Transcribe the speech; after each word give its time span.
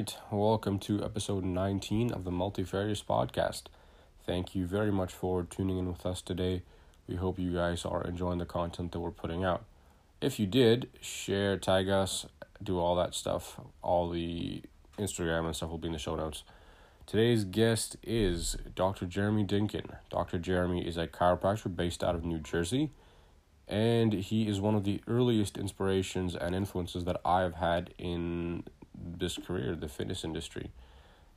right, 0.00 0.16
welcome 0.30 0.78
to 0.78 1.04
episode 1.04 1.44
19 1.44 2.10
of 2.12 2.24
the 2.24 2.30
Multifarious 2.30 3.02
podcast. 3.02 3.64
Thank 4.24 4.54
you 4.54 4.64
very 4.64 4.90
much 4.90 5.12
for 5.12 5.42
tuning 5.42 5.76
in 5.76 5.88
with 5.88 6.06
us 6.06 6.22
today. 6.22 6.62
We 7.06 7.16
hope 7.16 7.38
you 7.38 7.52
guys 7.52 7.84
are 7.84 8.02
enjoying 8.04 8.38
the 8.38 8.46
content 8.46 8.92
that 8.92 9.00
we're 9.00 9.10
putting 9.10 9.44
out. 9.44 9.62
If 10.22 10.40
you 10.40 10.46
did, 10.46 10.88
share, 11.02 11.58
tag 11.58 11.90
us, 11.90 12.24
do 12.62 12.78
all 12.78 12.96
that 12.96 13.14
stuff. 13.14 13.60
All 13.82 14.08
the 14.08 14.62
Instagram 14.98 15.44
and 15.44 15.54
stuff 15.54 15.68
will 15.68 15.76
be 15.76 15.88
in 15.88 15.92
the 15.92 15.98
show 15.98 16.16
notes. 16.16 16.44
Today's 17.04 17.44
guest 17.44 17.98
is 18.02 18.56
Dr. 18.74 19.04
Jeremy 19.04 19.44
Dinkin. 19.44 19.98
Dr. 20.08 20.38
Jeremy 20.38 20.86
is 20.86 20.96
a 20.96 21.08
chiropractor 21.08 21.76
based 21.76 22.02
out 22.02 22.14
of 22.14 22.24
New 22.24 22.38
Jersey, 22.38 22.90
and 23.68 24.14
he 24.14 24.48
is 24.48 24.62
one 24.62 24.74
of 24.74 24.84
the 24.84 25.02
earliest 25.06 25.58
inspirations 25.58 26.34
and 26.34 26.54
influences 26.54 27.04
that 27.04 27.20
I've 27.22 27.56
had 27.56 27.92
in 27.98 28.64
this 29.18 29.38
career, 29.38 29.74
the 29.74 29.88
fitness 29.88 30.24
industry. 30.24 30.70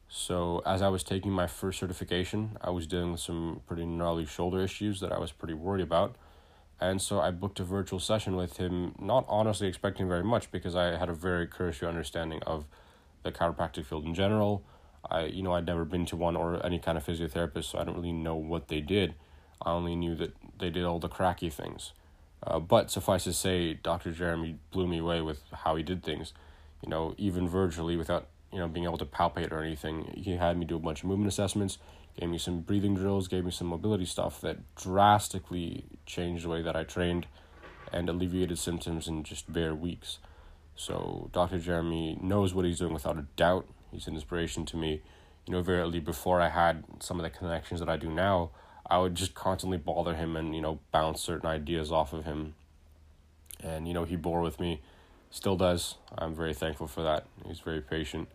So, 0.10 0.62
as 0.66 0.82
I 0.82 0.90
was 0.90 1.04
taking 1.04 1.32
my 1.32 1.48
first 1.48 1.80
certification, 1.80 2.58
I 2.62 2.70
was 2.70 2.86
dealing 2.86 3.14
with 3.14 3.22
some 3.22 3.62
pretty 3.66 3.86
gnarly 3.86 4.26
shoulder 4.26 4.62
issues 4.62 5.00
that 5.00 5.12
I 5.12 5.20
was 5.20 5.32
pretty 5.32 5.56
worried 5.56 5.82
about. 5.82 6.16
And 6.80 7.02
so 7.02 7.20
I 7.22 7.32
booked 7.32 7.60
a 7.60 7.64
virtual 7.64 8.00
session 8.00 8.36
with 8.36 8.58
him, 8.58 8.94
not 9.00 9.26
honestly 9.28 9.68
expecting 9.68 10.08
very 10.08 10.24
much 10.24 10.52
because 10.52 10.76
I 10.76 10.98
had 10.98 11.08
a 11.08 11.14
very 11.14 11.48
cursory 11.48 11.88
understanding 11.88 12.42
of 12.46 12.66
the 13.24 13.32
chiropractic 13.32 13.86
field 13.86 14.06
in 14.06 14.14
general. 14.14 14.64
I, 15.10 15.26
you 15.26 15.44
know, 15.44 15.54
I'd 15.54 15.66
never 15.66 15.86
been 15.86 16.06
to 16.08 16.16
one 16.16 16.36
or 16.36 16.64
any 16.66 16.80
kind 16.80 16.98
of 16.98 17.06
physiotherapist, 17.06 17.66
so 17.72 17.80
I 17.80 17.84
don't 17.84 17.96
really 17.96 18.12
know 18.12 18.36
what 18.36 18.68
they 18.68 18.82
did. 18.82 19.16
I 19.62 19.72
only 19.72 19.96
knew 19.96 20.14
that 20.16 20.36
they 20.60 20.70
did 20.70 20.84
all 20.84 21.00
the 21.00 21.08
cracky 21.08 21.50
things. 21.50 21.94
Uh, 22.46 22.60
but 22.60 22.92
suffice 22.92 23.24
to 23.24 23.34
say, 23.34 23.74
Dr. 23.76 24.12
Jeremy 24.12 24.58
blew 24.72 24.88
me 24.88 25.00
away 25.00 25.22
with 25.22 25.42
how 25.52 25.76
he 25.76 25.84
did 25.84 26.04
things 26.04 26.34
you 26.84 26.90
know, 26.90 27.16
even 27.18 27.48
virtually 27.48 27.96
without, 27.96 28.28
you 28.52 28.60
know, 28.60 28.68
being 28.68 28.86
able 28.86 28.98
to 28.98 29.06
palpate 29.06 29.52
or 29.52 29.64
anything. 29.64 30.14
He 30.16 30.36
had 30.36 30.58
me 30.58 30.66
do 30.66 30.76
a 30.76 30.80
bunch 30.80 31.02
of 31.02 31.06
movement 31.06 31.30
assessments, 31.30 31.78
gave 32.20 32.30
me 32.30 32.38
some 32.38 32.60
breathing 32.60 32.96
drills, 32.96 33.28
gave 33.28 33.46
me 33.46 33.52
some 33.52 33.68
mobility 33.68 34.06
stuff 34.06 34.42
that 34.42 34.76
drastically 34.76 35.86
changed 36.06 36.44
the 36.44 36.50
way 36.50 36.62
that 36.62 36.76
I 36.76 36.84
trained 36.84 37.26
and 37.92 38.10
alleviated 38.10 38.60
symptoms 38.60 39.08
in 39.08 39.24
just 39.24 39.52
bare 39.52 39.74
weeks. 39.74 40.20
So 40.76 41.30
Dr. 41.32 41.60
Jeremy 41.60 42.18
knows 42.22 42.54
what 42.54 42.66
he's 42.66 42.80
doing 42.80 42.94
without 42.94 43.18
a 43.18 43.26
doubt. 43.36 43.68
He's 43.92 44.08
an 44.08 44.16
inspiration 44.16 44.66
to 44.66 44.78
me. 44.78 45.02
You 45.46 45.54
know, 45.54 45.62
very 45.62 45.80
early 45.80 46.00
before 46.00 46.42
I 46.42 46.50
had 46.50 46.84
some 47.00 47.20
of 47.20 47.24
the 47.24 47.30
connections 47.30 47.80
that 47.80 47.90
I 47.90 47.98
do 47.98 48.10
now, 48.10 48.52
I 48.86 48.98
would 48.98 49.16
just 49.16 49.34
constantly 49.34 49.78
bother 49.78 50.16
him 50.16 50.36
and, 50.36 50.56
you 50.56 50.62
know, 50.62 50.80
bounce 50.92 51.22
certain 51.22 51.48
ideas 51.48 51.92
off 51.92 52.12
of 52.14 52.26
him. 52.26 52.56
And, 53.62 53.88
you 53.88 53.94
know, 53.94 54.04
he 54.04 54.16
bore 54.16 54.42
with 54.42 54.60
me 54.60 54.82
still 55.34 55.56
does. 55.58 55.96
I'm 56.16 56.36
very 56.36 56.54
thankful 56.54 56.88
for 56.88 57.02
that. 57.02 57.26
He's 57.48 57.60
very 57.60 57.82
patient. 57.82 58.30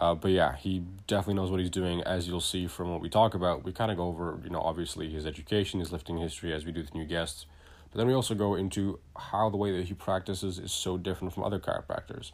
Uh, 0.00 0.14
but 0.14 0.30
yeah, 0.30 0.54
he 0.54 0.84
definitely 1.08 1.34
knows 1.34 1.50
what 1.50 1.58
he's 1.58 1.68
doing. 1.68 2.00
As 2.02 2.28
you'll 2.28 2.40
see 2.40 2.68
from 2.68 2.90
what 2.92 3.00
we 3.00 3.08
talk 3.08 3.34
about, 3.34 3.64
we 3.64 3.72
kind 3.72 3.90
of 3.90 3.96
go 3.96 4.06
over, 4.06 4.38
you 4.44 4.50
know, 4.50 4.60
obviously 4.60 5.10
his 5.10 5.26
education, 5.26 5.80
his 5.80 5.90
lifting 5.90 6.16
history, 6.16 6.52
as 6.52 6.64
we 6.64 6.70
do 6.70 6.80
with 6.80 6.94
new 6.94 7.04
guests. 7.04 7.46
But 7.90 7.98
then 7.98 8.06
we 8.06 8.14
also 8.14 8.36
go 8.36 8.54
into 8.54 9.00
how 9.16 9.50
the 9.50 9.56
way 9.56 9.76
that 9.76 9.86
he 9.86 9.94
practices 9.94 10.60
is 10.60 10.70
so 10.70 10.96
different 10.96 11.34
from 11.34 11.42
other 11.42 11.58
chiropractors. 11.58 12.30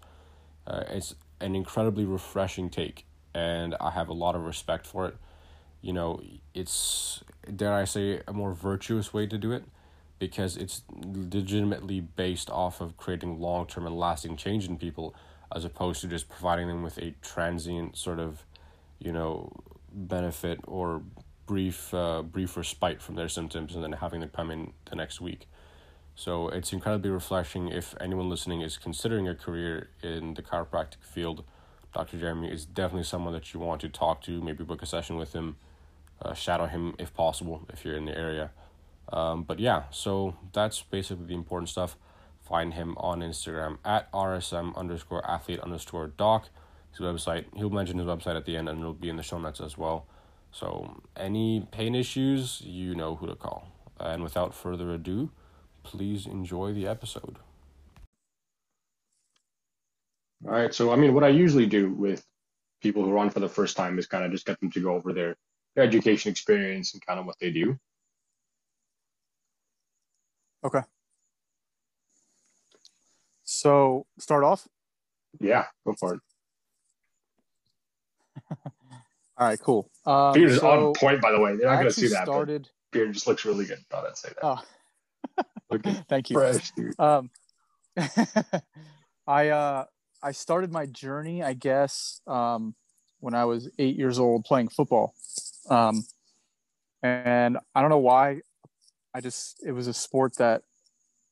Uh, 0.66 0.84
it's 0.90 1.14
an 1.40 1.56
incredibly 1.56 2.04
refreshing 2.04 2.68
take, 2.68 3.06
and 3.32 3.74
I 3.80 3.90
have 3.90 4.08
a 4.08 4.14
lot 4.14 4.34
of 4.34 4.44
respect 4.44 4.86
for 4.86 5.06
it. 5.06 5.16
You 5.80 5.94
know, 5.94 6.20
it's 6.52 7.24
dare 7.56 7.72
I 7.72 7.84
say 7.84 8.20
a 8.28 8.34
more 8.34 8.52
virtuous 8.52 9.14
way 9.14 9.26
to 9.26 9.38
do 9.38 9.52
it 9.52 9.64
because 10.18 10.56
it's 10.56 10.82
legitimately 10.90 12.00
based 12.00 12.50
off 12.50 12.80
of 12.80 12.96
creating 12.96 13.40
long 13.40 13.66
term 13.66 13.86
and 13.86 13.96
lasting 13.98 14.36
change 14.36 14.66
in 14.68 14.78
people 14.78 15.14
as 15.54 15.64
opposed 15.64 16.00
to 16.00 16.08
just 16.08 16.28
providing 16.28 16.68
them 16.68 16.82
with 16.82 16.98
a 16.98 17.14
transient 17.22 17.96
sort 17.96 18.18
of 18.18 18.44
you 18.98 19.12
know 19.12 19.52
benefit 19.92 20.60
or 20.66 21.02
brief 21.46 21.92
uh, 21.92 22.22
brief 22.22 22.56
respite 22.56 23.02
from 23.02 23.14
their 23.16 23.28
symptoms 23.28 23.74
and 23.74 23.84
then 23.84 23.92
having 23.92 24.20
them 24.20 24.30
come 24.30 24.50
in 24.50 24.72
the 24.90 24.96
next 24.96 25.20
week. 25.20 25.48
So 26.16 26.48
it's 26.48 26.72
incredibly 26.72 27.10
refreshing 27.10 27.68
if 27.68 27.94
anyone 28.00 28.28
listening 28.28 28.60
is 28.60 28.78
considering 28.78 29.26
a 29.28 29.34
career 29.34 29.88
in 30.00 30.34
the 30.34 30.42
chiropractic 30.42 31.02
field. 31.02 31.44
Dr 31.92 32.18
jeremy 32.18 32.50
is 32.50 32.64
definitely 32.64 33.04
someone 33.04 33.32
that 33.34 33.52
you 33.52 33.60
want 33.60 33.80
to 33.82 33.88
talk 33.88 34.22
to 34.22 34.40
maybe 34.40 34.64
book 34.64 34.82
a 34.82 34.86
session 34.86 35.16
with 35.16 35.32
him 35.32 35.56
uh, 36.22 36.34
shadow 36.34 36.66
him 36.66 36.94
if 36.98 37.12
possible 37.14 37.66
if 37.72 37.84
you're 37.84 37.96
in 37.96 38.04
the 38.04 38.16
area 38.16 38.50
um, 39.12 39.42
but 39.42 39.58
yeah, 39.58 39.84
so 39.90 40.36
that's 40.52 40.82
basically 40.82 41.26
the 41.26 41.34
important 41.34 41.68
stuff. 41.68 41.96
Find 42.40 42.74
him 42.74 42.94
on 42.98 43.20
Instagram 43.20 43.78
at 43.84 44.12
rsm 44.12 44.76
underscore 44.76 45.28
athlete 45.28 45.60
underscore 45.60 46.08
doc. 46.08 46.48
His 46.90 47.00
website, 47.00 47.46
he'll 47.56 47.70
mention 47.70 47.98
his 47.98 48.06
website 48.06 48.36
at 48.36 48.44
the 48.44 48.56
end 48.56 48.68
and 48.68 48.78
it'll 48.80 48.94
be 48.94 49.08
in 49.08 49.16
the 49.16 49.22
show 49.22 49.38
notes 49.38 49.60
as 49.60 49.76
well. 49.76 50.06
So, 50.52 51.02
any 51.16 51.66
pain 51.72 51.96
issues, 51.96 52.60
you 52.60 52.94
know 52.94 53.16
who 53.16 53.26
to 53.26 53.34
call. 53.34 53.66
And 53.98 54.22
without 54.22 54.54
further 54.54 54.92
ado, 54.92 55.30
please 55.82 56.26
enjoy 56.26 56.72
the 56.72 56.86
episode. 56.86 57.38
All 60.46 60.52
right. 60.52 60.72
So, 60.72 60.92
I 60.92 60.96
mean, 60.96 61.14
what 61.14 61.24
I 61.24 61.28
usually 61.28 61.66
do 61.66 61.90
with 61.90 62.24
people 62.82 63.02
who 63.02 63.12
are 63.12 63.18
on 63.18 63.30
for 63.30 63.40
the 63.40 63.48
first 63.48 63.76
time 63.76 63.98
is 63.98 64.06
kind 64.06 64.24
of 64.24 64.30
just 64.30 64.46
get 64.46 64.60
them 64.60 64.70
to 64.70 64.80
go 64.80 64.94
over 64.94 65.12
their, 65.12 65.36
their 65.74 65.84
education 65.84 66.30
experience 66.30 66.92
and 66.92 67.04
kind 67.04 67.18
of 67.18 67.26
what 67.26 67.38
they 67.40 67.50
do. 67.50 67.76
Okay. 70.64 70.80
So 73.44 74.06
start 74.18 74.44
off. 74.44 74.66
Yeah, 75.40 75.66
go 75.86 75.94
for 75.98 76.14
it. 76.14 76.20
All 79.36 79.48
right, 79.48 79.58
cool. 79.60 79.90
Um, 80.06 80.32
Beard 80.32 80.50
is 80.50 80.60
so 80.60 80.88
on 80.88 80.94
point, 80.94 81.20
by 81.20 81.32
the 81.32 81.40
way. 81.40 81.56
They're 81.56 81.66
not 81.66 81.74
going 81.74 81.86
to 81.86 81.92
see 81.92 82.08
that. 82.08 82.24
Started... 82.24 82.68
Beard 82.92 83.12
just 83.12 83.26
looks 83.26 83.44
really 83.44 83.64
good. 83.64 83.78
Thought 83.90 84.06
I'd 84.06 84.16
say 84.16 84.30
that. 84.30 84.44
Oh. 84.44 84.60
Thank 86.08 86.30
you. 86.30 86.36
Fresh, 86.36 86.72
um, 86.98 87.30
I 89.26 89.48
uh, 89.48 89.84
I 90.22 90.32
started 90.32 90.72
my 90.72 90.86
journey, 90.86 91.42
I 91.42 91.54
guess, 91.54 92.20
um, 92.26 92.74
when 93.20 93.34
I 93.34 93.44
was 93.44 93.68
eight 93.78 93.96
years 93.96 94.18
old 94.18 94.44
playing 94.44 94.68
football. 94.68 95.14
Um, 95.68 96.04
and 97.02 97.58
I 97.74 97.80
don't 97.80 97.90
know 97.90 97.98
why 97.98 98.40
I 99.14 99.20
just 99.20 99.62
it 99.64 99.72
was 99.72 99.86
a 99.86 99.94
sport 99.94 100.36
that 100.38 100.62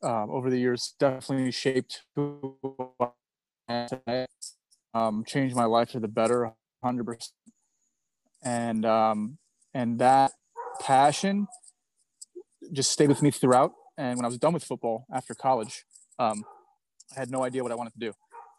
um, 0.02 0.30
over 0.30 0.50
the 0.50 0.58
years 0.58 0.94
definitely 0.98 1.50
shaped 1.50 2.02
who 2.14 2.56
um, 4.94 5.24
changed 5.26 5.56
my 5.56 5.64
life 5.64 5.90
for 5.90 6.00
the 6.00 6.08
better, 6.08 6.52
hundred 6.82 7.04
percent. 7.04 7.32
And 8.44 8.84
um, 8.84 9.38
and 9.74 9.98
that 9.98 10.32
passion 10.80 11.48
just 12.72 12.92
stayed 12.92 13.08
with 13.08 13.22
me 13.22 13.30
throughout. 13.30 13.72
And 13.98 14.16
when 14.16 14.24
I 14.24 14.28
was 14.28 14.38
done 14.38 14.52
with 14.52 14.64
football 14.64 15.06
after 15.12 15.34
college, 15.34 15.84
um, 16.18 16.44
I 17.14 17.20
had 17.20 17.30
no 17.30 17.44
idea 17.44 17.62
what 17.62 17.72
I 17.72 17.74
wanted 17.74 17.92
to 17.94 17.98
do. 17.98 18.12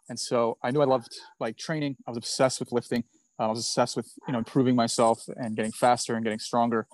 And 0.09 0.19
so 0.19 0.57
I 0.63 0.72
knew 0.72 0.81
I 0.81 0.85
loved 0.85 1.11
like 1.40 1.57
training. 1.57 1.97
I 2.07 2.11
was 2.11 2.17
obsessed 2.17 2.59
with 2.59 2.72
lifting. 2.72 3.03
I 3.40 3.47
was 3.47 3.59
obsessed 3.59 3.95
with 3.95 4.11
you 4.28 4.34
know 4.34 4.40
improving 4.40 4.75
myself 4.75 5.23
and 5.35 5.55
getting 5.55 5.72
faster 5.72 6.16
and 6.16 6.23
getting 6.23 6.40
stronger. 6.40 6.88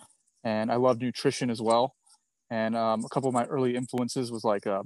And 0.44 0.72
I 0.72 0.76
loved 0.76 1.02
nutrition 1.02 1.50
as 1.50 1.62
well. 1.62 1.96
And 2.50 2.76
um, 2.76 3.06
a 3.06 3.10
couple 3.10 3.28
of 3.28 3.34
my 3.34 3.46
early 3.46 3.76
influences 3.76 4.32
was 4.32 4.44
like 4.44 4.66
uh, 4.66 4.84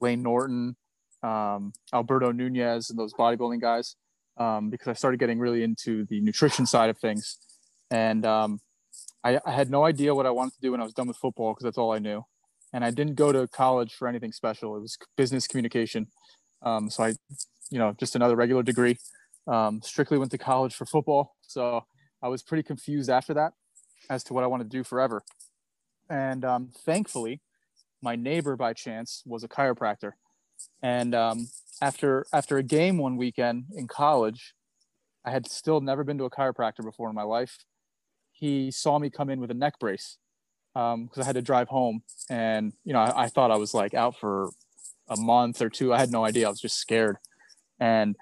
Layne 0.00 0.22
Norton, 0.22 0.76
um, 1.22 1.72
Alberto 1.92 2.32
Nunez, 2.32 2.90
and 2.90 2.98
those 2.98 3.12
bodybuilding 3.12 3.60
guys, 3.60 3.96
um, 4.38 4.70
because 4.70 4.88
I 4.88 4.94
started 4.94 5.20
getting 5.20 5.38
really 5.38 5.62
into 5.62 6.06
the 6.06 6.20
nutrition 6.20 6.66
side 6.66 6.90
of 6.90 6.98
things. 6.98 7.38
And 7.90 8.24
um, 8.24 8.60
I, 9.22 9.40
I, 9.44 9.50
had 9.50 9.68
no 9.68 9.84
idea 9.84 10.14
what 10.14 10.24
I 10.24 10.30
wanted 10.30 10.54
to 10.54 10.60
do 10.62 10.70
when 10.70 10.80
I 10.80 10.84
was 10.84 10.94
done 10.94 11.08
with 11.08 11.16
football 11.16 11.52
because 11.52 11.64
that's 11.64 11.76
all 11.76 11.92
I 11.92 11.98
knew. 11.98 12.24
And 12.72 12.84
I 12.84 12.90
didn't 12.92 13.16
go 13.16 13.32
to 13.32 13.48
college 13.48 13.94
for 13.94 14.06
anything 14.06 14.32
special. 14.32 14.76
It 14.76 14.80
was 14.80 14.96
business 15.16 15.48
communication. 15.48 16.06
Um, 16.62 16.88
so 16.88 17.02
I, 17.02 17.14
you 17.70 17.78
know, 17.78 17.94
just 17.98 18.14
another 18.14 18.36
regular 18.36 18.62
degree. 18.62 18.96
Um, 19.48 19.80
strictly 19.82 20.18
went 20.18 20.30
to 20.30 20.38
college 20.38 20.74
for 20.74 20.86
football. 20.86 21.34
So 21.42 21.84
I 22.22 22.28
was 22.28 22.42
pretty 22.42 22.62
confused 22.62 23.10
after 23.10 23.34
that 23.34 23.52
as 24.08 24.22
to 24.24 24.34
what 24.34 24.44
I 24.44 24.46
want 24.46 24.62
to 24.62 24.68
do 24.68 24.84
forever 24.84 25.22
and 26.10 26.44
um, 26.44 26.70
thankfully, 26.84 27.40
my 28.02 28.16
neighbor 28.16 28.56
by 28.56 28.72
chance 28.72 29.22
was 29.24 29.44
a 29.44 29.48
chiropractor. 29.48 30.12
And 30.82 31.14
um, 31.14 31.48
after 31.80 32.26
after 32.32 32.58
a 32.58 32.62
game 32.62 32.98
one 32.98 33.16
weekend 33.16 33.66
in 33.74 33.86
college, 33.86 34.54
I 35.24 35.30
had 35.30 35.50
still 35.50 35.80
never 35.80 36.04
been 36.04 36.18
to 36.18 36.24
a 36.24 36.30
chiropractor 36.30 36.84
before 36.84 37.08
in 37.08 37.14
my 37.14 37.22
life. 37.22 37.58
He 38.32 38.70
saw 38.70 38.98
me 38.98 39.10
come 39.10 39.30
in 39.30 39.40
with 39.40 39.50
a 39.50 39.54
neck 39.54 39.78
brace 39.78 40.18
because 40.74 40.94
um, 40.94 41.10
I 41.16 41.24
had 41.24 41.34
to 41.34 41.42
drive 41.42 41.68
home, 41.68 42.02
and 42.28 42.72
you 42.84 42.92
know 42.92 43.00
I, 43.00 43.24
I 43.24 43.28
thought 43.28 43.50
I 43.50 43.56
was 43.56 43.74
like 43.74 43.94
out 43.94 44.18
for 44.18 44.50
a 45.08 45.16
month 45.16 45.62
or 45.62 45.68
two. 45.68 45.92
I 45.92 45.98
had 45.98 46.10
no 46.10 46.24
idea. 46.24 46.46
I 46.46 46.50
was 46.50 46.60
just 46.60 46.78
scared, 46.78 47.16
and 47.78 48.16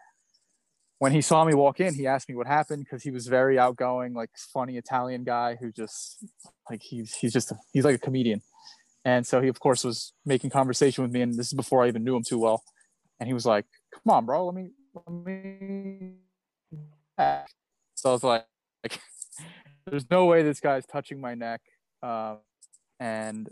when 0.98 1.12
he 1.12 1.20
saw 1.20 1.44
me 1.44 1.54
walk 1.54 1.80
in, 1.80 1.94
he 1.94 2.06
asked 2.06 2.28
me 2.28 2.34
what 2.34 2.46
happened 2.46 2.84
because 2.84 3.02
he 3.02 3.10
was 3.10 3.26
very 3.26 3.58
outgoing, 3.58 4.14
like 4.14 4.30
funny 4.52 4.76
Italian 4.76 5.24
guy 5.24 5.56
who 5.56 5.70
just 5.70 6.24
like 6.68 6.82
he's 6.82 7.14
he's 7.14 7.32
just 7.32 7.52
he's 7.72 7.84
like 7.84 7.94
a 7.94 7.98
comedian, 7.98 8.42
and 9.04 9.26
so 9.26 9.40
he 9.40 9.48
of 9.48 9.60
course 9.60 9.84
was 9.84 10.12
making 10.26 10.50
conversation 10.50 11.02
with 11.02 11.12
me, 11.12 11.22
and 11.22 11.34
this 11.38 11.48
is 11.48 11.54
before 11.54 11.84
I 11.84 11.88
even 11.88 12.04
knew 12.04 12.16
him 12.16 12.24
too 12.24 12.38
well, 12.38 12.62
and 13.20 13.28
he 13.28 13.34
was 13.34 13.46
like, 13.46 13.66
"Come 13.94 14.14
on, 14.14 14.26
bro, 14.26 14.46
let 14.46 14.54
me 14.54 14.70
let 14.94 15.10
me 15.10 16.14
So 17.94 18.10
I 18.10 18.12
was 18.12 18.24
like, 18.24 18.46
like 18.82 19.00
there's 19.86 20.10
no 20.10 20.26
way 20.26 20.42
this 20.42 20.60
guy's 20.60 20.86
touching 20.86 21.20
my 21.20 21.34
neck. 21.34 21.60
Uh, 22.02 22.36
and 23.00 23.48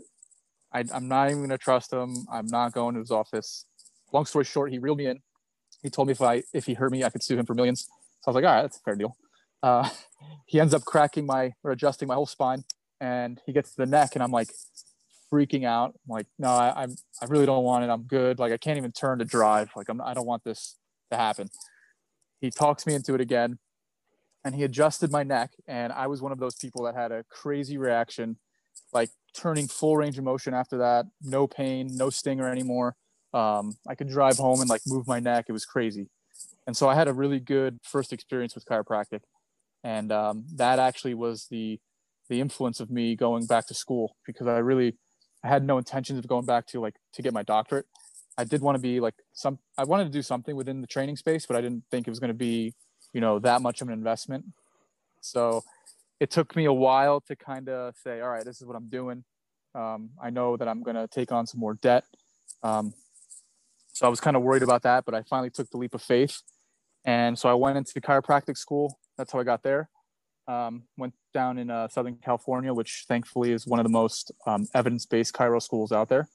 I, 0.73 0.83
I'm 0.93 1.07
not 1.07 1.29
even 1.29 1.41
gonna 1.41 1.57
trust 1.57 1.93
him. 1.93 2.25
I'm 2.31 2.47
not 2.47 2.73
going 2.73 2.95
to 2.95 2.99
his 2.99 3.11
office. 3.11 3.65
Long 4.11 4.25
story 4.25 4.45
short, 4.45 4.71
he 4.71 4.79
reeled 4.79 4.97
me 4.97 5.07
in. 5.07 5.19
He 5.83 5.89
told 5.89 6.07
me 6.07 6.13
if 6.13 6.21
I 6.21 6.43
if 6.53 6.65
he 6.65 6.73
hurt 6.73 6.91
me, 6.91 7.03
I 7.03 7.09
could 7.09 7.23
sue 7.23 7.37
him 7.37 7.45
for 7.45 7.53
millions. 7.53 7.83
So 8.21 8.27
I 8.27 8.31
was 8.31 8.35
like, 8.35 8.45
all 8.45 8.55
right, 8.55 8.61
that's 8.63 8.77
a 8.77 8.81
fair 8.81 8.95
deal. 8.95 9.15
Uh, 9.61 9.89
he 10.45 10.59
ends 10.59 10.73
up 10.73 10.83
cracking 10.85 11.25
my 11.25 11.53
or 11.63 11.71
adjusting 11.71 12.07
my 12.07 12.15
whole 12.15 12.25
spine, 12.25 12.63
and 12.99 13.39
he 13.45 13.53
gets 13.53 13.71
to 13.71 13.77
the 13.77 13.85
neck, 13.85 14.11
and 14.15 14.23
I'm 14.23 14.31
like 14.31 14.49
freaking 15.31 15.65
out. 15.65 15.93
I'm 16.07 16.15
like, 16.15 16.27
no, 16.39 16.49
I, 16.49 16.83
I'm 16.83 16.95
I 17.21 17.25
really 17.25 17.45
don't 17.45 17.63
want 17.63 17.83
it. 17.83 17.89
I'm 17.89 18.03
good. 18.03 18.39
Like 18.39 18.51
I 18.51 18.57
can't 18.57 18.77
even 18.77 18.91
turn 18.91 19.19
to 19.19 19.25
drive. 19.25 19.69
Like 19.75 19.89
I'm 19.89 20.01
I 20.01 20.13
don't 20.13 20.27
want 20.27 20.43
this 20.43 20.77
to 21.11 21.17
happen. 21.17 21.49
He 22.39 22.51
talks 22.51 22.85
me 22.85 22.93
into 22.93 23.15
it 23.15 23.21
again, 23.21 23.59
and 24.43 24.55
he 24.55 24.63
adjusted 24.63 25.11
my 25.11 25.23
neck, 25.23 25.51
and 25.67 25.91
I 25.91 26.07
was 26.07 26.21
one 26.21 26.31
of 26.31 26.39
those 26.39 26.55
people 26.55 26.83
that 26.83 26.95
had 26.95 27.11
a 27.11 27.23
crazy 27.29 27.77
reaction, 27.77 28.37
like 28.93 29.09
turning 29.33 29.67
full 29.67 29.97
range 29.97 30.17
of 30.17 30.23
motion 30.23 30.53
after 30.53 30.77
that. 30.77 31.05
No 31.21 31.47
pain, 31.47 31.89
no 31.91 32.09
stinger 32.09 32.49
anymore. 32.49 32.95
Um, 33.37 33.77
I 33.87 33.93
could 33.93 34.09
drive 34.09 34.37
home 34.37 34.61
and 34.61 34.69
like 34.69 34.81
move 34.87 35.07
my 35.07 35.19
neck. 35.19 35.45
It 35.47 35.51
was 35.51 35.65
crazy. 35.65 36.07
And 36.65 36.75
so 36.75 36.89
I 36.89 36.95
had 36.95 37.07
a 37.07 37.13
really 37.13 37.39
good 37.39 37.79
first 37.83 38.11
experience 38.11 38.55
with 38.55 38.65
chiropractic. 38.65 39.21
And 39.83 40.11
um, 40.11 40.45
that 40.55 40.79
actually 40.79 41.13
was 41.13 41.47
the 41.49 41.79
the 42.29 42.41
influence 42.41 42.81
of 42.81 42.89
me 42.89 43.15
going 43.15 43.45
back 43.45 43.67
to 43.67 43.73
school 43.73 44.17
because 44.25 44.47
I 44.47 44.57
really 44.57 44.97
I 45.43 45.47
had 45.47 45.63
no 45.63 45.77
intentions 45.77 46.19
of 46.19 46.27
going 46.27 46.45
back 46.45 46.65
to 46.67 46.81
like 46.81 46.95
to 47.13 47.21
get 47.21 47.31
my 47.31 47.43
doctorate. 47.43 47.85
I 48.39 48.43
did 48.43 48.61
want 48.61 48.75
to 48.75 48.81
be 48.81 48.99
like 48.99 49.15
some 49.33 49.59
I 49.77 49.83
wanted 49.83 50.05
to 50.05 50.09
do 50.09 50.23
something 50.23 50.55
within 50.55 50.81
the 50.81 50.87
training 50.87 51.17
space, 51.17 51.45
but 51.45 51.55
I 51.55 51.61
didn't 51.61 51.83
think 51.91 52.07
it 52.07 52.09
was 52.09 52.19
going 52.19 52.35
to 52.35 52.41
be, 52.51 52.73
you 53.13 53.21
know, 53.21 53.37
that 53.39 53.61
much 53.61 53.81
of 53.81 53.87
an 53.87 53.93
investment. 53.93 54.45
So 55.21 55.63
it 56.19 56.31
took 56.31 56.55
me 56.55 56.65
a 56.65 56.73
while 56.73 57.21
to 57.21 57.35
kind 57.35 57.69
of 57.69 57.95
say, 58.03 58.19
all 58.21 58.29
right, 58.29 58.43
this 58.43 58.59
is 58.59 58.65
what 58.67 58.75
I'm 58.75 58.89
doing. 58.89 59.23
Um, 59.75 60.09
I 60.21 60.31
know 60.31 60.57
that 60.57 60.67
I'm 60.67 60.81
going 60.81 60.95
to 60.95 61.07
take 61.07 61.31
on 61.31 61.45
some 61.45 61.59
more 61.59 61.75
debt. 61.75 62.03
Um, 62.63 62.93
so 63.97 64.05
I 64.05 64.09
was 64.09 64.19
kind 64.19 64.37
of 64.37 64.43
worried 64.43 64.61
about 64.61 64.83
that, 64.83 65.05
but 65.05 65.15
I 65.15 65.23
finally 65.23 65.49
took 65.49 65.71
the 65.71 65.77
leap 65.77 65.95
of 65.95 66.03
faith. 66.03 66.43
And 67.03 67.37
so 67.37 67.49
I 67.49 67.55
went 67.55 67.79
into 67.79 67.99
chiropractic 67.99 68.55
school. 68.55 68.99
That's 69.17 69.33
how 69.33 69.39
I 69.39 69.43
got 69.43 69.63
there. 69.63 69.89
Um, 70.47 70.83
went 70.97 71.15
down 71.33 71.57
in 71.57 71.71
uh, 71.71 71.87
Southern 71.87 72.17
California, 72.17 72.71
which 72.71 73.05
thankfully 73.07 73.51
is 73.51 73.65
one 73.65 73.79
of 73.79 73.83
the 73.83 73.89
most 73.89 74.31
um, 74.45 74.67
evidence-based 74.75 75.33
chiro 75.33 75.59
schools 75.59 75.91
out 75.91 76.09
there. 76.09 76.29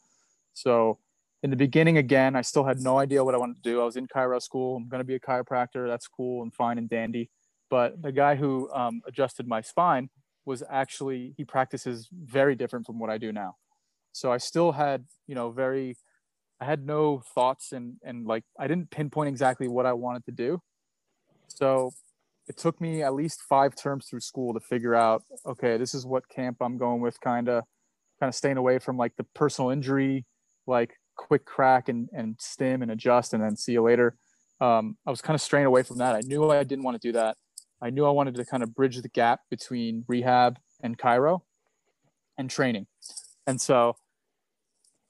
So 0.55 0.99
in 1.45 1.51
the 1.51 1.57
beginning, 1.57 1.99
again, 1.99 2.35
I 2.35 2.43
still 2.43 2.65
had 2.65 2.81
no 2.81 2.99
idea 2.99 3.23
what 3.23 3.37
I 3.37 3.39
wanted 3.39 3.63
to 3.63 3.63
do. 3.63 3.81
I 3.81 3.85
was 3.85 3.95
in 3.95 4.09
chiro 4.09 4.43
school. 4.43 4.75
I'm 4.75 4.89
going 4.89 4.99
to 4.99 5.05
be 5.05 5.15
a 5.15 5.21
chiropractor. 5.21 5.87
That's 5.87 6.09
cool 6.09 6.43
and 6.43 6.53
fine 6.53 6.79
and 6.79 6.91
dandy. 6.91 7.31
But 7.71 8.03
the 8.03 8.11
guy 8.11 8.35
who 8.35 8.69
um, 8.73 9.03
adjusted 9.07 9.47
my 9.47 9.61
spine 9.61 10.11
was 10.45 10.65
actually 10.69 11.33
he 11.37 11.45
practices 11.45 12.09
very 12.13 12.57
different 12.57 12.87
from 12.87 12.99
what 12.99 13.09
I 13.09 13.19
do 13.19 13.31
now. 13.31 13.55
So 14.11 14.33
I 14.33 14.39
still 14.39 14.73
had, 14.73 15.05
you 15.29 15.37
know, 15.37 15.53
very 15.53 15.97
I 16.63 16.65
had 16.65 16.87
no 16.87 17.23
thoughts 17.35 17.73
and 17.73 17.97
and 18.05 18.25
like 18.25 18.45
I 18.57 18.69
didn't 18.69 18.91
pinpoint 18.91 19.29
exactly 19.29 19.67
what 19.67 19.85
I 19.85 19.95
wanted 19.95 20.25
to 20.27 20.33
do. 20.33 20.61
So 21.49 21.93
it 22.49 22.57
took 22.57 22.81
me 22.81 23.03
at 23.03 23.15
least 23.15 23.43
five 23.49 23.75
terms 23.75 24.07
through 24.09 24.21
school 24.21 24.55
to 24.55 24.61
figure 24.61 24.95
out 24.95 25.23
okay 25.47 25.77
this 25.77 25.95
is 25.95 26.05
what 26.05 26.29
camp 26.29 26.57
i'm 26.61 26.77
going 26.77 27.01
with 27.01 27.21
kind 27.21 27.49
of 27.49 27.63
kind 28.19 28.29
of 28.29 28.35
staying 28.35 28.57
away 28.57 28.79
from 28.79 28.97
like 28.97 29.15
the 29.17 29.25
personal 29.35 29.71
injury 29.71 30.25
like 30.67 30.93
quick 31.17 31.45
crack 31.45 31.89
and 31.89 32.09
and 32.13 32.37
stim 32.39 32.83
and 32.83 32.91
adjust 32.91 33.35
and 33.35 33.43
then 33.43 33.57
see 33.57 33.73
you 33.73 33.83
later. 33.83 34.17
Um, 34.61 34.97
i 35.07 35.11
was 35.11 35.21
kind 35.21 35.35
of 35.35 35.41
straying 35.41 35.67
away 35.67 35.83
from 35.83 35.99
that. 35.99 36.15
I 36.15 36.21
knew 36.21 36.49
i 36.51 36.63
didn't 36.63 36.85
want 36.85 37.01
to 37.01 37.09
do 37.09 37.13
that. 37.13 37.37
I 37.81 37.91
knew 37.91 38.05
i 38.07 38.11
wanted 38.11 38.37
to 38.37 38.45
kind 38.45 38.63
of 38.63 38.75
bridge 38.75 38.97
the 39.01 39.09
gap 39.09 39.41
between 39.51 40.05
rehab 40.07 40.59
and 40.81 40.97
chiro 40.97 41.41
and 42.39 42.49
training. 42.49 42.87
And 43.47 43.61
so 43.61 43.97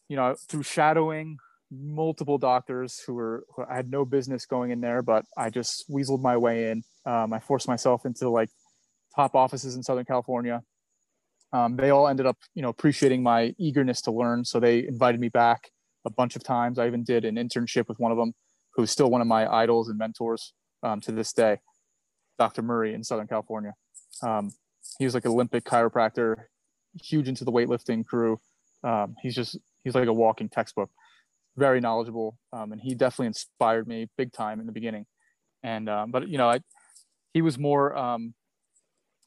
you 0.09 0.17
know 0.17 0.35
through 0.49 0.63
shadowing 0.63 1.39
multiple 1.71 2.37
doctors 2.39 3.01
who 3.07 3.15
were 3.15 3.45
who 3.55 3.65
I 3.65 3.77
had 3.77 3.91
no 3.91 4.05
business 4.05 4.47
going 4.47 4.71
in 4.71 4.81
there, 4.81 5.03
but 5.03 5.25
I 5.37 5.51
just 5.51 5.91
weaseled 5.91 6.23
my 6.23 6.37
way 6.37 6.71
in. 6.71 6.83
Um, 7.07 7.33
I 7.33 7.41
forced 7.41 7.67
myself 7.67 8.05
into 8.05 8.29
like 8.29 8.51
top 9.17 9.35
offices 9.35 9.75
in 9.77 9.83
Southern 9.83 10.05
California. 10.05 10.63
Um, 11.53 11.77
they 11.77 11.91
all 11.91 12.09
ended 12.09 12.27
up, 12.27 12.39
you 12.55 12.63
know, 12.63 12.71
appreciating 12.71 13.23
my 13.23 13.55
eagerness 13.59 14.01
to 14.03 14.11
learn, 14.11 14.45
so 14.45 14.59
they 14.61 14.87
invited 14.87 15.21
me 15.21 15.29
back 15.29 15.71
a 16.05 16.11
bunch 16.11 16.37
of 16.37 16.43
times. 16.43 16.79
I 16.79 16.87
even 16.87 17.05
did 17.05 17.25
an 17.25 17.37
internship 17.37 17.89
with 17.89 17.99
one 17.99 18.11
of 18.13 18.19
them, 18.19 18.33
who's 18.75 18.91
still 18.91 19.11
one 19.11 19.21
of 19.21 19.27
my 19.27 19.51
idols 19.53 19.89
and 19.89 19.99
mentors 19.99 20.55
um, 20.83 21.01
to 21.03 21.13
this 21.13 21.33
day, 21.33 21.59
Dr. 22.39 22.63
Murray 22.63 22.95
in 22.95 23.05
Southern 23.05 23.27
California. 23.27 23.75
Um, 24.23 24.53
he 24.99 25.05
was 25.05 25.15
like 25.15 25.25
an 25.25 25.31
Olympic 25.33 25.65
chiropractor, 25.65 26.37
huge 27.03 27.29
into 27.29 27.45
the 27.45 27.53
weightlifting 27.53 28.05
crew. 28.05 28.41
Um, 28.83 29.15
he's 29.23 29.35
just 29.35 29.59
he's 29.85 29.95
like 29.95 30.09
a 30.09 30.13
walking 30.13 30.49
textbook 30.49 30.91
very 31.57 31.81
knowledgeable, 31.81 32.39
um, 32.53 32.73
and 32.73 32.81
he 32.81 32.95
definitely 32.95 33.27
inspired 33.27 33.87
me 33.87 34.09
big 34.17 34.33
time 34.33 34.61
in 34.61 34.67
the 34.67 34.73
beginning. 34.73 35.07
And 35.63 35.89
um, 35.89 36.11
but 36.11 36.29
you 36.29 36.39
know, 36.39 36.49
I 36.49 36.61
he 37.35 37.43
was 37.43 37.59
more 37.59 37.97
um, 37.97 38.35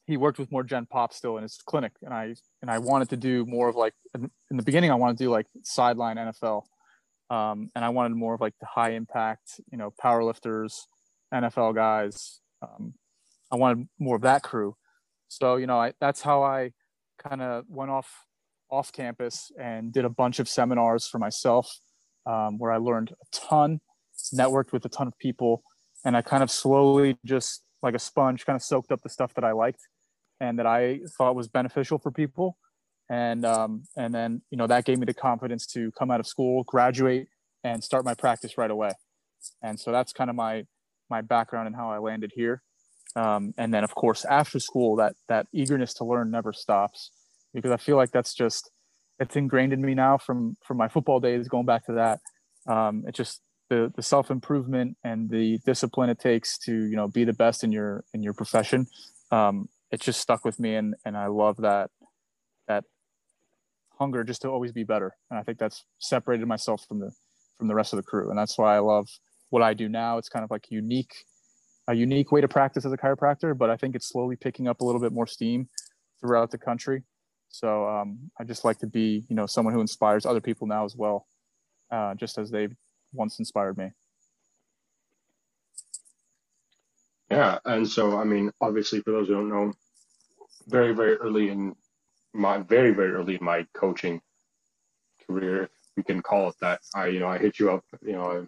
he 0.06 0.18
worked 0.18 0.40
with 0.40 0.52
more 0.52 0.64
Gen 0.64 0.86
Pop 0.86 1.14
still 1.14 1.38
in 1.38 1.44
his 1.44 1.60
clinic, 1.66 1.94
and 2.02 2.14
I 2.14 2.36
and 2.62 2.72
I 2.72 2.80
wanted 2.80 3.10
to 3.10 3.18
do 3.18 3.46
more 3.46 3.70
of 3.70 3.76
like 3.76 3.94
in 4.16 4.58
the 4.58 4.64
beginning 4.64 4.92
I 4.92 4.96
wanted 4.96 5.18
to 5.18 5.26
do 5.26 5.30
like 5.30 5.48
sideline 5.64 6.18
NFL, 6.18 6.64
um, 7.30 7.70
and 7.76 7.86
I 7.86 7.90
wanted 7.90 8.16
more 8.16 8.34
of 8.34 8.42
like 8.42 8.56
the 8.60 8.66
high 8.66 8.92
impact, 8.92 9.62
you 9.72 9.78
know, 9.78 9.94
power 10.00 10.24
lifters, 10.24 10.88
NFL 11.34 11.76
guys. 11.76 12.40
Um, 12.62 12.96
I 13.52 13.58
wanted 13.58 13.88
more 14.00 14.16
of 14.16 14.24
that 14.24 14.44
crew. 14.44 14.76
So 15.28 15.58
you 15.58 15.68
know, 15.68 15.80
I, 15.80 15.94
that's 16.02 16.22
how 16.22 16.44
I 16.44 16.72
kind 17.18 17.42
of 17.42 17.66
went 17.70 17.92
off 17.92 18.25
off 18.70 18.92
campus 18.92 19.52
and 19.60 19.92
did 19.92 20.06
a 20.06 20.10
bunch 20.10 20.40
of 20.40 20.50
seminars 20.50 21.08
for 21.08 21.20
myself 21.20 21.70
um, 22.26 22.58
where 22.58 22.72
I 22.72 22.78
learned 22.78 23.12
a 23.12 23.26
ton, 23.32 23.80
networked 24.34 24.72
with 24.72 24.86
a 24.86 24.90
ton 24.90 25.08
of 25.08 25.18
people, 25.20 25.64
and 26.04 26.18
I 26.18 26.22
kind 26.22 26.44
of 26.44 26.52
slowly 26.52 27.18
just 27.26 27.64
like 27.82 27.96
a 27.96 28.00
sponge 28.00 28.46
kind 28.46 28.56
of 28.56 28.64
soaked 28.64 28.92
up 28.92 29.02
the 29.04 29.10
stuff 29.10 29.34
that 29.36 29.44
I 29.44 29.52
liked 29.52 29.82
and 30.40 30.58
that 30.60 30.66
I 30.66 31.02
thought 31.18 31.36
was 31.36 31.48
beneficial 31.48 32.00
for 32.00 32.12
people. 32.12 32.58
And 33.10 33.46
um, 33.46 33.84
and 33.96 34.14
then 34.14 34.42
you 34.50 34.58
know 34.58 34.66
that 34.66 34.86
gave 34.86 34.98
me 34.98 35.06
the 35.06 35.14
confidence 35.14 35.68
to 35.68 35.92
come 35.92 36.10
out 36.10 36.20
of 36.20 36.26
school, 36.26 36.64
graduate, 36.64 37.28
and 37.64 37.84
start 37.84 38.04
my 38.04 38.16
practice 38.16 38.58
right 38.58 38.72
away. 38.72 38.92
And 39.62 39.80
so 39.80 39.92
that's 39.92 40.12
kind 40.12 40.30
of 40.30 40.36
my 40.36 40.66
my 41.10 41.22
background 41.22 41.68
and 41.68 41.76
how 41.76 41.92
I 41.92 42.00
landed 42.00 42.32
here. 42.34 42.64
Um, 43.16 43.54
and 43.58 43.72
then 43.72 43.84
of 43.84 43.94
course 43.94 44.26
after 44.26 44.60
school, 44.60 44.96
that 44.96 45.14
that 45.30 45.46
eagerness 45.54 45.94
to 45.96 46.04
learn 46.04 46.32
never 46.32 46.52
stops 46.52 47.12
because 47.56 47.72
I 47.72 47.78
feel 47.78 47.96
like 47.96 48.12
that's 48.12 48.34
just 48.34 48.70
it's 49.20 49.36
ingrained 49.36 49.74
in 49.74 49.82
me 49.82 49.96
now 49.96 50.18
from 50.18 50.58
from 50.64 50.78
my 50.78 50.88
football 50.88 51.20
days 51.20 51.48
going 51.48 51.66
back 51.66 51.86
to 51.86 51.94
that. 51.94 52.20
Um, 52.72 53.04
it's 53.08 53.18
just 53.18 53.42
the 53.70 53.92
the 53.96 54.04
self 54.04 54.30
improvement 54.30 54.98
and 55.04 55.30
the 55.30 55.60
discipline 55.66 56.10
it 56.10 56.20
takes 56.20 56.58
to 56.60 56.74
you 56.74 56.96
know 56.96 57.08
be 57.08 57.24
the 57.24 57.34
best 57.34 57.64
in 57.64 57.72
your 57.72 58.04
in 58.14 58.22
your 58.22 58.34
profession. 58.34 58.88
Um, 59.32 59.70
it 59.92 60.02
just 60.02 60.20
stuck 60.20 60.46
with 60.46 60.60
me 60.60 60.76
and 60.76 60.96
and 61.06 61.18
I 61.18 61.28
love 61.28 61.58
that 61.58 61.90
that 62.68 62.84
hunger 63.98 64.24
just 64.24 64.42
to 64.42 64.50
always 64.50 64.74
be 64.74 64.84
better. 64.84 65.16
And 65.32 65.40
I 65.40 65.44
think 65.44 65.58
that's 65.58 65.86
separated 66.00 66.46
myself 66.46 66.86
from 66.88 67.00
the 67.00 67.12
from 67.58 67.68
the 67.70 67.76
rest 67.76 67.94
of 67.94 67.98
the 67.98 68.04
crew. 68.04 68.30
And 68.30 68.38
that's 68.38 68.58
why 68.58 68.76
I 68.76 68.80
love 68.80 69.08
what 69.50 69.64
I 69.64 69.74
do 69.74 69.88
now. 69.88 70.18
It's 70.18 70.30
kind 70.30 70.44
of 70.44 70.52
like 70.52 70.66
unique 70.70 71.14
a 71.88 71.94
unique 71.94 72.32
way 72.32 72.42
to 72.42 72.48
practice 72.48 72.86
as 72.86 72.92
a 72.92 72.98
chiropractor 72.98 73.56
but 73.58 73.70
I 73.70 73.78
think 73.78 73.96
it's 73.96 74.10
slowly 74.10 74.36
picking 74.36 74.68
up 74.68 74.82
a 74.82 74.84
little 74.84 75.00
bit 75.00 75.12
more 75.12 75.28
steam 75.28 75.70
throughout 76.20 76.50
the 76.50 76.58
country 76.58 77.04
so 77.56 77.88
um, 77.88 78.32
I 78.38 78.44
just 78.44 78.66
like 78.66 78.80
to 78.80 78.88
be, 78.88 79.24
you 79.30 79.36
know, 79.36 79.46
someone 79.46 79.74
who 79.74 79.80
inspires 79.80 80.26
other 80.26 80.42
people 80.42 80.68
now 80.68 80.84
as 80.84 80.94
well, 80.94 81.26
uh, 81.90 82.14
just 82.16 82.38
as 82.38 82.52
they've 82.52 82.76
once 83.14 83.40
inspired 83.40 83.78
me. 83.78 83.92
Yeah, 87.32 87.60
and 87.64 87.88
so 87.88 88.18
I 88.18 88.26
mean, 88.26 88.52
obviously, 88.60 89.00
for 89.00 89.12
those 89.12 89.30
who 89.30 89.36
don't 89.36 89.48
know, 89.50 89.74
very 90.68 90.94
very 90.94 91.16
early 91.16 91.48
in 91.50 91.76
my 92.34 92.58
very 92.58 92.92
very 92.92 93.12
early 93.14 93.36
in 93.36 93.46
my 93.46 93.66
coaching 93.74 94.20
career, 95.26 95.70
we 95.96 96.04
can 96.04 96.22
call 96.22 96.50
it 96.50 96.56
that. 96.60 96.82
I 96.94 97.08
you 97.08 97.22
know 97.22 97.30
I 97.30 97.38
hit 97.38 97.58
you 97.58 97.72
up, 97.72 97.86
you 98.02 98.12
know, 98.12 98.46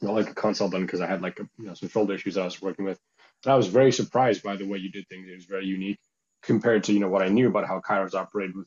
not 0.00 0.14
like 0.14 0.30
a 0.30 0.34
consult 0.34 0.72
consultant 0.72 0.86
because 0.86 1.02
I 1.02 1.06
had 1.06 1.20
like 1.20 1.40
a, 1.40 1.46
you 1.58 1.66
know 1.66 1.74
some 1.74 1.90
shoulder 1.90 2.14
issues 2.14 2.38
I 2.38 2.46
was 2.46 2.62
working 2.62 2.86
with, 2.86 2.98
and 3.44 3.52
I 3.52 3.56
was 3.56 3.68
very 3.68 3.92
surprised 3.92 4.42
by 4.42 4.56
the 4.56 4.66
way 4.66 4.78
you 4.78 4.90
did 4.90 5.06
things. 5.08 5.28
It 5.28 5.34
was 5.36 5.44
very 5.44 5.66
unique 5.66 6.00
compared 6.44 6.84
to 6.84 6.92
you 6.92 7.00
know 7.00 7.08
what 7.08 7.22
I 7.22 7.28
knew 7.28 7.48
about 7.48 7.66
how 7.66 7.80
chiros 7.80 8.14
operate 8.14 8.54
with 8.54 8.66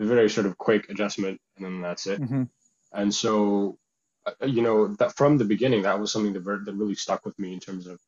very 0.00 0.28
sort 0.28 0.46
of 0.46 0.58
quick 0.58 0.90
adjustment 0.90 1.40
and 1.56 1.64
then 1.64 1.80
that's 1.80 2.06
it. 2.06 2.20
Mm-hmm. 2.20 2.44
And 2.92 3.14
so 3.14 3.78
uh, 4.26 4.46
you 4.46 4.62
know 4.62 4.88
that 4.96 5.16
from 5.16 5.38
the 5.38 5.44
beginning 5.44 5.82
that 5.82 5.98
was 6.00 6.12
something 6.12 6.32
that, 6.32 6.44
that 6.44 6.74
really 6.74 6.94
stuck 6.94 7.24
with 7.24 7.38
me 7.38 7.52
in 7.52 7.60
terms 7.60 7.86
of 7.86 8.00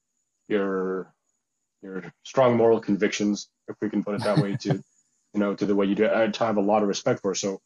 your 0.48 1.12
your 1.82 2.02
strong 2.22 2.56
moral 2.56 2.80
convictions, 2.80 3.48
if 3.68 3.76
we 3.80 3.90
can 3.90 4.02
put 4.02 4.14
it 4.14 4.24
that 4.24 4.38
way, 4.38 4.56
to 4.56 4.74
you 5.34 5.40
know 5.40 5.54
to 5.54 5.66
the 5.66 5.74
way 5.74 5.86
you 5.86 5.94
do 5.94 6.04
it. 6.04 6.40
I 6.40 6.44
have 6.44 6.56
a 6.56 6.62
lot 6.62 6.82
of 6.82 6.88
respect 6.88 7.20
for. 7.20 7.34
So, 7.34 7.60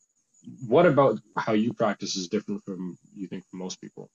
what 0.67 0.87
about 0.87 1.21
how 1.37 1.53
you 1.53 1.73
practice 1.73 2.17
is 2.17 2.29
different 2.29 2.65
from 2.65 2.99
you 3.15 3.27
think 3.29 3.45
from 3.49 3.61
most 3.61 3.81
people? 3.81 4.11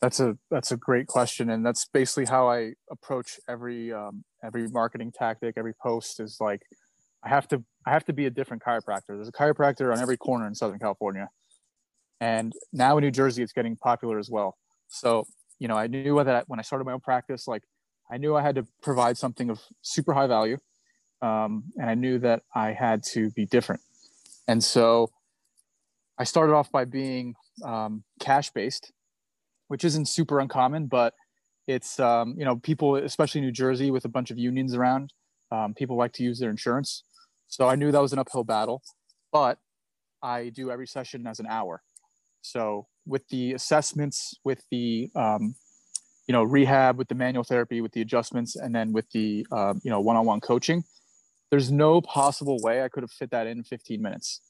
That's 0.00 0.20
a 0.20 0.36
that's 0.50 0.70
a 0.70 0.76
great 0.76 1.08
question, 1.08 1.50
and 1.50 1.66
that's 1.66 1.86
basically 1.86 2.26
how 2.26 2.48
I 2.48 2.74
approach 2.90 3.40
every 3.48 3.92
um, 3.92 4.24
every 4.44 4.68
marketing 4.68 5.12
tactic, 5.12 5.54
every 5.56 5.74
post 5.82 6.20
is 6.20 6.36
like 6.40 6.62
I 7.24 7.28
have 7.28 7.48
to 7.48 7.64
I 7.84 7.90
have 7.90 8.04
to 8.04 8.12
be 8.12 8.26
a 8.26 8.30
different 8.30 8.62
chiropractor. 8.62 9.08
There's 9.08 9.28
a 9.28 9.32
chiropractor 9.32 9.92
on 9.92 10.00
every 10.00 10.16
corner 10.16 10.46
in 10.46 10.54
Southern 10.54 10.78
California, 10.78 11.28
and 12.20 12.52
now 12.72 12.96
in 12.96 13.02
New 13.02 13.10
Jersey, 13.10 13.42
it's 13.42 13.52
getting 13.52 13.76
popular 13.76 14.18
as 14.20 14.30
well. 14.30 14.56
So 14.86 15.26
you 15.58 15.66
know, 15.66 15.76
I 15.76 15.88
knew 15.88 16.22
that 16.22 16.44
when 16.48 16.60
I 16.60 16.62
started 16.62 16.84
my 16.84 16.92
own 16.92 17.00
practice, 17.00 17.48
like 17.48 17.64
I 18.10 18.18
knew 18.18 18.36
I 18.36 18.42
had 18.42 18.54
to 18.54 18.66
provide 18.82 19.18
something 19.18 19.50
of 19.50 19.60
super 19.82 20.14
high 20.14 20.28
value, 20.28 20.58
um, 21.22 21.64
and 21.76 21.90
I 21.90 21.94
knew 21.94 22.20
that 22.20 22.42
I 22.54 22.72
had 22.72 23.02
to 23.14 23.30
be 23.30 23.46
different. 23.46 23.80
And 24.46 24.62
so 24.62 25.10
I 26.18 26.24
started 26.24 26.54
off 26.54 26.70
by 26.70 26.84
being 26.84 27.34
um, 27.64 28.04
cash 28.20 28.50
based, 28.50 28.92
which 29.68 29.84
isn't 29.84 30.06
super 30.06 30.40
uncommon, 30.40 30.86
but 30.86 31.14
it's 31.66 32.00
um, 32.00 32.34
you 32.36 32.44
know 32.44 32.56
people, 32.56 32.96
especially 32.96 33.40
New 33.40 33.52
Jersey, 33.52 33.90
with 33.90 34.04
a 34.04 34.08
bunch 34.08 34.30
of 34.30 34.38
unions 34.38 34.74
around, 34.74 35.12
um, 35.52 35.74
people 35.74 35.96
like 35.96 36.12
to 36.14 36.22
use 36.22 36.38
their 36.38 36.50
insurance. 36.50 37.04
So 37.46 37.68
I 37.68 37.76
knew 37.76 37.92
that 37.92 38.02
was 38.02 38.12
an 38.12 38.18
uphill 38.18 38.44
battle, 38.44 38.82
but 39.32 39.58
I 40.22 40.48
do 40.48 40.70
every 40.70 40.86
session 40.86 41.26
as 41.26 41.40
an 41.40 41.46
hour. 41.46 41.82
So 42.42 42.86
with 43.06 43.26
the 43.28 43.52
assessments, 43.52 44.34
with 44.44 44.62
the 44.70 45.10
um, 45.14 45.54
you 46.26 46.32
know 46.32 46.42
rehab, 46.42 46.98
with 46.98 47.08
the 47.08 47.14
manual 47.14 47.44
therapy, 47.44 47.80
with 47.80 47.92
the 47.92 48.00
adjustments, 48.00 48.56
and 48.56 48.74
then 48.74 48.92
with 48.92 49.10
the 49.12 49.46
um, 49.52 49.80
you 49.84 49.90
know 49.90 50.00
one-on-one 50.00 50.40
coaching, 50.40 50.84
there's 51.50 51.70
no 51.70 52.00
possible 52.00 52.58
way 52.62 52.82
I 52.82 52.88
could 52.88 53.02
have 53.02 53.10
fit 53.10 53.30
that 53.30 53.46
in 53.46 53.62
15 53.64 54.00
minutes. 54.00 54.40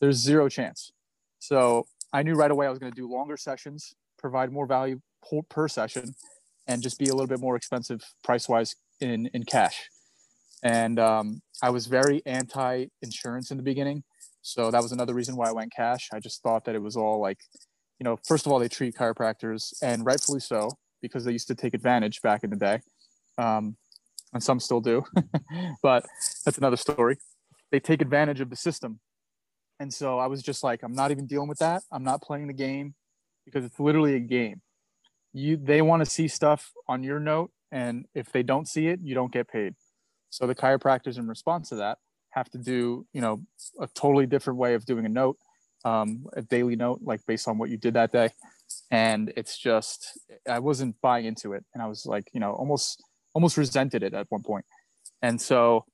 There's 0.00 0.16
zero 0.16 0.48
chance. 0.48 0.92
So 1.40 1.86
I 2.12 2.22
knew 2.22 2.34
right 2.34 2.50
away 2.50 2.66
I 2.66 2.70
was 2.70 2.78
going 2.78 2.92
to 2.92 2.96
do 2.96 3.10
longer 3.10 3.36
sessions, 3.36 3.94
provide 4.18 4.52
more 4.52 4.66
value 4.66 5.00
per 5.48 5.68
session, 5.68 6.14
and 6.66 6.82
just 6.82 6.98
be 6.98 7.06
a 7.08 7.12
little 7.12 7.26
bit 7.26 7.40
more 7.40 7.56
expensive 7.56 8.02
price 8.22 8.48
wise 8.48 8.76
in 9.00 9.26
in 9.34 9.44
cash. 9.44 9.88
And 10.62 10.98
um, 10.98 11.40
I 11.62 11.70
was 11.70 11.86
very 11.86 12.22
anti 12.26 12.86
insurance 13.02 13.50
in 13.50 13.56
the 13.56 13.62
beginning, 13.62 14.04
so 14.42 14.70
that 14.70 14.82
was 14.82 14.92
another 14.92 15.14
reason 15.14 15.36
why 15.36 15.48
I 15.48 15.52
went 15.52 15.72
cash. 15.72 16.08
I 16.12 16.20
just 16.20 16.42
thought 16.42 16.64
that 16.64 16.74
it 16.74 16.82
was 16.82 16.96
all 16.96 17.20
like, 17.20 17.38
you 17.98 18.04
know, 18.04 18.18
first 18.26 18.46
of 18.46 18.52
all 18.52 18.58
they 18.58 18.68
treat 18.68 18.96
chiropractors, 18.96 19.72
and 19.82 20.04
rightfully 20.04 20.40
so 20.40 20.70
because 21.00 21.24
they 21.24 21.32
used 21.32 21.46
to 21.46 21.54
take 21.54 21.74
advantage 21.74 22.20
back 22.22 22.42
in 22.42 22.50
the 22.50 22.56
day, 22.56 22.80
um, 23.38 23.76
and 24.32 24.42
some 24.42 24.58
still 24.58 24.80
do, 24.80 25.04
but 25.82 26.04
that's 26.44 26.58
another 26.58 26.76
story. 26.76 27.16
They 27.70 27.80
take 27.80 28.00
advantage 28.00 28.40
of 28.40 28.50
the 28.50 28.56
system 28.56 29.00
and 29.80 29.92
so 29.92 30.18
I 30.18 30.26
was 30.26 30.42
just 30.42 30.64
like, 30.64 30.82
I'm 30.82 30.92
not 30.92 31.10
even 31.10 31.26
dealing 31.26 31.48
with 31.48 31.58
that. 31.58 31.82
I'm 31.92 32.02
not 32.02 32.20
playing 32.20 32.48
the 32.48 32.52
game 32.52 32.94
because 33.52 33.64
it's 33.64 33.80
literally 33.80 34.14
a 34.14 34.20
game. 34.20 34.60
You 35.32 35.56
they 35.56 35.82
want 35.82 36.04
to 36.04 36.10
see 36.10 36.28
stuff 36.28 36.72
on 36.86 37.02
your 37.02 37.20
note, 37.20 37.50
and 37.70 38.06
if 38.14 38.32
they 38.32 38.42
don't 38.42 38.66
see 38.66 38.88
it, 38.88 39.00
you 39.02 39.14
don't 39.14 39.32
get 39.32 39.48
paid. 39.48 39.74
So 40.30 40.46
the 40.46 40.54
chiropractors, 40.54 41.18
in 41.18 41.26
response 41.28 41.68
to 41.70 41.76
that, 41.76 41.98
have 42.30 42.50
to 42.50 42.58
do 42.58 43.06
you 43.12 43.20
know 43.20 43.42
a 43.80 43.86
totally 43.88 44.26
different 44.26 44.58
way 44.58 44.74
of 44.74 44.84
doing 44.84 45.06
a 45.06 45.08
note, 45.08 45.36
um, 45.84 46.26
a 46.34 46.42
daily 46.42 46.76
note, 46.76 47.00
like 47.02 47.20
based 47.26 47.48
on 47.48 47.58
what 47.58 47.70
you 47.70 47.76
did 47.76 47.94
that 47.94 48.12
day. 48.12 48.30
And 48.90 49.32
it's 49.36 49.58
just 49.58 50.18
I 50.48 50.58
wasn't 50.58 51.00
buying 51.00 51.24
into 51.26 51.52
it, 51.52 51.64
and 51.74 51.82
I 51.82 51.86
was 51.86 52.06
like, 52.06 52.28
you 52.32 52.40
know, 52.40 52.52
almost 52.52 53.02
almost 53.34 53.56
resented 53.56 54.02
it 54.02 54.14
at 54.14 54.26
one 54.30 54.42
point. 54.42 54.64
And 55.22 55.40
so 55.40 55.84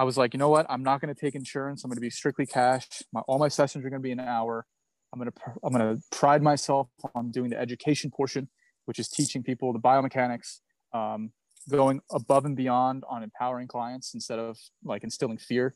I 0.00 0.04
was 0.04 0.16
like, 0.16 0.32
you 0.32 0.38
know 0.38 0.48
what? 0.48 0.66
I'm 0.70 0.82
not 0.82 1.00
going 1.00 1.14
to 1.14 1.20
take 1.20 1.34
insurance. 1.34 1.84
I'm 1.84 1.90
going 1.90 1.96
to 1.96 2.00
be 2.00 2.10
strictly 2.10 2.46
cash. 2.46 2.86
My, 3.12 3.20
all 3.28 3.38
my 3.38 3.48
sessions 3.48 3.84
are 3.84 3.90
going 3.90 4.00
to 4.00 4.06
be 4.06 4.12
an 4.12 4.20
hour. 4.20 4.66
I'm 5.12 5.20
going 5.20 5.30
to 5.30 5.40
I'm 5.62 5.72
going 5.72 5.96
to 5.96 6.02
pride 6.10 6.42
myself 6.42 6.88
on 7.14 7.30
doing 7.30 7.50
the 7.50 7.58
education 7.58 8.10
portion, 8.10 8.48
which 8.84 8.98
is 8.98 9.08
teaching 9.08 9.42
people 9.42 9.72
the 9.72 9.78
biomechanics, 9.78 10.60
um, 10.92 11.32
going 11.68 12.00
above 12.12 12.44
and 12.44 12.56
beyond 12.56 13.04
on 13.08 13.22
empowering 13.22 13.68
clients 13.68 14.14
instead 14.14 14.38
of 14.38 14.56
like 14.84 15.04
instilling 15.04 15.38
fear, 15.38 15.74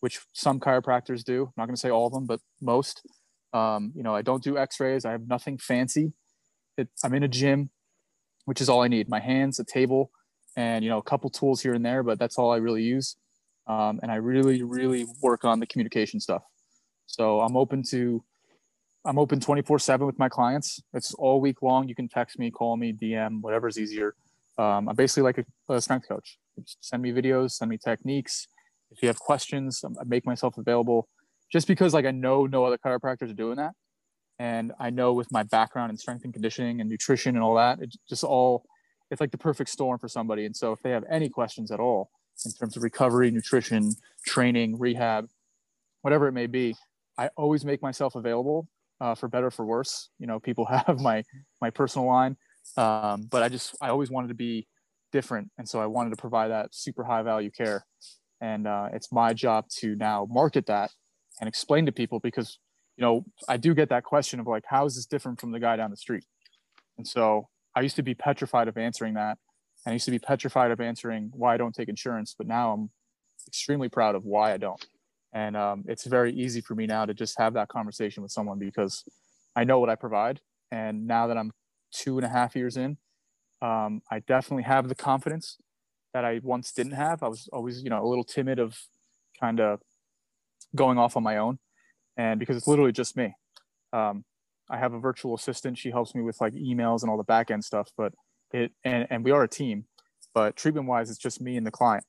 which 0.00 0.20
some 0.32 0.60
chiropractors 0.60 1.24
do. 1.24 1.44
I'm 1.44 1.52
not 1.56 1.66
going 1.66 1.76
to 1.76 1.80
say 1.80 1.90
all 1.90 2.06
of 2.06 2.12
them, 2.12 2.26
but 2.26 2.40
most. 2.60 3.02
Um, 3.52 3.92
you 3.94 4.02
know, 4.02 4.14
I 4.14 4.22
don't 4.22 4.42
do 4.42 4.58
X-rays. 4.58 5.04
I 5.04 5.12
have 5.12 5.28
nothing 5.28 5.56
fancy. 5.56 6.12
It, 6.76 6.88
I'm 7.02 7.14
in 7.14 7.22
a 7.22 7.28
gym, 7.28 7.70
which 8.44 8.60
is 8.60 8.68
all 8.68 8.82
I 8.82 8.88
need: 8.88 9.08
my 9.08 9.20
hands, 9.20 9.58
a 9.58 9.64
table, 9.64 10.10
and 10.56 10.84
you 10.84 10.90
know, 10.90 10.98
a 10.98 11.02
couple 11.02 11.30
tools 11.30 11.62
here 11.62 11.72
and 11.72 11.84
there. 11.84 12.02
But 12.02 12.18
that's 12.18 12.38
all 12.38 12.52
I 12.52 12.56
really 12.56 12.82
use 12.82 13.16
um, 13.66 13.98
and 14.02 14.10
I 14.10 14.16
really, 14.16 14.62
really 14.62 15.06
work 15.20 15.44
on 15.44 15.60
the 15.60 15.66
communication 15.66 16.20
stuff. 16.20 16.42
So 17.06 17.40
I'm 17.40 17.56
open 17.56 17.82
to, 17.90 18.22
I'm 19.06 19.18
open 19.18 19.38
24 19.38 19.78
seven 19.78 20.06
with 20.06 20.18
my 20.18 20.28
clients. 20.28 20.82
It's 20.92 21.14
all 21.14 21.40
week 21.40 21.62
long. 21.62 21.88
You 21.88 21.94
can 21.94 22.08
text 22.08 22.38
me, 22.38 22.50
call 22.50 22.76
me, 22.76 22.92
DM, 22.92 23.40
whatever's 23.40 23.78
easier. 23.78 24.16
Um, 24.58 24.88
I'm 24.88 24.96
basically 24.96 25.22
like 25.22 25.38
a, 25.38 25.72
a 25.72 25.80
strength 25.80 26.08
coach. 26.08 26.38
Just 26.58 26.78
send 26.84 27.02
me 27.02 27.12
videos, 27.12 27.52
send 27.52 27.70
me 27.70 27.78
techniques. 27.78 28.48
If 28.90 29.02
you 29.02 29.08
have 29.08 29.18
questions, 29.18 29.84
I 29.84 30.04
make 30.04 30.26
myself 30.26 30.58
available 30.58 31.08
just 31.52 31.68
because 31.68 31.94
like 31.94 32.04
I 32.04 32.10
know 32.10 32.46
no 32.46 32.64
other 32.64 32.78
chiropractors 32.78 33.30
are 33.30 33.34
doing 33.34 33.56
that. 33.56 33.72
And 34.38 34.72
I 34.80 34.90
know 34.90 35.12
with 35.12 35.30
my 35.30 35.44
background 35.44 35.90
in 35.90 35.96
strength 35.96 36.24
and 36.24 36.32
conditioning 36.32 36.80
and 36.80 36.90
nutrition 36.90 37.36
and 37.36 37.44
all 37.44 37.54
that, 37.54 37.78
it's 37.80 37.96
just 38.08 38.24
all, 38.24 38.64
it's 39.10 39.20
like 39.20 39.30
the 39.30 39.38
perfect 39.38 39.70
storm 39.70 39.98
for 39.98 40.08
somebody. 40.08 40.46
And 40.46 40.56
so 40.56 40.72
if 40.72 40.82
they 40.82 40.90
have 40.90 41.04
any 41.08 41.28
questions 41.28 41.70
at 41.70 41.78
all, 41.78 42.10
in 42.44 42.52
terms 42.52 42.76
of 42.76 42.82
recovery, 42.82 43.30
nutrition, 43.30 43.92
training, 44.26 44.78
rehab, 44.78 45.28
whatever 46.02 46.28
it 46.28 46.32
may 46.32 46.46
be. 46.46 46.74
I 47.16 47.30
always 47.36 47.64
make 47.64 47.80
myself 47.80 48.14
available 48.14 48.68
uh, 49.00 49.14
for 49.14 49.28
better 49.28 49.50
for 49.50 49.64
worse. 49.64 50.10
You 50.18 50.26
know, 50.26 50.40
people 50.40 50.64
have 50.86 51.00
my 51.00 51.22
my 51.60 51.70
personal 51.70 52.06
line, 52.06 52.36
um, 52.76 53.28
but 53.30 53.42
I 53.42 53.48
just 53.48 53.76
I 53.80 53.88
always 53.88 54.10
wanted 54.10 54.28
to 54.28 54.34
be 54.34 54.66
different, 55.12 55.50
and 55.58 55.68
so 55.68 55.80
I 55.80 55.86
wanted 55.86 56.10
to 56.10 56.16
provide 56.16 56.50
that 56.50 56.74
super 56.74 57.04
high 57.04 57.22
value 57.22 57.50
care. 57.50 57.84
And 58.40 58.66
uh, 58.66 58.90
it's 58.92 59.10
my 59.12 59.32
job 59.32 59.64
to 59.78 59.94
now 59.96 60.26
market 60.30 60.66
that 60.66 60.90
and 61.40 61.48
explain 61.48 61.86
to 61.86 61.92
people 61.92 62.20
because 62.20 62.58
you 62.96 63.02
know 63.02 63.24
I 63.48 63.56
do 63.56 63.74
get 63.74 63.88
that 63.88 64.04
question 64.04 64.40
of 64.40 64.46
like 64.46 64.64
how 64.66 64.84
is 64.84 64.96
this 64.96 65.06
different 65.06 65.40
from 65.40 65.52
the 65.52 65.60
guy 65.60 65.76
down 65.76 65.90
the 65.90 65.96
street, 65.96 66.24
and 66.98 67.06
so 67.06 67.48
I 67.74 67.80
used 67.80 67.96
to 67.96 68.02
be 68.02 68.14
petrified 68.14 68.68
of 68.68 68.76
answering 68.76 69.14
that 69.14 69.38
and 69.86 69.92
I 69.92 69.94
used 69.94 70.04
to 70.06 70.10
be 70.10 70.18
petrified 70.18 70.72
of 70.72 70.80
answering 70.80 71.30
why 71.32 71.54
I 71.54 71.56
don't 71.56 71.74
take 71.74 71.88
insurance, 71.88 72.34
but 72.36 72.48
now 72.48 72.72
I'm 72.72 72.90
extremely 73.46 73.88
proud 73.88 74.16
of 74.16 74.24
why 74.24 74.52
I 74.52 74.56
don't. 74.56 74.84
And 75.36 75.54
um, 75.54 75.84
it's 75.86 76.06
very 76.06 76.32
easy 76.32 76.62
for 76.62 76.74
me 76.74 76.86
now 76.86 77.04
to 77.04 77.12
just 77.12 77.38
have 77.38 77.52
that 77.52 77.68
conversation 77.68 78.22
with 78.22 78.32
someone 78.32 78.58
because 78.58 79.04
I 79.54 79.64
know 79.64 79.78
what 79.78 79.90
I 79.90 79.94
provide. 79.94 80.40
And 80.70 81.06
now 81.06 81.26
that 81.26 81.36
I'm 81.36 81.52
two 81.92 82.16
and 82.16 82.24
a 82.24 82.28
half 82.30 82.56
years 82.56 82.78
in, 82.78 82.96
um, 83.60 84.00
I 84.10 84.20
definitely 84.20 84.62
have 84.62 84.88
the 84.88 84.94
confidence 84.94 85.58
that 86.14 86.24
I 86.24 86.40
once 86.42 86.72
didn't 86.72 86.92
have. 86.92 87.22
I 87.22 87.28
was 87.28 87.50
always, 87.52 87.82
you 87.82 87.90
know, 87.90 88.02
a 88.02 88.08
little 88.08 88.24
timid 88.24 88.58
of 88.58 88.80
kind 89.38 89.60
of 89.60 89.82
going 90.74 90.96
off 90.96 91.18
on 91.18 91.22
my 91.22 91.36
own. 91.36 91.58
And 92.16 92.40
because 92.40 92.56
it's 92.56 92.66
literally 92.66 92.92
just 92.92 93.14
me. 93.14 93.34
Um, 93.92 94.24
I 94.70 94.78
have 94.78 94.94
a 94.94 94.98
virtual 94.98 95.34
assistant. 95.34 95.76
She 95.76 95.90
helps 95.90 96.14
me 96.14 96.22
with 96.22 96.40
like 96.40 96.54
emails 96.54 97.02
and 97.02 97.10
all 97.10 97.18
the 97.18 97.24
back 97.24 97.50
end 97.50 97.62
stuff, 97.62 97.90
but 97.98 98.14
it 98.52 98.72
and, 98.84 99.06
and 99.10 99.22
we 99.22 99.32
are 99.32 99.42
a 99.42 99.48
team 99.48 99.84
but 100.36 100.54
treatment 100.54 100.86
wise 100.86 101.08
it's 101.08 101.18
just 101.18 101.40
me 101.40 101.56
and 101.56 101.66
the 101.66 101.70
client 101.70 102.04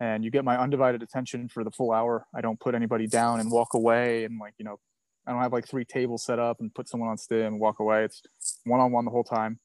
and 0.00 0.24
you 0.24 0.30
get 0.30 0.44
my 0.44 0.58
undivided 0.58 1.02
attention 1.02 1.48
for 1.48 1.64
the 1.64 1.70
full 1.70 1.92
hour. 1.92 2.26
I 2.34 2.40
don't 2.40 2.60
put 2.60 2.74
anybody 2.74 3.06
down 3.06 3.40
and 3.40 3.50
walk 3.50 3.74
away 3.74 4.24
and 4.24 4.38
like 4.38 4.54
you 4.58 4.64
know 4.64 4.78
i 5.26 5.32
don't 5.32 5.42
have 5.42 5.52
like 5.52 5.68
three 5.68 5.84
tables 5.84 6.24
set 6.24 6.38
up 6.38 6.58
and 6.60 6.72
put 6.74 6.88
someone 6.88 7.08
on 7.08 7.18
stim 7.18 7.46
and 7.46 7.60
walk 7.60 7.80
away. 7.80 8.04
It's 8.04 8.22
one-on-one 8.64 9.04
the 9.04 9.10
whole 9.10 9.24
time. 9.24 9.58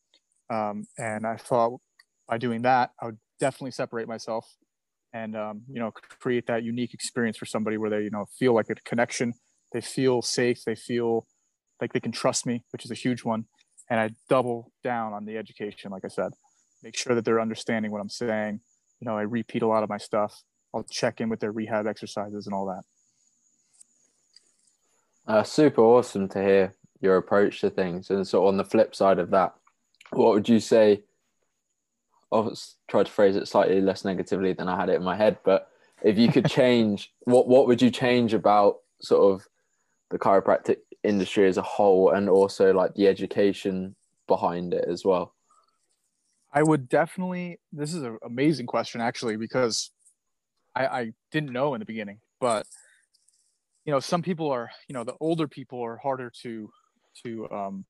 Um, 0.49 0.85
and 0.97 1.25
i 1.25 1.37
thought 1.37 1.79
by 2.27 2.37
doing 2.37 2.61
that 2.63 2.91
i 3.01 3.05
would 3.05 3.17
definitely 3.39 3.71
separate 3.71 4.07
myself 4.07 4.45
and 5.13 5.35
um, 5.35 5.61
you 5.69 5.79
know 5.79 5.91
create 5.91 6.47
that 6.47 6.63
unique 6.63 6.93
experience 6.93 7.37
for 7.37 7.45
somebody 7.45 7.77
where 7.77 7.89
they 7.89 8.01
you 8.01 8.09
know 8.09 8.25
feel 8.37 8.53
like 8.53 8.69
a 8.69 8.75
connection. 8.75 9.33
They 9.73 9.81
feel 9.81 10.21
safe. 10.21 10.63
They 10.65 10.75
feel 10.75 11.27
like 11.79 11.93
they 11.93 11.99
can 11.99 12.11
trust 12.11 12.45
me 12.45 12.63
which 12.71 12.85
is 12.85 12.91
a 12.91 12.95
huge 12.95 13.23
one. 13.23 13.45
And 13.89 13.99
I 13.99 14.11
double 14.29 14.71
down 14.83 15.13
on 15.13 15.25
the 15.25 15.37
education. 15.37 15.91
Like 15.91 16.05
I 16.05 16.07
said, 16.07 16.31
make 16.81 16.95
sure 16.95 17.13
that 17.15 17.25
they're 17.25 17.41
understanding 17.41 17.91
what 17.91 17.99
I'm 17.99 18.09
saying. 18.09 18.61
You 19.01 19.09
know, 19.09 19.17
I 19.17 19.23
repeat 19.23 19.63
a 19.63 19.67
lot 19.67 19.83
of 19.83 19.89
my 19.89 19.97
stuff. 19.97 20.43
I'll 20.73 20.83
check 20.83 21.19
in 21.19 21.27
with 21.27 21.39
their 21.39 21.51
rehab 21.51 21.87
exercises 21.87 22.45
and 22.45 22.53
all 22.53 22.67
that. 22.67 22.83
Uh, 25.27 25.43
super 25.43 25.81
awesome 25.81 26.29
to 26.29 26.41
hear 26.41 26.73
your 27.01 27.17
approach 27.17 27.61
to 27.61 27.69
things. 27.69 28.09
And 28.09 28.25
so, 28.25 28.47
on 28.47 28.57
the 28.57 28.63
flip 28.63 28.95
side 28.95 29.19
of 29.19 29.31
that, 29.31 29.55
what 30.11 30.33
would 30.33 30.47
you 30.47 30.59
say? 30.59 31.03
I'll 32.31 32.55
try 32.87 33.03
to 33.03 33.11
phrase 33.11 33.35
it 33.35 33.47
slightly 33.47 33.81
less 33.81 34.05
negatively 34.05 34.53
than 34.53 34.69
I 34.69 34.77
had 34.77 34.87
it 34.87 34.95
in 34.95 35.03
my 35.03 35.17
head. 35.17 35.39
But 35.43 35.67
if 36.01 36.17
you 36.17 36.29
could 36.29 36.45
change, 36.49 37.11
what 37.21 37.47
what 37.47 37.67
would 37.67 37.81
you 37.81 37.89
change 37.89 38.33
about 38.33 38.77
sort 39.01 39.33
of 39.33 39.47
the 40.11 40.19
chiropractic 40.19 40.77
industry 41.03 41.47
as 41.47 41.57
a 41.57 41.61
whole 41.63 42.11
and 42.11 42.29
also 42.29 42.73
like 42.73 42.93
the 42.93 43.07
education 43.07 43.95
behind 44.27 44.73
it 44.73 44.85
as 44.87 45.03
well? 45.03 45.33
I 46.53 46.63
would 46.63 46.89
definitely. 46.89 47.59
This 47.71 47.93
is 47.93 48.03
an 48.03 48.17
amazing 48.23 48.65
question, 48.65 49.01
actually, 49.01 49.37
because 49.37 49.91
I, 50.75 50.85
I 50.85 51.11
didn't 51.31 51.53
know 51.53 51.73
in 51.73 51.79
the 51.79 51.85
beginning, 51.85 52.19
but 52.39 52.65
you 53.85 53.91
know, 53.91 53.99
some 53.99 54.21
people 54.21 54.49
are, 54.51 54.69
you 54.87 54.93
know, 54.93 55.03
the 55.03 55.15
older 55.19 55.47
people 55.47 55.81
are 55.83 55.97
harder 55.97 56.31
to, 56.43 56.69
to, 57.23 57.49
um, 57.49 57.85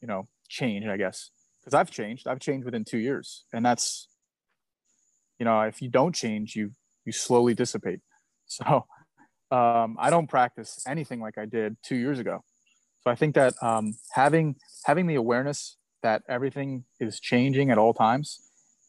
you 0.00 0.08
know, 0.08 0.28
change, 0.48 0.86
I 0.86 0.96
guess, 0.96 1.30
because 1.60 1.74
I've 1.74 1.90
changed. 1.90 2.28
I've 2.28 2.40
changed 2.40 2.64
within 2.66 2.84
two 2.84 2.98
years, 2.98 3.44
and 3.52 3.64
that's, 3.64 4.08
you 5.38 5.44
know, 5.44 5.62
if 5.62 5.80
you 5.80 5.88
don't 5.88 6.14
change, 6.14 6.54
you 6.54 6.72
you 7.04 7.12
slowly 7.12 7.54
dissipate. 7.54 8.00
So 8.46 8.84
um, 9.50 9.96
I 9.98 10.10
don't 10.10 10.28
practice 10.28 10.84
anything 10.86 11.18
like 11.18 11.38
I 11.38 11.46
did 11.46 11.78
two 11.82 11.96
years 11.96 12.18
ago. 12.18 12.44
So 13.00 13.10
I 13.10 13.14
think 13.14 13.34
that 13.36 13.54
um, 13.62 13.94
having 14.12 14.56
having 14.84 15.06
the 15.06 15.14
awareness 15.14 15.78
that 16.04 16.22
everything 16.28 16.84
is 17.00 17.18
changing 17.18 17.70
at 17.70 17.78
all 17.78 17.94
times 17.94 18.38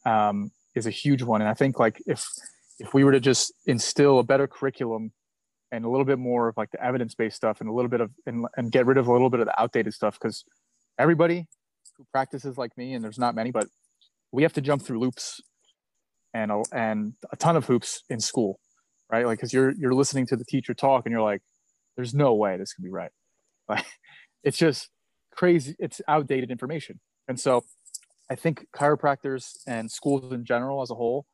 um, 0.06 0.52
is 0.76 0.86
a 0.86 0.92
huge 0.92 1.24
one. 1.24 1.42
And 1.42 1.50
I 1.50 1.54
think 1.56 1.80
like 1.80 2.02
if 2.06 2.28
if 2.78 2.94
we 2.94 3.04
were 3.06 3.14
to 3.14 3.22
just 3.22 3.54
instill 3.66 4.20
a 4.20 4.24
better 4.24 4.48
curriculum 4.48 5.14
and 5.72 5.86
a 5.86 5.90
little 5.90 6.06
bit 6.06 6.20
more 6.20 6.50
of 6.50 6.58
like 6.58 6.72
the 6.72 6.84
evidence 6.84 7.16
based 7.16 7.38
stuff 7.38 7.62
and 7.62 7.70
a 7.70 7.74
little 7.74 7.90
bit 7.90 8.02
of 8.02 8.12
and, 8.26 8.46
and 8.58 8.72
get 8.72 8.86
rid 8.86 8.98
of 8.98 9.08
a 9.08 9.12
little 9.12 9.30
bit 9.30 9.40
of 9.40 9.48
the 9.48 9.60
outdated 9.60 9.94
stuff 9.94 10.20
because 10.20 10.44
everybody 11.00 11.48
who 11.98 12.06
practices 12.12 12.58
like 12.58 12.78
me 12.78 12.94
and 12.94 13.04
there's 13.04 13.18
not 13.18 13.34
many 13.34 13.50
but 13.50 13.68
we 14.34 14.44
have 14.44 14.54
to 14.54 14.62
jump 14.62 14.82
through 14.82 15.00
loops 15.00 15.42
and 16.34 16.52
a, 16.52 16.62
and 16.74 17.14
a 17.32 17.38
ton 17.38 17.56
of 17.56 17.66
hoops 17.66 18.04
in 18.10 18.20
school 18.20 18.60
right 19.10 19.26
like 19.26 19.38
because 19.38 19.54
you're 19.54 19.72
you're 19.72 19.94
listening 19.94 20.26
to 20.28 20.36
the 20.36 20.46
teacher 20.46 20.74
talk 20.74 21.06
and 21.06 21.14
you're 21.14 21.22
like 21.22 21.42
there's 21.96 22.14
no 22.14 22.34
way 22.34 22.58
this 22.58 22.74
could 22.74 22.84
be 22.84 22.92
right 22.92 23.12
like 23.70 23.86
it's 24.44 24.58
just 24.58 24.90
crazy 25.36 25.76
it's 25.80 26.02
outdated 26.08 26.52
information. 26.52 27.00
And 27.28 27.40
so 27.40 27.64
i 28.30 28.36
think 28.36 28.68
chiropractors 28.76 29.58
and 29.68 29.90
schools 29.90 30.32
in 30.32 30.46
general 30.46 30.82
as 30.82 30.90
a 30.92 30.96
whole 30.96 31.26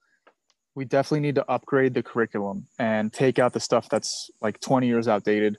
we 0.76 0.86
definitely 0.86 1.20
need 1.20 1.36
to 1.36 1.52
upgrade 1.52 1.94
the 1.94 2.04
curriculum 2.04 2.66
and 2.80 3.12
take 3.12 3.40
out 3.40 3.54
the 3.54 3.60
stuff 3.60 3.90
that's 3.90 4.30
like 4.42 4.60
20 4.62 4.88
years 4.88 5.08
outdated 5.08 5.58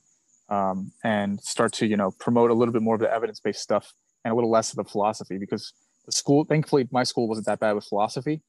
um, 0.48 0.90
and 1.04 1.40
start 1.40 1.72
to 1.72 1.86
you 1.86 1.96
know 1.96 2.10
promote 2.18 2.50
a 2.50 2.54
little 2.54 2.72
bit 2.72 2.82
more 2.82 2.94
of 2.94 3.00
the 3.00 3.12
evidence-based 3.12 3.60
stuff 3.60 3.92
and 4.24 4.32
a 4.32 4.34
little 4.34 4.50
less 4.50 4.70
of 4.70 4.76
the 4.76 4.84
philosophy 4.84 5.38
because 5.38 5.72
the 6.06 6.12
school 6.12 6.44
thankfully 6.44 6.88
my 6.90 7.02
school 7.02 7.28
wasn't 7.28 7.46
that 7.46 7.60
bad 7.60 7.72
with 7.72 7.84
philosophy 7.84 8.42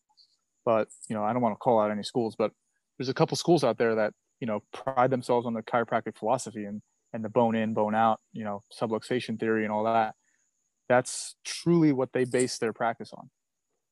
but 0.65 0.87
you 1.09 1.15
know 1.15 1.23
i 1.23 1.33
don't 1.33 1.41
want 1.41 1.53
to 1.53 1.59
call 1.59 1.79
out 1.79 1.91
any 1.91 2.03
schools 2.03 2.35
but 2.37 2.51
there's 2.97 3.09
a 3.09 3.13
couple 3.13 3.35
schools 3.37 3.63
out 3.63 3.77
there 3.77 3.95
that 3.95 4.13
you 4.39 4.47
know 4.47 4.61
pride 4.73 5.09
themselves 5.09 5.45
on 5.45 5.53
the 5.53 5.63
chiropractic 5.63 6.17
philosophy 6.17 6.65
and 6.65 6.81
and 7.13 7.23
the 7.23 7.29
bone 7.29 7.55
in 7.55 7.73
bone 7.73 7.95
out 7.95 8.19
you 8.31 8.43
know 8.43 8.63
subluxation 8.77 9.39
theory 9.39 9.63
and 9.63 9.71
all 9.71 9.83
that 9.83 10.15
that's 10.89 11.35
truly 11.43 11.91
what 11.91 12.13
they 12.13 12.25
base 12.25 12.57
their 12.57 12.73
practice 12.73 13.11
on. 13.13 13.29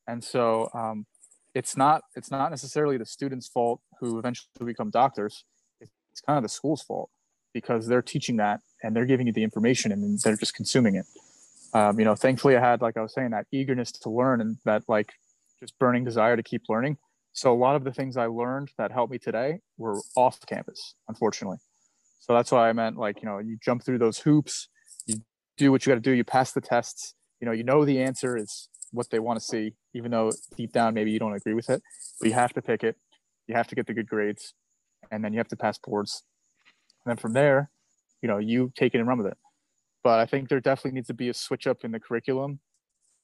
And 0.06 0.22
so 0.22 0.68
um, 0.74 1.06
it's 1.54 1.76
not 1.76 2.02
it's 2.14 2.30
not 2.30 2.50
necessarily 2.50 2.96
the 2.96 3.06
students 3.06 3.48
fault 3.48 3.80
who 4.00 4.18
eventually 4.18 4.48
become 4.64 4.90
doctors. 4.90 5.44
It's 5.80 6.20
kind 6.20 6.36
of 6.36 6.42
the 6.42 6.48
school's 6.48 6.82
fault 6.82 7.10
because 7.54 7.86
they're 7.86 8.02
teaching 8.02 8.36
that 8.36 8.60
and 8.82 8.94
they're 8.94 9.06
giving 9.06 9.26
you 9.26 9.32
the 9.32 9.42
information 9.42 9.92
and 9.92 10.18
they're 10.20 10.36
just 10.36 10.54
consuming 10.54 10.96
it. 10.96 11.06
Um, 11.74 11.98
you 11.98 12.04
know 12.04 12.14
thankfully 12.14 12.54
i 12.54 12.60
had 12.60 12.82
like 12.82 12.98
i 12.98 13.00
was 13.00 13.14
saying 13.14 13.30
that 13.30 13.46
eagerness 13.50 13.92
to 13.92 14.10
learn 14.10 14.42
and 14.42 14.58
that 14.66 14.82
like 14.88 15.14
just 15.58 15.78
burning 15.78 16.04
desire 16.04 16.36
to 16.36 16.42
keep 16.42 16.62
learning. 16.68 16.98
So 17.32 17.50
a 17.50 17.56
lot 17.56 17.76
of 17.76 17.84
the 17.84 17.92
things 17.92 18.18
i 18.18 18.26
learned 18.26 18.70
that 18.76 18.92
helped 18.92 19.10
me 19.10 19.18
today 19.18 19.60
were 19.78 19.98
off 20.14 20.38
campus 20.46 20.94
unfortunately 21.08 21.58
so 22.22 22.32
that's 22.32 22.52
why 22.52 22.68
i 22.68 22.72
meant 22.72 22.96
like 22.96 23.20
you 23.20 23.28
know 23.28 23.38
you 23.38 23.58
jump 23.60 23.84
through 23.84 23.98
those 23.98 24.18
hoops 24.20 24.68
you 25.06 25.16
do 25.56 25.72
what 25.72 25.84
you 25.84 25.90
got 25.90 25.96
to 25.96 26.00
do 26.00 26.12
you 26.12 26.24
pass 26.24 26.52
the 26.52 26.60
tests 26.60 27.14
you 27.40 27.46
know 27.46 27.52
you 27.52 27.64
know 27.64 27.84
the 27.84 28.00
answer 28.00 28.36
is 28.36 28.68
what 28.92 29.10
they 29.10 29.18
want 29.18 29.38
to 29.38 29.44
see 29.44 29.74
even 29.92 30.10
though 30.10 30.30
deep 30.56 30.72
down 30.72 30.94
maybe 30.94 31.10
you 31.10 31.18
don't 31.18 31.34
agree 31.34 31.54
with 31.54 31.68
it 31.68 31.82
but 32.20 32.28
you 32.28 32.34
have 32.34 32.52
to 32.52 32.62
pick 32.62 32.84
it 32.84 32.96
you 33.48 33.54
have 33.54 33.66
to 33.66 33.74
get 33.74 33.86
the 33.86 33.94
good 33.94 34.08
grades 34.08 34.54
and 35.10 35.24
then 35.24 35.32
you 35.32 35.38
have 35.38 35.48
to 35.48 35.56
pass 35.56 35.78
boards. 35.78 36.22
And 37.04 37.10
then 37.10 37.16
from 37.16 37.32
there 37.32 37.70
you 38.22 38.28
know 38.28 38.38
you 38.38 38.72
take 38.76 38.94
it 38.94 38.98
and 38.98 39.08
run 39.08 39.18
with 39.18 39.26
it. 39.26 39.36
But 40.04 40.20
i 40.20 40.26
think 40.26 40.48
there 40.48 40.60
definitely 40.60 40.92
needs 40.92 41.08
to 41.08 41.14
be 41.14 41.28
a 41.28 41.34
switch 41.34 41.66
up 41.66 41.84
in 41.84 41.90
the 41.90 42.00
curriculum. 42.00 42.60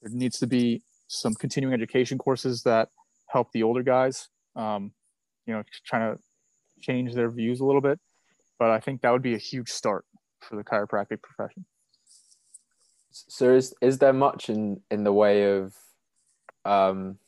There 0.03 0.13
needs 0.13 0.39
to 0.39 0.47
be 0.47 0.83
some 1.07 1.35
continuing 1.35 1.75
education 1.75 2.19
courses 2.19 2.63
that 2.63 2.89
help 3.29 3.53
the 3.53 3.63
older 3.63 3.83
guys 3.83 4.29
um, 4.57 4.93
you 5.47 5.55
know 5.55 5.63
trying 5.87 6.15
to 6.15 6.23
change 6.81 7.15
their 7.15 7.31
views 7.31 7.61
a 7.61 7.65
little 7.65 7.81
bit 7.81 7.99
but 8.59 8.71
i 8.71 8.81
think 8.81 9.01
that 9.01 9.11
would 9.11 9.23
be 9.23 9.35
a 9.35 9.39
huge 9.39 9.69
start 9.69 10.05
for 10.41 10.57
the 10.57 10.65
chiropractic 10.65 11.23
profession. 11.23 11.65
So 13.11 13.55
is 13.55 13.75
is 13.81 13.99
there 13.99 14.13
much 14.13 14.49
in 14.49 14.81
in 14.91 15.05
the 15.05 15.13
way 15.13 15.57
of 15.57 15.75
um 16.65 17.19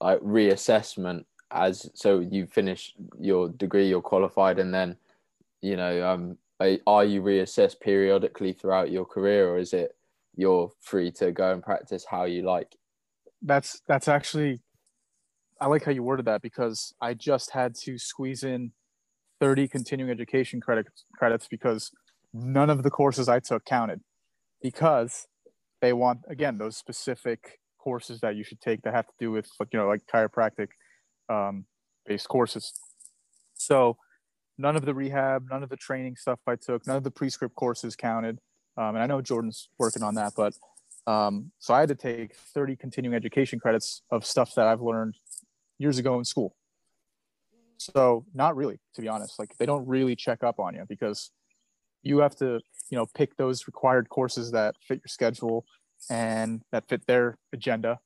like 0.00 0.20
reassessment 0.20 1.24
as 1.50 1.90
so 1.94 2.20
you 2.20 2.46
finish 2.46 2.94
your 3.18 3.48
degree 3.48 3.88
you're 3.88 4.02
qualified 4.02 4.58
and 4.58 4.72
then 4.72 4.96
you 5.62 5.76
know 5.76 6.08
um 6.08 6.38
are 6.86 7.04
you 7.04 7.22
reassessed 7.22 7.80
periodically 7.80 8.52
throughout 8.52 8.90
your 8.90 9.06
career 9.06 9.48
or 9.48 9.58
is 9.58 9.72
it 9.72 9.96
you're 10.36 10.70
free 10.80 11.10
to 11.10 11.32
go 11.32 11.52
and 11.52 11.62
practice 11.62 12.04
how 12.08 12.24
you 12.24 12.42
like? 12.42 12.76
That's 13.42 13.80
that's 13.86 14.08
actually 14.08 14.60
i 15.60 15.66
like 15.66 15.84
how 15.84 15.90
you 15.90 16.02
worded 16.02 16.26
that 16.26 16.42
because 16.42 16.94
i 17.00 17.14
just 17.14 17.50
had 17.50 17.74
to 17.74 17.96
squeeze 17.98 18.44
in 18.44 18.72
30 19.40 19.68
continuing 19.68 20.10
education 20.10 20.60
credits 20.60 21.04
credits 21.16 21.48
because 21.48 21.90
none 22.32 22.70
of 22.70 22.82
the 22.82 22.90
courses 22.90 23.28
i 23.28 23.40
took 23.40 23.64
counted 23.64 24.00
because 24.62 25.26
they 25.80 25.92
want 25.92 26.20
again 26.28 26.58
those 26.58 26.76
specific 26.76 27.58
courses 27.78 28.20
that 28.20 28.36
you 28.36 28.44
should 28.44 28.60
take 28.60 28.82
that 28.82 28.94
have 28.94 29.06
to 29.06 29.14
do 29.18 29.30
with 29.30 29.48
like 29.58 29.68
you 29.72 29.78
know 29.78 29.88
like 29.88 30.02
chiropractic 30.12 30.68
um, 31.28 31.64
based 32.06 32.28
courses. 32.28 32.72
So 33.54 33.96
none 34.58 34.76
of 34.76 34.84
the 34.84 34.94
rehab 34.94 35.46
none 35.50 35.62
of 35.62 35.70
the 35.70 35.76
training 35.76 36.16
stuff 36.16 36.38
i 36.46 36.54
took 36.54 36.86
none 36.86 36.96
of 36.96 37.04
the 37.04 37.10
prescript 37.10 37.54
courses 37.54 37.96
counted. 37.96 38.38
Um, 38.76 38.94
and 38.94 38.98
i 38.98 39.06
know 39.06 39.20
jordan's 39.20 39.68
working 39.78 40.02
on 40.02 40.14
that 40.16 40.32
but 40.36 40.54
um, 41.06 41.50
so 41.58 41.72
i 41.72 41.80
had 41.80 41.88
to 41.88 41.94
take 41.94 42.36
30 42.36 42.76
continuing 42.76 43.16
education 43.16 43.58
credits 43.58 44.02
of 44.10 44.24
stuff 44.24 44.54
that 44.54 44.66
i've 44.66 44.82
learned 44.82 45.16
years 45.78 45.98
ago 45.98 46.18
in 46.18 46.24
school 46.24 46.54
so 47.80 48.26
not 48.34 48.56
really 48.56 48.78
to 48.94 49.00
be 49.00 49.08
honest. 49.08 49.38
Like 49.38 49.56
they 49.58 49.64
don't 49.64 49.86
really 49.86 50.14
check 50.14 50.44
up 50.44 50.58
on 50.60 50.74
you 50.74 50.84
because 50.86 51.30
you 52.02 52.18
have 52.18 52.36
to 52.36 52.60
you 52.90 52.98
know 52.98 53.06
pick 53.14 53.36
those 53.36 53.66
required 53.66 54.10
courses 54.10 54.50
that 54.52 54.74
fit 54.86 54.98
your 54.98 55.08
schedule 55.08 55.64
and 56.10 56.60
that 56.72 56.88
fit 56.88 57.06
their 57.06 57.38
agenda. 57.54 57.98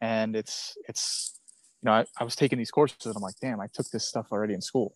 And 0.00 0.36
it's 0.36 0.76
it's 0.88 1.40
you 1.82 1.86
know 1.86 1.92
I, 1.94 2.04
I 2.20 2.22
was 2.22 2.36
taking 2.36 2.58
these 2.58 2.70
courses 2.70 3.06
and 3.06 3.16
i'm 3.16 3.22
like 3.22 3.34
damn 3.40 3.60
i 3.60 3.66
took 3.72 3.90
this 3.90 4.06
stuff 4.06 4.28
already 4.30 4.54
in 4.54 4.60
school. 4.60 4.94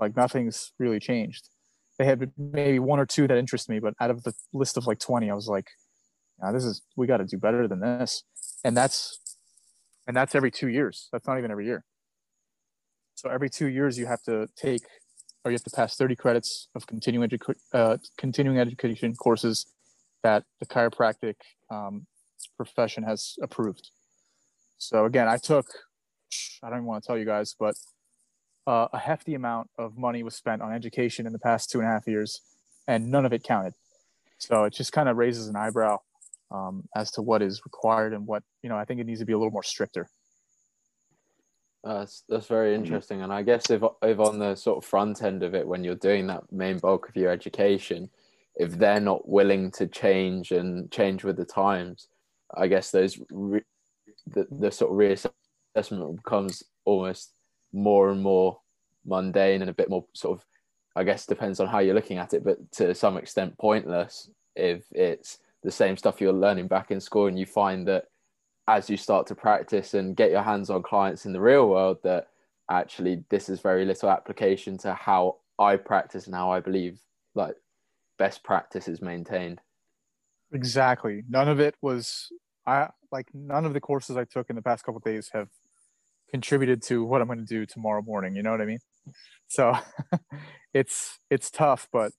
Like 0.00 0.16
nothing's 0.16 0.72
really 0.80 0.98
changed. 0.98 1.48
They 1.96 2.06
had 2.06 2.32
maybe 2.36 2.80
one 2.80 2.98
or 2.98 3.06
two 3.06 3.28
that 3.28 3.38
interest 3.38 3.68
me 3.68 3.78
but 3.78 3.94
out 4.00 4.10
of 4.10 4.24
the 4.24 4.32
list 4.52 4.76
of 4.76 4.86
like 4.88 4.98
20 4.98 5.30
i 5.30 5.34
was 5.34 5.46
like 5.46 5.68
this 6.52 6.64
is 6.64 6.82
we 6.96 7.06
got 7.06 7.18
to 7.18 7.24
do 7.24 7.38
better 7.38 7.68
than 7.68 7.80
this. 7.80 8.24
And 8.64 8.76
that's 8.76 9.20
and 10.08 10.16
that's 10.16 10.34
every 10.34 10.50
two 10.50 10.68
years. 10.68 11.08
That's 11.12 11.26
not 11.26 11.38
even 11.38 11.52
every 11.52 11.66
year 11.66 11.84
so 13.18 13.28
every 13.28 13.50
two 13.50 13.66
years 13.66 13.98
you 13.98 14.06
have 14.06 14.22
to 14.22 14.46
take 14.56 14.82
or 15.44 15.50
you 15.50 15.56
have 15.56 15.64
to 15.64 15.70
pass 15.70 15.96
30 15.96 16.14
credits 16.14 16.68
of 16.76 16.86
continuing, 16.86 17.28
edu- 17.28 17.56
uh, 17.74 17.96
continuing 18.16 18.60
education 18.60 19.12
courses 19.16 19.66
that 20.22 20.44
the 20.60 20.66
chiropractic 20.66 21.34
um, 21.68 22.06
profession 22.56 23.02
has 23.02 23.34
approved. 23.42 23.90
So 24.76 25.04
again, 25.04 25.26
I 25.26 25.36
took, 25.36 25.66
I 26.62 26.70
don't 26.70 26.78
even 26.78 26.86
want 26.86 27.02
to 27.02 27.06
tell 27.08 27.18
you 27.18 27.24
guys, 27.24 27.56
but 27.58 27.74
uh, 28.68 28.86
a 28.92 28.98
hefty 28.98 29.34
amount 29.34 29.68
of 29.78 29.98
money 29.98 30.22
was 30.22 30.36
spent 30.36 30.62
on 30.62 30.72
education 30.72 31.26
in 31.26 31.32
the 31.32 31.40
past 31.40 31.70
two 31.70 31.80
and 31.80 31.88
a 31.88 31.90
half 31.90 32.06
years, 32.06 32.40
and 32.86 33.10
none 33.10 33.26
of 33.26 33.32
it 33.32 33.42
counted. 33.42 33.72
So 34.38 34.62
it 34.62 34.74
just 34.74 34.92
kind 34.92 35.08
of 35.08 35.16
raises 35.16 35.48
an 35.48 35.56
eyebrow 35.56 35.98
um, 36.52 36.84
as 36.94 37.10
to 37.12 37.22
what 37.22 37.42
is 37.42 37.62
required 37.64 38.12
and 38.12 38.28
what 38.28 38.44
you 38.62 38.68
know. 38.68 38.76
I 38.76 38.84
think 38.84 39.00
it 39.00 39.06
needs 39.06 39.18
to 39.18 39.26
be 39.26 39.32
a 39.32 39.38
little 39.38 39.50
more 39.50 39.64
stricter. 39.64 40.08
That's 41.84 42.24
that's 42.28 42.46
very 42.46 42.74
mm-hmm. 42.74 42.84
interesting, 42.84 43.22
and 43.22 43.32
I 43.32 43.42
guess 43.42 43.70
if 43.70 43.82
if 44.02 44.18
on 44.18 44.38
the 44.38 44.54
sort 44.54 44.78
of 44.78 44.84
front 44.84 45.22
end 45.22 45.42
of 45.42 45.54
it, 45.54 45.66
when 45.66 45.84
you're 45.84 45.94
doing 45.94 46.26
that 46.26 46.50
main 46.50 46.78
bulk 46.78 47.08
of 47.08 47.16
your 47.16 47.30
education, 47.30 48.10
if 48.56 48.72
they're 48.78 49.00
not 49.00 49.28
willing 49.28 49.70
to 49.72 49.86
change 49.86 50.50
and 50.50 50.90
change 50.90 51.22
with 51.24 51.36
the 51.36 51.44
times, 51.44 52.08
I 52.54 52.66
guess 52.66 52.90
those 52.90 53.18
re- 53.30 53.62
the 54.26 54.46
the 54.50 54.72
sort 54.72 54.90
of 54.92 54.98
reassessment 54.98 56.16
becomes 56.16 56.64
almost 56.84 57.32
more 57.72 58.10
and 58.10 58.22
more 58.22 58.58
mundane 59.06 59.60
and 59.62 59.70
a 59.70 59.74
bit 59.74 59.88
more 59.88 60.04
sort 60.14 60.38
of, 60.38 60.44
I 60.96 61.04
guess 61.04 61.26
depends 61.26 61.60
on 61.60 61.68
how 61.68 61.78
you're 61.78 61.94
looking 61.94 62.18
at 62.18 62.34
it, 62.34 62.44
but 62.44 62.58
to 62.72 62.94
some 62.94 63.16
extent 63.16 63.56
pointless 63.58 64.30
if 64.56 64.84
it's 64.92 65.38
the 65.62 65.70
same 65.70 65.96
stuff 65.96 66.20
you're 66.20 66.32
learning 66.32 66.66
back 66.66 66.90
in 66.90 67.00
school 67.00 67.26
and 67.26 67.38
you 67.38 67.46
find 67.46 67.86
that 67.86 68.06
as 68.68 68.90
you 68.90 68.98
start 68.98 69.26
to 69.26 69.34
practice 69.34 69.94
and 69.94 70.14
get 70.14 70.30
your 70.30 70.42
hands 70.42 70.68
on 70.68 70.82
clients 70.82 71.24
in 71.24 71.32
the 71.32 71.40
real 71.40 71.68
world 71.68 71.96
that 72.04 72.28
actually 72.70 73.24
this 73.30 73.48
is 73.48 73.60
very 73.60 73.86
little 73.86 74.10
application 74.10 74.76
to 74.76 74.92
how 74.92 75.36
I 75.58 75.76
practice 75.76 76.26
and 76.26 76.34
how 76.34 76.52
I 76.52 76.60
believe 76.60 77.00
like 77.34 77.56
best 78.18 78.44
practice 78.44 78.86
is 78.86 79.00
maintained. 79.00 79.62
Exactly. 80.52 81.22
None 81.30 81.48
of 81.48 81.60
it 81.60 81.76
was 81.80 82.30
I 82.66 82.90
like 83.10 83.28
none 83.32 83.64
of 83.64 83.72
the 83.72 83.80
courses 83.80 84.18
I 84.18 84.24
took 84.24 84.50
in 84.50 84.56
the 84.56 84.62
past 84.62 84.84
couple 84.84 85.00
days 85.00 85.30
have 85.32 85.48
contributed 86.30 86.82
to 86.82 87.02
what 87.02 87.22
I'm 87.22 87.26
going 87.26 87.38
to 87.38 87.46
do 87.46 87.64
tomorrow 87.64 88.02
morning, 88.02 88.36
you 88.36 88.42
know 88.42 88.50
what 88.50 88.60
I 88.60 88.66
mean? 88.66 88.80
So 89.46 89.78
it's 90.74 91.18
it's 91.30 91.50
tough, 91.50 91.88
but 91.90 92.12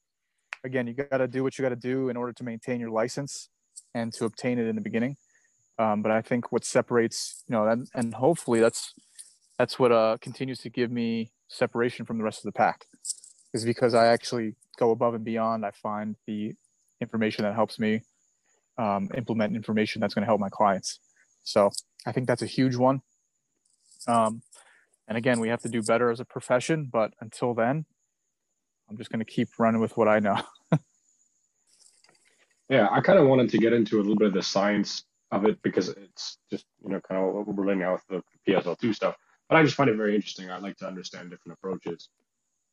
again, 0.64 0.88
you 0.88 0.96
got 0.96 1.18
to 1.18 1.28
do 1.28 1.44
what 1.44 1.60
you 1.60 1.62
got 1.64 1.70
to 1.70 1.76
do 1.76 2.10
in 2.10 2.18
order 2.18 2.34
to 2.34 2.44
maintain 2.44 2.80
your 2.80 2.90
license 2.90 3.50
and 3.94 4.12
to 4.14 4.26
obtain 4.26 4.58
it 4.58 4.66
in 4.66 4.76
the 4.76 4.82
beginning. 4.82 5.16
Um, 5.80 6.02
but 6.02 6.12
I 6.12 6.22
think 6.22 6.52
what 6.52 6.66
separates, 6.66 7.42
you 7.48 7.54
know, 7.54 7.66
and, 7.66 7.88
and 7.96 8.14
hopefully 8.14 8.60
that's 8.60 8.94
that's 9.58 9.80
what 9.80 9.92
uh, 9.92 10.18
continues 10.22 10.60
to 10.60 10.70
give 10.70 10.92
me 10.92 11.32
separation 11.48 12.06
from 12.06 12.18
the 12.18 12.24
rest 12.24 12.40
of 12.40 12.44
the 12.44 12.52
pack, 12.52 12.86
is 13.54 13.66
because 13.66 13.94
I 13.94 14.08
actually 14.08 14.56
go 14.78 14.92
above 14.92 15.16
and 15.16 15.24
beyond. 15.24 15.66
I 15.66 15.72
find 15.72 16.16
the 16.28 16.54
information 17.02 17.44
that 17.44 17.56
helps 17.56 17.80
me 17.80 18.02
um, 18.78 19.10
implement 19.16 19.56
information 19.56 20.02
that's 20.02 20.14
going 20.14 20.24
to 20.24 20.28
help 20.28 20.40
my 20.42 20.50
clients. 20.50 21.00
So 21.44 21.72
I 22.06 22.12
think 22.12 22.28
that's 22.28 22.42
a 22.42 22.46
huge 22.46 22.76
one. 22.76 23.02
Um, 24.08 24.42
and 25.08 25.18
again, 25.18 25.40
we 25.40 25.50
have 25.50 25.62
to 25.62 25.70
do 25.70 25.82
better 25.82 26.12
as 26.12 26.20
a 26.20 26.26
profession, 26.26 26.90
but 26.92 27.14
until 27.22 27.54
then, 27.54 27.86
I'm 28.90 28.98
just 28.98 29.10
going 29.10 29.20
to 29.20 29.26
keep 29.26 29.50
running 29.58 29.82
with 29.82 29.98
what 29.98 30.08
I 30.08 30.20
know. 30.20 30.42
yeah, 32.70 32.88
I 32.92 33.02
kind 33.02 33.20
of 33.20 33.28
wanted 33.28 33.50
to 33.50 33.58
get 33.58 33.74
into 33.74 33.98
a 33.98 34.02
little 34.02 34.16
bit 34.16 34.28
of 34.28 34.34
the 34.34 34.42
science 34.42 35.04
of 35.32 35.46
it 35.46 35.62
because 35.62 35.90
it's 35.90 36.38
just 36.50 36.66
you 36.84 36.90
know 36.90 37.02
kind 37.02 37.22
of 37.22 37.34
what 37.34 37.48
we're 37.48 37.66
learning 37.66 37.84
out 37.84 38.02
with 38.10 38.24
the 38.46 38.52
PSL2 38.52 38.96
stuff. 38.96 39.16
But 39.48 39.58
I 39.58 39.64
just 39.64 39.76
find 39.76 39.90
it 39.90 39.98
very 39.98 40.16
interesting. 40.16 40.50
I 40.50 40.60
like 40.60 40.78
to 40.78 40.88
understand 40.88 41.30
different 41.30 41.58
approaches, 41.58 42.10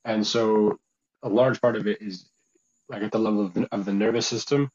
and 0.04 0.26
so 0.26 0.78
a 1.22 1.28
large 1.28 1.60
part 1.60 1.76
of 1.76 1.86
it 1.86 2.00
is 2.02 2.28
like 2.88 3.02
at 3.02 3.12
the 3.12 3.18
level 3.18 3.44
of 3.44 3.54
the, 3.54 3.68
of 3.72 3.84
the 3.84 3.92
nervous 3.92 4.26
system, 4.26 4.70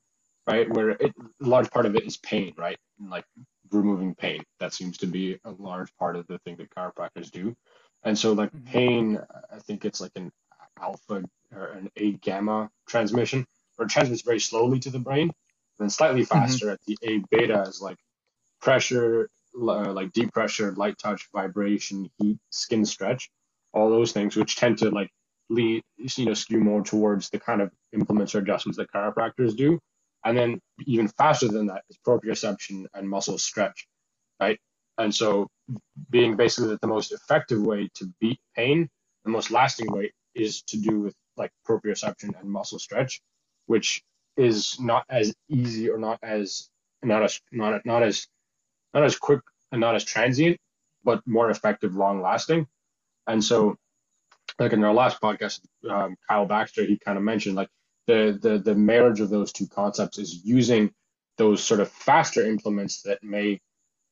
right? 0.47 0.69
Where 0.69 0.91
it, 0.91 1.13
a 1.19 1.47
large 1.47 1.69
part 1.69 1.85
of 1.85 1.95
it 1.95 2.03
is 2.03 2.17
pain, 2.17 2.53
right? 2.57 2.77
Like 2.99 3.25
removing 3.71 4.15
pain. 4.15 4.43
That 4.59 4.73
seems 4.73 4.97
to 4.99 5.07
be 5.07 5.39
a 5.45 5.51
large 5.51 5.95
part 5.95 6.15
of 6.15 6.27
the 6.27 6.39
thing 6.39 6.57
that 6.57 6.69
chiropractors 6.71 7.31
do. 7.31 7.55
And 8.03 8.17
so 8.17 8.33
like 8.33 8.51
mm-hmm. 8.51 8.71
pain, 8.71 9.19
I 9.51 9.59
think 9.59 9.85
it's 9.85 10.01
like 10.01 10.11
an 10.15 10.31
alpha 10.79 11.23
or 11.55 11.65
an 11.67 11.89
A 11.97 12.13
gamma 12.13 12.69
transmission, 12.87 13.45
or 13.77 13.85
it 13.85 13.91
transmits 13.91 14.23
very 14.23 14.39
slowly 14.39 14.79
to 14.79 14.89
the 14.89 14.99
brain, 14.99 15.31
then 15.81 15.89
slightly 15.89 16.21
mm-hmm. 16.21 16.39
faster 16.39 16.67
mm-hmm. 16.67 16.73
at 16.73 16.79
the 16.85 16.97
A 17.03 17.23
beta 17.29 17.61
is 17.63 17.81
like 17.81 17.97
pressure, 18.61 19.29
uh, 19.59 19.91
like 19.91 20.11
deep 20.13 20.31
pressure, 20.31 20.73
light 20.73 20.97
touch, 20.97 21.27
vibration, 21.33 22.09
heat, 22.17 22.37
skin 22.49 22.85
stretch, 22.85 23.29
all 23.73 23.89
those 23.89 24.11
things, 24.11 24.35
which 24.35 24.55
tend 24.55 24.77
to 24.79 24.89
like 24.89 25.09
lead, 25.49 25.83
you 25.97 26.25
know, 26.25 26.33
skew 26.33 26.59
more 26.59 26.83
towards 26.83 27.29
the 27.29 27.39
kind 27.39 27.61
of 27.61 27.71
implements 27.93 28.35
or 28.35 28.39
adjustments 28.39 28.77
that 28.77 28.91
chiropractors 28.91 29.55
do. 29.55 29.79
And 30.23 30.37
then 30.37 30.59
even 30.85 31.07
faster 31.07 31.47
than 31.47 31.67
that 31.67 31.83
is 31.89 31.97
proprioception 32.07 32.85
and 32.93 33.09
muscle 33.09 33.37
stretch, 33.37 33.87
right? 34.39 34.59
And 34.97 35.13
so 35.13 35.47
being 36.09 36.35
basically 36.35 36.69
that 36.69 36.81
the 36.81 36.87
most 36.87 37.11
effective 37.11 37.61
way 37.61 37.89
to 37.95 38.11
beat 38.19 38.39
pain, 38.55 38.87
the 39.25 39.31
most 39.31 39.51
lasting 39.51 39.91
way 39.91 40.11
is 40.35 40.61
to 40.63 40.77
do 40.77 40.99
with 40.99 41.15
like 41.37 41.51
proprioception 41.67 42.39
and 42.39 42.49
muscle 42.49 42.77
stretch, 42.77 43.21
which 43.65 44.03
is 44.37 44.79
not 44.79 45.05
as 45.09 45.33
easy 45.49 45.89
or 45.89 45.97
not 45.97 46.19
as 46.23 46.69
not 47.03 47.23
as 47.23 47.41
not 47.51 47.85
not 47.85 48.03
as 48.03 48.27
not 48.93 49.03
as 49.03 49.17
quick 49.17 49.41
and 49.71 49.81
not 49.81 49.95
as 49.95 50.03
transient, 50.03 50.57
but 51.03 51.25
more 51.25 51.49
effective, 51.49 51.95
long 51.95 52.21
lasting. 52.21 52.67
And 53.27 53.43
so, 53.43 53.75
like 54.59 54.73
in 54.73 54.83
our 54.83 54.93
last 54.93 55.21
podcast, 55.21 55.61
um, 55.89 56.15
Kyle 56.27 56.45
Baxter, 56.45 56.85
he 56.85 56.97
kind 56.97 57.17
of 57.17 57.23
mentioned 57.23 57.55
like 57.55 57.69
the 58.07 58.37
the 58.41 58.57
the 58.59 58.75
marriage 58.75 59.19
of 59.19 59.29
those 59.29 59.51
two 59.51 59.67
concepts 59.67 60.17
is 60.17 60.43
using 60.43 60.91
those 61.37 61.63
sort 61.63 61.79
of 61.79 61.89
faster 61.89 62.45
implements 62.45 63.01
that 63.03 63.23
may 63.23 63.59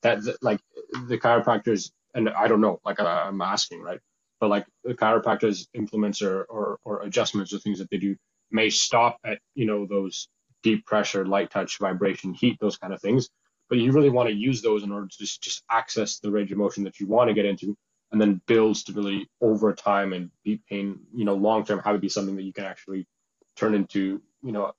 that, 0.04 0.20
like 0.42 0.60
the 1.08 1.18
chiropractors 1.18 1.92
and 2.16 2.30
I 2.30 2.48
don't 2.48 2.62
know 2.62 2.80
like 2.86 3.00
I, 3.00 3.24
I'm 3.24 3.42
asking 3.42 3.82
right 3.82 4.00
but 4.40 4.50
like 4.50 4.66
the 4.84 4.94
chiropractors 4.94 5.68
implements 5.74 6.22
or, 6.22 6.44
or 6.44 6.80
or 6.84 7.02
adjustments 7.02 7.54
or 7.54 7.60
things 7.60 7.80
that 7.80 7.90
they 7.90 7.98
do 7.98 8.16
may 8.52 8.70
stop 8.70 9.18
at 9.24 9.40
you 9.56 9.66
know 9.66 9.86
those 9.86 10.28
deep 10.64 10.86
pressure 10.86 11.26
light 11.26 11.52
touch 11.52 11.78
vibration 11.80 12.34
heat 12.34 12.58
those 12.60 12.78
kind 12.78 12.94
of 12.94 13.02
things 13.02 13.30
but 13.70 13.78
you 13.78 13.92
really 13.92 14.10
want 14.10 14.28
to 14.28 14.36
use 14.36 14.62
those 14.62 14.84
in 14.84 14.92
order 14.92 15.08
to 15.08 15.18
just, 15.18 15.42
just 15.42 15.64
access 15.70 16.20
the 16.20 16.32
range 16.32 16.52
of 16.52 16.58
motion 16.58 16.84
that 16.84 17.00
you 17.00 17.08
want 17.08 17.30
to 17.30 17.34
get 17.34 17.46
into 17.46 17.78
and 18.12 18.20
then 18.20 18.42
build 18.48 18.76
stability 18.76 19.30
over 19.42 19.74
time 19.74 20.14
and 20.14 20.32
beat 20.44 20.62
pain 20.68 21.00
you 21.14 21.26
know 21.26 21.36
long 21.36 21.64
term 21.64 21.80
have 21.80 21.96
it 21.96 22.02
be 22.02 22.10
something 22.10 22.36
that 22.36 22.44
you 22.44 22.54
can 22.54 22.66
actually 22.66 23.08
turn 23.56 23.74
into 23.74 24.22
you 24.42 24.52
know 24.52 24.74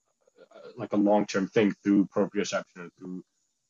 like 0.76 0.92
a 0.92 0.96
long 0.96 1.26
term 1.26 1.48
thing 1.48 1.74
through 1.82 2.06
proprioception 2.06 2.76
and 2.76 2.90
through 2.98 3.22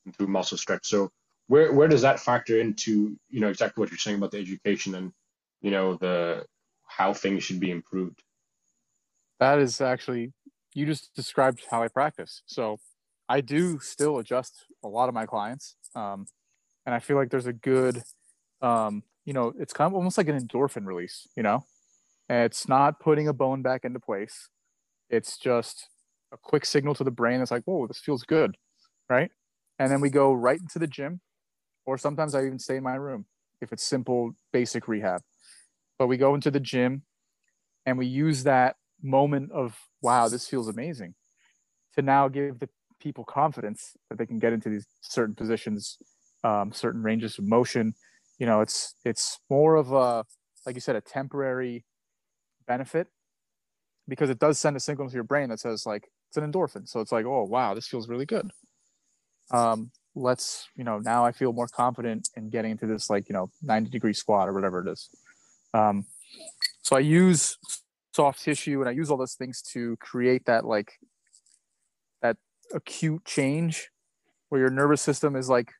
and 0.04 0.16
through 0.16 0.28
muscle 0.28 0.58
stretch. 0.58 0.86
So 0.86 1.10
where 1.48 1.72
where 1.72 1.88
does 1.88 2.02
that 2.02 2.20
factor 2.20 2.60
into 2.60 3.16
you 3.28 3.40
know 3.40 3.48
exactly 3.48 3.80
what 3.80 3.90
you're 3.90 3.98
saying 3.98 4.16
about 4.16 4.30
the 4.30 4.38
education 4.38 4.94
and 4.94 5.12
you 5.60 5.70
know 5.70 5.96
the 5.96 6.44
how 6.86 7.12
things 7.12 7.44
should 7.44 7.60
be 7.60 7.70
improved? 7.70 8.22
That 9.40 9.58
is 9.58 9.80
actually 9.80 10.32
you 10.74 10.86
just 10.86 11.14
described 11.14 11.62
how 11.70 11.82
I 11.82 11.88
practice. 11.88 12.42
So 12.46 12.78
I 13.28 13.40
do 13.40 13.80
still 13.80 14.18
adjust 14.18 14.66
a 14.84 14.88
lot 14.88 15.08
of 15.08 15.14
my 15.14 15.26
clients, 15.26 15.76
um, 15.96 16.26
and 16.86 16.94
I 16.94 17.00
feel 17.00 17.16
like 17.16 17.30
there's 17.30 17.46
a 17.46 17.52
good, 17.52 18.02
um, 18.62 19.02
you 19.24 19.32
know, 19.32 19.52
it's 19.58 19.72
kind 19.72 19.86
of 19.90 19.94
almost 19.94 20.18
like 20.18 20.28
an 20.28 20.38
endorphin 20.38 20.86
release. 20.86 21.26
You 21.36 21.42
know, 21.42 21.64
and 22.28 22.44
it's 22.44 22.68
not 22.68 23.00
putting 23.00 23.28
a 23.28 23.32
bone 23.32 23.62
back 23.62 23.84
into 23.84 24.00
place. 24.00 24.48
It's 25.10 25.38
just 25.38 25.88
a 26.32 26.36
quick 26.36 26.64
signal 26.66 26.94
to 26.96 27.04
the 27.04 27.10
brain 27.10 27.40
that's 27.40 27.50
like, 27.50 27.64
whoa, 27.64 27.86
this 27.86 27.98
feels 28.00 28.22
good. 28.24 28.56
Right. 29.08 29.30
And 29.78 29.90
then 29.90 30.00
we 30.00 30.10
go 30.10 30.32
right 30.32 30.60
into 30.60 30.78
the 30.78 30.86
gym, 30.86 31.20
or 31.86 31.98
sometimes 31.98 32.34
I 32.34 32.46
even 32.46 32.58
stay 32.58 32.76
in 32.76 32.84
my 32.84 32.96
room 32.96 33.26
if 33.62 33.72
it's 33.72 33.82
simple, 33.84 34.32
basic 34.52 34.88
rehab. 34.88 35.22
But 35.98 36.08
we 36.08 36.16
go 36.16 36.34
into 36.34 36.50
the 36.50 36.60
gym 36.60 37.02
and 37.86 37.98
we 37.98 38.06
use 38.06 38.44
that 38.44 38.76
moment 39.02 39.52
of, 39.52 39.76
wow, 40.02 40.28
this 40.28 40.48
feels 40.48 40.68
amazing 40.68 41.14
to 41.94 42.02
now 42.02 42.28
give 42.28 42.58
the 42.58 42.68
people 43.00 43.24
confidence 43.24 43.96
that 44.08 44.18
they 44.18 44.26
can 44.26 44.38
get 44.38 44.52
into 44.52 44.68
these 44.68 44.86
certain 45.00 45.34
positions, 45.34 45.98
um, 46.44 46.72
certain 46.72 47.02
ranges 47.02 47.38
of 47.38 47.44
motion. 47.44 47.94
You 48.38 48.46
know, 48.46 48.60
it's 48.60 48.94
it's 49.04 49.38
more 49.48 49.76
of 49.76 49.92
a, 49.92 50.24
like 50.66 50.74
you 50.74 50.80
said, 50.80 50.96
a 50.96 51.00
temporary 51.00 51.84
benefit 52.66 53.08
because 54.08 54.30
it 54.30 54.38
does 54.38 54.58
send 54.58 54.76
a 54.76 54.80
signal 54.80 55.08
to 55.08 55.14
your 55.14 55.24
brain 55.24 55.48
that 55.48 55.60
says 55.60 55.86
like 55.86 56.10
it's 56.28 56.36
an 56.36 56.50
endorphin. 56.50 56.88
So 56.88 57.00
it's 57.00 57.12
like, 57.12 57.26
oh 57.26 57.44
wow, 57.44 57.74
this 57.74 57.86
feels 57.86 58.08
really 58.08 58.26
good. 58.26 58.50
Um, 59.50 59.90
let's 60.14 60.68
you 60.76 60.84
know 60.84 60.98
now 60.98 61.24
I 61.24 61.32
feel 61.32 61.52
more 61.52 61.68
confident 61.68 62.28
in 62.36 62.50
getting 62.50 62.72
into 62.72 62.86
this 62.86 63.08
like 63.08 63.28
you 63.28 63.32
know 63.32 63.50
90 63.62 63.90
degree 63.90 64.12
squat 64.12 64.48
or 64.48 64.52
whatever 64.52 64.80
it 64.86 64.90
is. 64.90 65.08
Um, 65.74 66.06
so 66.82 66.96
I 66.96 67.00
use 67.00 67.58
soft 68.14 68.42
tissue 68.42 68.80
and 68.80 68.88
I 68.88 68.92
use 68.92 69.10
all 69.10 69.16
those 69.16 69.34
things 69.34 69.62
to 69.72 69.96
create 69.98 70.46
that 70.46 70.64
like 70.64 70.92
that 72.22 72.36
acute 72.74 73.24
change 73.24 73.90
where 74.48 74.60
your 74.60 74.70
nervous 74.70 75.00
system 75.00 75.36
is 75.36 75.48
like 75.48 75.72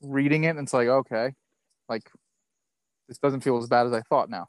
reading 0.00 0.44
it 0.44 0.50
and 0.50 0.60
it's 0.60 0.74
like 0.74 0.88
okay 0.88 1.32
like 1.88 2.10
this 3.08 3.18
doesn't 3.18 3.40
feel 3.40 3.56
as 3.56 3.66
bad 3.66 3.86
as 3.86 3.92
I 3.92 4.00
thought 4.02 4.28
now. 4.28 4.46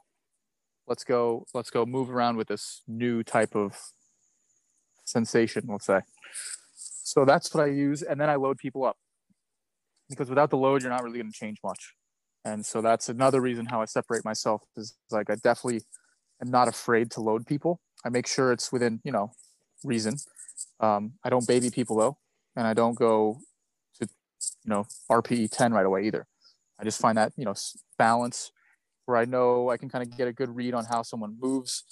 Let's 0.86 1.04
go 1.04 1.46
let's 1.54 1.70
go 1.70 1.84
move 1.84 2.10
around 2.10 2.36
with 2.36 2.48
this 2.48 2.82
new 2.88 3.22
type 3.22 3.54
of 3.54 3.76
sensation 5.04 5.64
let's 5.68 5.86
say. 5.86 6.00
So 6.74 7.24
that's 7.24 7.54
what 7.54 7.64
i 7.64 7.66
use 7.66 8.02
and 8.02 8.20
then 8.20 8.28
i 8.28 8.36
load 8.36 8.58
people 8.58 8.84
up. 8.84 8.96
Because 10.08 10.28
without 10.28 10.50
the 10.50 10.56
load 10.56 10.82
you're 10.82 10.90
not 10.90 11.02
really 11.02 11.18
going 11.18 11.30
to 11.30 11.36
change 11.38 11.58
much. 11.64 11.94
And 12.44 12.64
so 12.64 12.80
that's 12.80 13.08
another 13.08 13.40
reason 13.40 13.66
how 13.66 13.82
i 13.82 13.84
separate 13.84 14.24
myself 14.24 14.62
is 14.76 14.94
like 15.10 15.30
i 15.30 15.34
definitely 15.34 15.82
am 16.42 16.50
not 16.50 16.68
afraid 16.68 17.10
to 17.10 17.20
load 17.20 17.46
people 17.46 17.80
i 18.04 18.08
make 18.08 18.26
sure 18.26 18.52
it's 18.52 18.72
within 18.72 19.00
you 19.04 19.12
know 19.12 19.30
reason 19.84 20.16
um, 20.80 21.12
i 21.24 21.30
don't 21.30 21.46
baby 21.46 21.70
people 21.70 21.96
though 21.96 22.16
and 22.56 22.66
i 22.66 22.74
don't 22.74 22.94
go 22.94 23.38
to 24.00 24.08
you 24.64 24.70
know 24.70 24.86
rpe 25.10 25.50
10 25.50 25.72
right 25.72 25.86
away 25.86 26.04
either 26.04 26.26
i 26.78 26.84
just 26.84 27.00
find 27.00 27.16
that 27.18 27.32
you 27.36 27.44
know 27.44 27.54
balance 27.98 28.52
where 29.08 29.16
I 29.16 29.24
know 29.24 29.70
I 29.70 29.78
can 29.78 29.88
kind 29.88 30.06
of 30.06 30.14
get 30.18 30.28
a 30.28 30.32
good 30.34 30.54
read 30.54 30.74
on 30.74 30.84
how 30.84 31.00
someone 31.00 31.34
moves, 31.40 31.82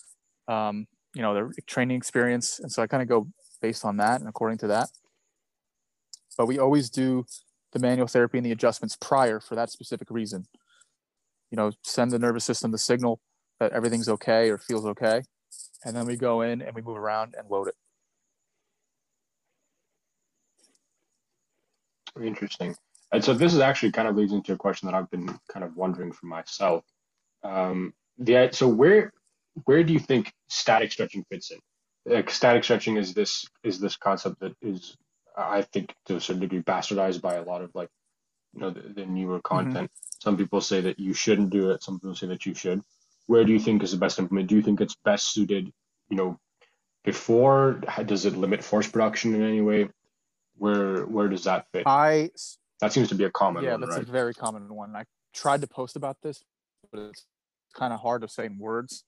um, 0.48 0.86
you 1.14 1.22
know, 1.22 1.32
their 1.32 1.50
training 1.66 1.96
experience. 1.96 2.60
And 2.60 2.70
so 2.70 2.82
I 2.82 2.86
kind 2.86 3.02
of 3.02 3.08
go 3.08 3.28
based 3.62 3.86
on 3.86 3.96
that 3.96 4.20
and 4.20 4.28
according 4.28 4.58
to 4.58 4.66
that. 4.66 4.90
But 6.36 6.44
we 6.44 6.58
always 6.58 6.90
do 6.90 7.24
the 7.72 7.78
manual 7.78 8.06
therapy 8.06 8.36
and 8.36 8.44
the 8.44 8.52
adjustments 8.52 8.98
prior 9.00 9.40
for 9.40 9.54
that 9.54 9.70
specific 9.70 10.10
reason. 10.10 10.44
You 11.50 11.56
know, 11.56 11.72
send 11.82 12.10
the 12.10 12.18
nervous 12.18 12.44
system 12.44 12.70
the 12.70 12.76
signal 12.76 13.20
that 13.60 13.72
everything's 13.72 14.08
okay 14.08 14.50
or 14.50 14.58
feels 14.58 14.86
okay. 14.86 15.22
And 15.84 15.96
then 15.96 16.06
we 16.06 16.16
go 16.16 16.42
in 16.42 16.62
and 16.62 16.74
we 16.74 16.82
move 16.82 16.96
around 16.96 17.34
and 17.38 17.48
load 17.48 17.68
it. 17.68 17.74
Interesting. 22.22 22.74
And 23.12 23.24
so 23.24 23.34
this 23.34 23.54
is 23.54 23.60
actually 23.60 23.92
kind 23.92 24.08
of 24.08 24.16
leads 24.16 24.32
into 24.32 24.52
a 24.52 24.56
question 24.56 24.86
that 24.86 24.94
I've 24.94 25.10
been 25.10 25.38
kind 25.52 25.64
of 25.64 25.76
wondering 25.76 26.12
for 26.12 26.26
myself. 26.26 26.84
Um, 27.42 27.94
the 28.18 28.48
so 28.52 28.66
where 28.68 29.12
where 29.64 29.84
do 29.84 29.92
you 29.92 29.98
think 29.98 30.32
static 30.48 30.92
stretching 30.92 31.24
fits 31.30 31.50
in? 31.50 31.58
Like 32.04 32.30
static 32.30 32.64
stretching 32.64 32.96
is 32.96 33.14
this 33.14 33.46
is 33.62 33.78
this 33.78 33.96
concept 33.96 34.40
that 34.40 34.54
is 34.62 34.96
I 35.36 35.62
think 35.62 35.94
to 36.06 36.16
a 36.16 36.20
certain 36.20 36.40
degree 36.40 36.62
bastardized 36.62 37.20
by 37.20 37.34
a 37.34 37.42
lot 37.42 37.62
of 37.62 37.70
like 37.74 37.90
you 38.54 38.60
know 38.60 38.70
the, 38.70 38.80
the 38.80 39.06
newer 39.06 39.38
mm-hmm. 39.38 39.56
content. 39.56 39.90
Mm-hmm. 39.90 40.20
Some 40.22 40.36
people 40.36 40.60
say 40.60 40.80
that 40.80 40.98
you 40.98 41.12
shouldn't 41.12 41.50
do 41.50 41.70
it. 41.70 41.82
Some 41.82 42.00
people 42.00 42.14
say 42.14 42.26
that 42.28 42.46
you 42.46 42.54
should. 42.54 42.82
Where 43.26 43.44
do 43.44 43.52
you 43.52 43.58
think 43.58 43.82
is 43.82 43.92
the 43.92 43.98
best 43.98 44.18
implement? 44.18 44.48
Do 44.48 44.56
you 44.56 44.62
think 44.62 44.80
it's 44.80 44.96
best 45.04 45.32
suited? 45.32 45.72
You 46.08 46.16
know, 46.16 46.40
before 47.04 47.80
does 48.04 48.26
it 48.26 48.36
limit 48.36 48.62
force 48.62 48.88
production 48.88 49.34
in 49.34 49.42
any 49.42 49.60
way? 49.60 49.88
Where 50.58 51.04
where 51.06 51.28
does 51.28 51.44
that 51.44 51.66
fit? 51.72 51.84
I 51.86 52.30
that 52.80 52.92
seems 52.92 53.08
to 53.08 53.14
be 53.14 53.24
a 53.24 53.30
common 53.30 53.64
yeah, 53.64 53.72
one, 53.72 53.80
that's 53.80 53.96
right? 53.96 54.08
a 54.08 54.10
very 54.10 54.34
common 54.34 54.74
one. 54.74 54.94
I 54.94 55.04
tried 55.34 55.60
to 55.62 55.66
post 55.66 55.96
about 55.96 56.18
this, 56.22 56.42
but 56.92 57.00
it's 57.00 57.26
kind 57.74 57.92
of 57.92 58.00
hard 58.00 58.22
to 58.22 58.28
say 58.28 58.46
in 58.46 58.58
words. 58.58 59.04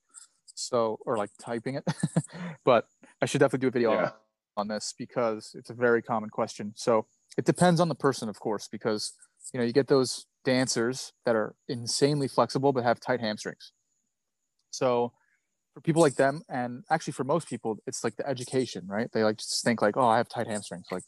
So 0.55 0.99
or 1.07 1.17
like 1.17 1.31
typing 1.41 1.77
it, 1.77 1.85
but 2.65 2.87
I 3.23 3.27
should 3.27 3.39
definitely 3.39 3.65
do 3.65 3.69
a 3.69 3.71
video 3.71 3.93
Yeah. 3.93 4.11
on 4.57 4.67
this 4.69 4.93
because 4.97 5.55
it's 5.55 5.71
a 5.71 5.75
very 5.75 6.03
common 6.03 6.31
question. 6.31 6.73
So 6.75 7.07
it 7.37 7.45
depends 7.45 7.81
on 7.81 7.89
the 7.89 7.95
person, 7.95 8.29
of 8.29 8.41
course, 8.41 8.69
because 8.71 9.13
you 9.53 9.61
know 9.61 9.67
you 9.67 9.73
get 9.73 9.87
those 9.87 10.27
dancers 10.45 11.13
that 11.25 11.37
are 11.37 11.55
insanely 11.69 12.27
flexible 12.27 12.73
but 12.73 12.83
have 12.85 12.99
tight 12.99 13.21
hamstrings. 13.21 13.73
So 14.71 15.13
for 15.75 15.81
people 15.81 16.03
like 16.03 16.15
them, 16.15 16.43
and 16.49 16.85
actually 16.91 17.13
for 17.13 17.25
most 17.25 17.49
people, 17.49 17.79
it's 17.87 18.05
like 18.05 18.17
the 18.17 18.29
education, 18.29 18.87
right? 18.89 19.11
They 19.13 19.25
like 19.25 19.39
just 19.39 19.65
think 19.65 19.83
like, 19.83 19.97
oh, 19.97 20.09
I 20.09 20.17
have 20.19 20.29
tight 20.29 20.47
hamstrings, 20.47 20.87
like 20.91 21.05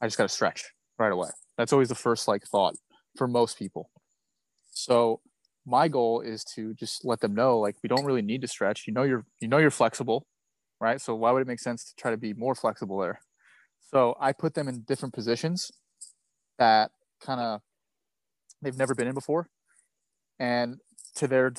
I 0.00 0.06
just 0.06 0.18
got 0.18 0.24
to 0.24 0.28
stretch 0.28 0.72
right 0.98 1.12
away. 1.12 1.28
That's 1.56 1.72
always 1.72 1.88
the 1.88 1.94
first 1.94 2.28
like 2.28 2.44
thought 2.44 2.74
for 3.16 3.28
most 3.28 3.58
people. 3.58 3.90
So 4.70 5.20
my 5.64 5.88
goal 5.88 6.20
is 6.20 6.44
to 6.56 6.74
just 6.74 7.04
let 7.04 7.20
them 7.20 7.34
know 7.34 7.58
like 7.58 7.76
we 7.82 7.88
don't 7.88 8.04
really 8.04 8.22
need 8.22 8.40
to 8.42 8.48
stretch. 8.48 8.84
You 8.86 8.92
know 8.92 9.04
you're 9.04 9.24
you 9.40 9.48
know 9.48 9.58
you're 9.58 9.70
flexible, 9.70 10.26
right? 10.80 11.00
So 11.00 11.14
why 11.14 11.30
would 11.30 11.42
it 11.42 11.48
make 11.48 11.60
sense 11.60 11.84
to 11.84 11.94
try 11.96 12.10
to 12.10 12.16
be 12.16 12.32
more 12.32 12.54
flexible 12.54 12.98
there? 12.98 13.20
So 13.92 14.16
I 14.20 14.32
put 14.32 14.54
them 14.54 14.68
in 14.68 14.82
different 14.82 15.14
positions 15.14 15.70
that 16.58 16.90
kind 17.20 17.40
of 17.40 17.60
they've 18.60 18.76
never 18.76 18.94
been 18.94 19.06
in 19.06 19.14
before. 19.14 19.48
And 20.38 20.78
to 21.16 21.28
their 21.28 21.52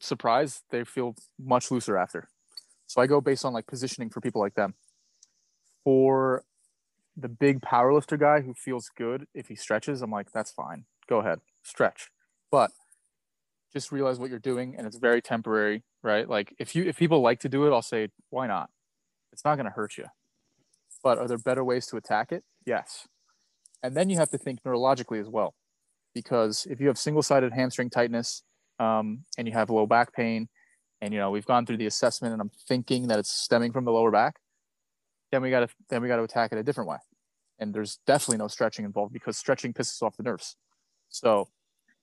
surprise, 0.00 0.62
they 0.70 0.84
feel 0.84 1.14
much 1.38 1.70
looser 1.70 1.96
after. 1.96 2.28
So 2.86 3.00
I 3.00 3.06
go 3.06 3.20
based 3.20 3.44
on 3.44 3.52
like 3.52 3.66
positioning 3.66 4.10
for 4.10 4.20
people 4.20 4.40
like 4.40 4.54
them. 4.54 4.74
For 5.84 6.44
the 7.16 7.28
big 7.28 7.60
powerlifter 7.60 8.18
guy 8.18 8.40
who 8.40 8.54
feels 8.54 8.90
good 8.96 9.26
if 9.34 9.48
he 9.48 9.54
stretches, 9.54 10.02
I'm 10.02 10.10
like, 10.10 10.32
that's 10.32 10.50
fine. 10.50 10.84
Go 11.08 11.18
ahead, 11.18 11.40
stretch. 11.62 12.10
But 12.50 12.70
just 13.72 13.92
realize 13.92 14.18
what 14.18 14.30
you're 14.30 14.38
doing 14.38 14.74
and 14.76 14.86
it's 14.86 14.96
very 14.96 15.22
temporary, 15.22 15.84
right? 16.02 16.28
Like 16.28 16.54
if 16.58 16.74
you 16.74 16.84
if 16.84 16.96
people 16.96 17.20
like 17.20 17.40
to 17.40 17.48
do 17.48 17.66
it, 17.66 17.72
I'll 17.72 17.82
say, 17.82 18.08
why 18.30 18.46
not? 18.46 18.70
It's 19.32 19.44
not 19.44 19.56
gonna 19.56 19.70
hurt 19.70 19.96
you. 19.96 20.06
But 21.02 21.18
are 21.18 21.28
there 21.28 21.38
better 21.38 21.64
ways 21.64 21.86
to 21.86 21.96
attack 21.96 22.32
it? 22.32 22.44
Yes. 22.66 23.08
And 23.82 23.96
then 23.96 24.10
you 24.10 24.18
have 24.18 24.30
to 24.30 24.38
think 24.38 24.62
neurologically 24.62 25.20
as 25.20 25.28
well. 25.28 25.54
Because 26.12 26.66
if 26.68 26.80
you 26.80 26.88
have 26.88 26.98
single-sided 26.98 27.52
hamstring 27.52 27.88
tightness 27.88 28.42
um, 28.80 29.24
and 29.38 29.46
you 29.46 29.52
have 29.52 29.70
low 29.70 29.86
back 29.86 30.12
pain, 30.12 30.48
and 31.00 31.14
you 31.14 31.20
know 31.20 31.30
we've 31.30 31.46
gone 31.46 31.66
through 31.66 31.76
the 31.76 31.86
assessment 31.86 32.32
and 32.32 32.40
I'm 32.40 32.50
thinking 32.66 33.08
that 33.08 33.18
it's 33.18 33.30
stemming 33.30 33.72
from 33.72 33.84
the 33.84 33.92
lower 33.92 34.10
back, 34.10 34.40
then 35.30 35.42
we 35.42 35.50
got 35.50 35.60
to 35.60 35.68
then 35.88 36.02
we 36.02 36.08
got 36.08 36.16
to 36.16 36.24
attack 36.24 36.52
it 36.52 36.58
a 36.58 36.62
different 36.62 36.88
way. 36.90 36.96
And 37.58 37.74
there's 37.74 37.98
definitely 38.06 38.38
no 38.38 38.48
stretching 38.48 38.86
involved 38.86 39.12
because 39.12 39.36
stretching 39.36 39.74
pisses 39.74 40.02
off 40.02 40.16
the 40.16 40.22
nerves. 40.22 40.56
So 41.10 41.48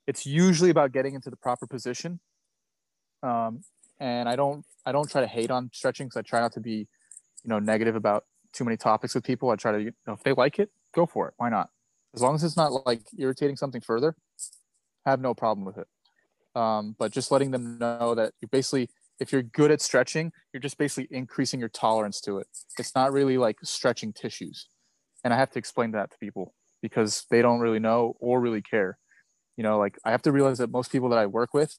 it's 0.06 0.26
usually 0.26 0.70
about 0.70 0.92
getting 0.92 1.16
into 1.16 1.32
the 1.32 1.36
proper 1.36 1.66
position. 1.66 2.20
Um, 3.24 3.62
and 4.00 4.30
I 4.30 4.36
don't 4.36 4.64
I 4.86 4.92
don't 4.92 5.10
try 5.10 5.22
to 5.22 5.28
hate 5.28 5.52
on 5.52 5.72
stretching 5.74 6.08
because 6.08 6.18
I 6.18 6.22
try 6.22 6.40
not 6.40 6.54
to 6.54 6.60
be, 6.60 6.88
you 7.44 7.50
know, 7.50 7.60
negative 7.60 7.96
about 7.96 8.26
too 8.54 8.64
many 8.64 8.78
topics 8.78 9.16
with 9.16 9.24
people. 9.24 9.50
I 9.50 9.56
try 9.56 9.72
to 9.72 9.82
you 9.82 9.92
know, 10.06 10.14
if 10.14 10.24
they 10.24 10.34
like 10.34 10.60
it, 10.60 10.70
go 10.94 11.06
for 11.06 11.28
it. 11.28 11.34
Why 11.38 11.50
not? 11.50 11.70
As 12.14 12.22
long 12.22 12.36
as 12.36 12.44
it's 12.44 12.58
not 12.58 12.86
like 12.86 13.02
irritating 13.18 13.58
something 13.58 13.82
further, 13.82 14.16
have 15.06 15.20
no 15.20 15.34
problem 15.34 15.66
with 15.66 15.78
it. 15.78 15.88
Um, 16.58 16.96
but 16.98 17.12
just 17.12 17.32
letting 17.32 17.52
them 17.52 17.78
know 17.78 18.16
that 18.16 18.34
you 18.42 18.48
basically 18.48 18.90
if 19.20 19.32
you're 19.32 19.44
good 19.44 19.72
at 19.72 19.82
stretching, 19.82 20.32
you're 20.54 20.62
just 20.62 20.78
basically 20.78 21.08
increasing 21.16 21.60
your 21.60 21.70
tolerance 21.70 22.22
to 22.22 22.38
it. 22.38 22.48
It's 22.78 22.96
not 22.96 23.12
really 23.12 23.38
like 23.38 23.58
stretching 23.64 24.14
tissues. 24.14 24.68
And 25.24 25.34
I 25.34 25.38
have 25.38 25.52
to 25.52 25.60
explain 25.60 25.92
that 25.92 26.12
to 26.12 26.18
people 26.20 26.54
because 26.82 27.26
they 27.30 27.42
don't 27.42 27.60
really 27.60 27.80
know 27.80 28.16
or 28.20 28.40
really 28.40 28.62
care. 28.62 28.98
You 29.56 29.64
know, 29.64 29.78
like 29.78 29.98
I 30.06 30.12
have 30.12 30.22
to 30.24 30.32
realize 30.32 30.60
that 30.60 30.72
most 30.72 30.92
people 30.92 31.10
that 31.10 31.20
I 31.20 31.26
work 31.26 31.54
with 31.54 31.78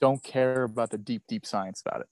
don't 0.00 0.22
care 0.22 0.64
about 0.64 0.90
the 0.90 0.98
deep, 0.98 1.22
deep 1.28 1.46
science 1.46 1.82
about 1.84 2.00
it. 2.00 2.08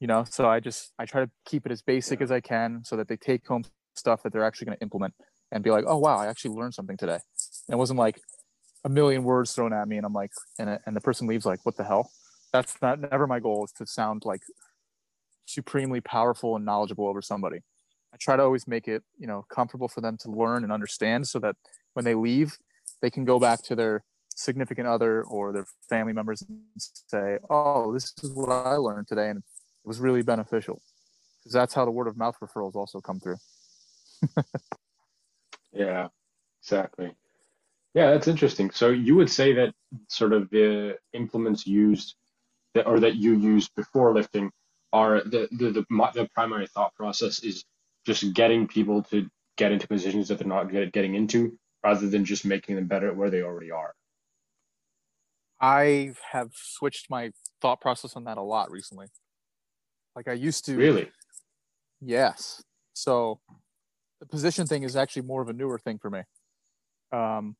You 0.00 0.06
know, 0.06 0.24
so 0.28 0.48
I 0.48 0.60
just 0.60 0.92
I 0.98 1.04
try 1.04 1.24
to 1.24 1.30
keep 1.44 1.66
it 1.66 1.72
as 1.72 1.82
basic 1.82 2.20
as 2.20 2.32
I 2.32 2.40
can 2.40 2.82
so 2.84 2.96
that 2.96 3.08
they 3.08 3.16
take 3.16 3.46
home 3.46 3.64
stuff 3.94 4.22
that 4.22 4.32
they're 4.32 4.44
actually 4.44 4.66
going 4.66 4.78
to 4.78 4.82
implement 4.82 5.14
and 5.52 5.62
be 5.62 5.70
like, 5.70 5.84
oh 5.86 5.98
wow, 5.98 6.16
I 6.16 6.26
actually 6.26 6.56
learned 6.56 6.74
something 6.74 6.96
today. 6.96 7.18
And 7.68 7.74
it 7.74 7.76
wasn't 7.76 7.98
like 7.98 8.20
a 8.84 8.88
million 8.88 9.24
words 9.24 9.52
thrown 9.52 9.72
at 9.72 9.88
me 9.88 9.96
and 9.96 10.06
I'm 10.06 10.12
like, 10.12 10.32
and 10.58 10.78
and 10.86 10.96
the 10.96 11.00
person 11.00 11.26
leaves 11.26 11.46
like, 11.46 11.64
what 11.64 11.76
the 11.76 11.84
hell? 11.84 12.10
That's 12.52 12.80
not 12.82 13.00
never 13.00 13.26
my 13.26 13.40
goal 13.40 13.64
is 13.64 13.72
to 13.72 13.86
sound 13.86 14.24
like 14.24 14.42
supremely 15.46 16.00
powerful 16.00 16.56
and 16.56 16.64
knowledgeable 16.64 17.06
over 17.06 17.22
somebody. 17.22 17.58
I 18.12 18.16
try 18.18 18.36
to 18.36 18.42
always 18.42 18.66
make 18.66 18.88
it, 18.88 19.02
you 19.18 19.26
know, 19.26 19.44
comfortable 19.48 19.88
for 19.88 20.00
them 20.00 20.16
to 20.22 20.30
learn 20.30 20.64
and 20.64 20.72
understand 20.72 21.28
so 21.28 21.38
that 21.40 21.56
when 21.94 22.04
they 22.04 22.14
leave, 22.14 22.58
they 23.02 23.10
can 23.10 23.24
go 23.24 23.38
back 23.38 23.62
to 23.64 23.76
their 23.76 24.04
significant 24.34 24.88
other 24.88 25.22
or 25.22 25.52
their 25.52 25.66
family 25.88 26.12
members 26.12 26.42
and 26.42 26.60
say, 26.76 27.38
"Oh, 27.48 27.92
this 27.92 28.14
is 28.22 28.32
what 28.32 28.50
I 28.50 28.76
learned 28.76 29.06
today 29.06 29.28
and 29.30 29.38
it 29.38 29.44
was 29.84 30.00
really 30.00 30.22
beneficial." 30.22 30.80
Because 31.38 31.52
that's 31.52 31.74
how 31.74 31.84
the 31.84 31.90
word 31.90 32.06
of 32.06 32.16
mouth 32.16 32.36
referrals 32.42 32.74
also 32.74 33.00
come 33.00 33.20
through. 33.20 33.36
Yeah, 35.72 36.08
exactly. 36.60 37.12
Yeah, 37.94 38.10
that's 38.10 38.28
interesting. 38.28 38.70
So 38.70 38.90
you 38.90 39.16
would 39.16 39.30
say 39.30 39.52
that 39.54 39.74
sort 40.08 40.32
of 40.32 40.48
the 40.50 40.96
implements 41.12 41.66
used 41.66 42.14
that 42.74 42.86
or 42.86 43.00
that 43.00 43.16
you 43.16 43.36
use 43.36 43.68
before 43.68 44.14
lifting 44.14 44.50
are 44.92 45.22
the 45.24 45.48
the 45.50 45.70
the, 45.70 46.10
the 46.14 46.28
primary 46.34 46.66
thought 46.68 46.94
process 46.94 47.42
is 47.42 47.64
just 48.06 48.32
getting 48.32 48.66
people 48.66 49.02
to 49.04 49.28
get 49.56 49.72
into 49.72 49.88
positions 49.88 50.28
that 50.28 50.38
they're 50.38 50.48
not 50.48 50.70
get, 50.70 50.92
getting 50.92 51.14
into 51.14 51.58
rather 51.84 52.08
than 52.08 52.24
just 52.24 52.44
making 52.44 52.76
them 52.76 52.86
better 52.86 53.08
at 53.08 53.16
where 53.16 53.30
they 53.30 53.42
already 53.42 53.70
are. 53.70 53.94
I 55.60 56.12
have 56.32 56.52
switched 56.54 57.10
my 57.10 57.32
thought 57.60 57.80
process 57.80 58.16
on 58.16 58.24
that 58.24 58.38
a 58.38 58.42
lot 58.42 58.70
recently. 58.70 59.08
Like 60.14 60.28
I 60.28 60.32
used 60.32 60.64
to 60.66 60.76
Really? 60.76 61.10
Yes. 62.00 62.62
So 62.94 63.40
the 64.20 64.26
position 64.26 64.66
thing 64.66 64.84
is 64.84 64.96
actually 64.96 65.22
more 65.22 65.42
of 65.42 65.48
a 65.48 65.52
newer 65.52 65.78
thing 65.78 65.98
for 65.98 66.10
me. 66.10 66.22
Um, 67.12 67.56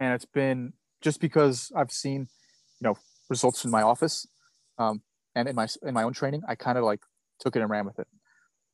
and 0.00 0.14
it's 0.14 0.24
been 0.24 0.72
just 1.02 1.20
because 1.20 1.70
I've 1.76 1.92
seen, 1.92 2.28
you 2.80 2.88
know, 2.88 2.96
results 3.28 3.64
in 3.64 3.70
my 3.70 3.82
office, 3.82 4.26
um, 4.78 5.02
and 5.34 5.48
in 5.48 5.54
my 5.54 5.68
in 5.82 5.94
my 5.94 6.02
own 6.02 6.12
training, 6.12 6.42
I 6.48 6.54
kind 6.56 6.78
of 6.78 6.84
like 6.84 7.00
took 7.38 7.54
it 7.54 7.60
and 7.60 7.70
ran 7.70 7.86
with 7.86 7.98
it. 7.98 8.08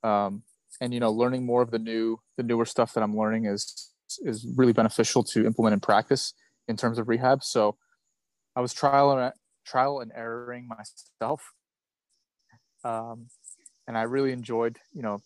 Um, 0.03 0.43
and 0.81 0.95
you 0.95 1.01
know, 1.01 1.11
learning 1.11 1.45
more 1.45 1.63
of 1.63 1.71
the 1.71 1.79
new 1.79 2.19
the 2.37 2.43
newer 2.43 2.65
stuff 2.65 2.95
that 2.95 3.03
I'm 3.03 3.17
learning 3.17 3.47
is 3.47 3.93
is 4.21 4.47
really 4.57 4.73
beneficial 4.73 5.23
to 5.25 5.45
implement 5.45 5.75
in 5.75 5.81
practice 5.81 6.33
in 6.69 6.77
terms 6.77 6.99
of 6.99 7.09
rehab. 7.09 7.43
So 7.43 7.77
I 8.55 8.61
was 8.61 8.73
trial 8.73 9.11
and 9.11 9.33
trial 9.67 10.01
and 10.01 10.13
erroring 10.17 10.69
myself. 10.69 11.53
Um, 12.85 13.27
and 13.89 13.99
I 13.99 14.03
really 14.03 14.33
enjoyed, 14.33 14.79
you 14.93 15.03
know, 15.03 15.19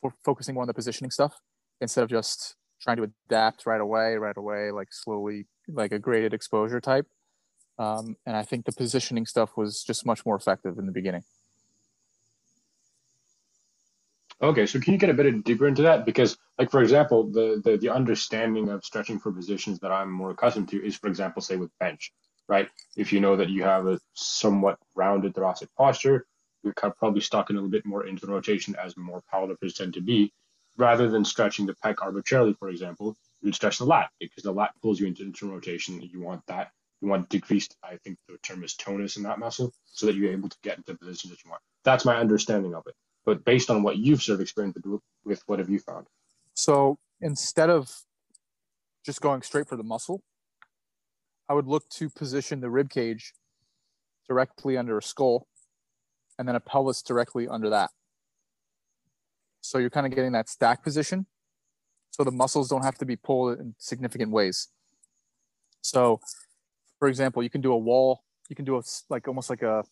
fo- 0.00 0.14
focusing 0.24 0.54
more 0.54 0.62
on 0.62 0.68
the 0.68 0.74
positioning 0.74 1.10
stuff 1.10 1.34
instead 1.80 2.04
of 2.04 2.10
just 2.10 2.56
trying 2.80 2.96
to 2.96 3.10
adapt 3.28 3.66
right 3.66 3.80
away, 3.80 4.16
right 4.16 4.36
away, 4.36 4.70
like 4.70 4.88
slowly, 4.90 5.46
like 5.68 5.92
a 5.92 5.98
graded 5.98 6.34
exposure 6.34 6.80
type. 6.80 7.06
Um, 7.78 8.16
and 8.26 8.36
I 8.36 8.42
think 8.42 8.66
the 8.66 8.72
positioning 8.72 9.26
stuff 9.26 9.56
was 9.56 9.82
just 9.82 10.04
much 10.04 10.26
more 10.26 10.36
effective 10.36 10.78
in 10.78 10.86
the 10.86 10.92
beginning. 10.92 11.22
Okay, 14.42 14.64
so 14.64 14.80
can 14.80 14.94
you 14.94 14.98
get 14.98 15.10
a 15.10 15.14
bit 15.14 15.44
deeper 15.44 15.66
into 15.66 15.82
that? 15.82 16.06
Because, 16.06 16.36
like 16.58 16.70
for 16.70 16.80
example, 16.80 17.30
the, 17.30 17.60
the 17.62 17.76
the 17.76 17.90
understanding 17.90 18.70
of 18.70 18.84
stretching 18.84 19.18
for 19.18 19.30
positions 19.32 19.78
that 19.80 19.92
I'm 19.92 20.10
more 20.10 20.30
accustomed 20.30 20.68
to 20.70 20.82
is, 20.82 20.96
for 20.96 21.08
example, 21.08 21.42
say 21.42 21.56
with 21.56 21.70
bench, 21.78 22.12
right? 22.48 22.68
If 22.96 23.12
you 23.12 23.20
know 23.20 23.36
that 23.36 23.50
you 23.50 23.62
have 23.64 23.86
a 23.86 24.00
somewhat 24.14 24.78
rounded 24.94 25.34
thoracic 25.34 25.68
posture, 25.76 26.26
you're 26.62 26.72
kind 26.72 26.90
of 26.90 26.98
probably 26.98 27.20
stuck 27.20 27.50
in 27.50 27.56
a 27.56 27.58
little 27.58 27.70
bit 27.70 27.84
more 27.84 28.06
into 28.06 28.24
the 28.24 28.32
rotation 28.32 28.74
as 28.82 28.96
more 28.96 29.22
powerlifters 29.32 29.74
tend 29.74 29.92
to 29.94 30.00
be, 30.00 30.32
rather 30.80 31.08
than 31.08 31.24
stretching 31.24 31.66
the 31.66 31.74
pec 31.84 31.96
arbitrarily, 32.00 32.54
for 32.54 32.70
example, 32.70 33.16
you'd 33.42 33.54
stretch 33.54 33.78
the 33.78 33.84
lat 33.84 34.10
because 34.18 34.42
the 34.42 34.52
lat 34.52 34.72
pulls 34.82 34.98
you 34.98 35.06
into, 35.06 35.22
internal 35.22 35.54
rotation. 35.54 36.00
You 36.00 36.20
want 36.20 36.42
that. 36.46 36.72
You 37.00 37.08
want 37.08 37.28
decreased, 37.28 37.76
I 37.82 37.96
think 38.04 38.18
the 38.28 38.36
term 38.42 38.62
is 38.62 38.74
tonus 38.74 39.16
in 39.16 39.22
that 39.22 39.38
muscle, 39.38 39.72
so 39.86 40.06
that 40.06 40.14
you're 40.16 40.32
able 40.32 40.50
to 40.50 40.56
get 40.62 40.76
into 40.76 40.92
the 40.92 40.98
positions 40.98 41.30
that 41.30 41.42
you 41.44 41.50
want. 41.50 41.62
That's 41.82 42.04
my 42.04 42.16
understanding 42.16 42.74
of 42.74 42.82
it. 42.86 42.94
But 43.24 43.44
based 43.44 43.70
on 43.70 43.82
what 43.82 43.96
you've 43.96 44.22
sort 44.22 44.34
of 44.34 44.40
experienced 44.40 44.78
with 45.24 45.42
what 45.46 45.58
have 45.58 45.70
you 45.70 45.78
found? 45.78 46.06
So 46.54 46.98
instead 47.20 47.70
of 47.70 47.90
just 49.04 49.20
going 49.22 49.42
straight 49.42 49.68
for 49.68 49.76
the 49.76 49.82
muscle, 49.82 50.22
I 51.48 51.54
would 51.54 51.66
look 51.66 51.88
to 51.90 52.10
position 52.10 52.60
the 52.60 52.70
rib 52.70 52.90
cage 52.90 53.32
directly 54.28 54.76
under 54.76 54.98
a 54.98 55.02
skull 55.02 55.46
and 56.38 56.46
then 56.46 56.54
a 56.54 56.60
pelvis 56.60 57.02
directly 57.02 57.48
under 57.48 57.70
that. 57.70 57.90
So 59.60 59.78
you're 59.78 59.90
kind 59.90 60.06
of 60.06 60.14
getting 60.14 60.32
that 60.32 60.48
stack 60.48 60.82
position. 60.82 61.26
So 62.10 62.24
the 62.24 62.30
muscles 62.30 62.68
don't 62.68 62.82
have 62.82 62.98
to 62.98 63.06
be 63.06 63.16
pulled 63.16 63.58
in 63.58 63.74
significant 63.78 64.32
ways. 64.32 64.68
So, 65.82 66.20
for 66.98 67.08
example, 67.08 67.42
you 67.42 67.50
can 67.50 67.60
do 67.60 67.72
a 67.72 67.78
wall, 67.78 68.24
you 68.48 68.56
can 68.56 68.64
do 68.64 68.76
a 68.76 68.82
like 69.08 69.28
almost 69.28 69.48
like 69.48 69.62
a, 69.62 69.84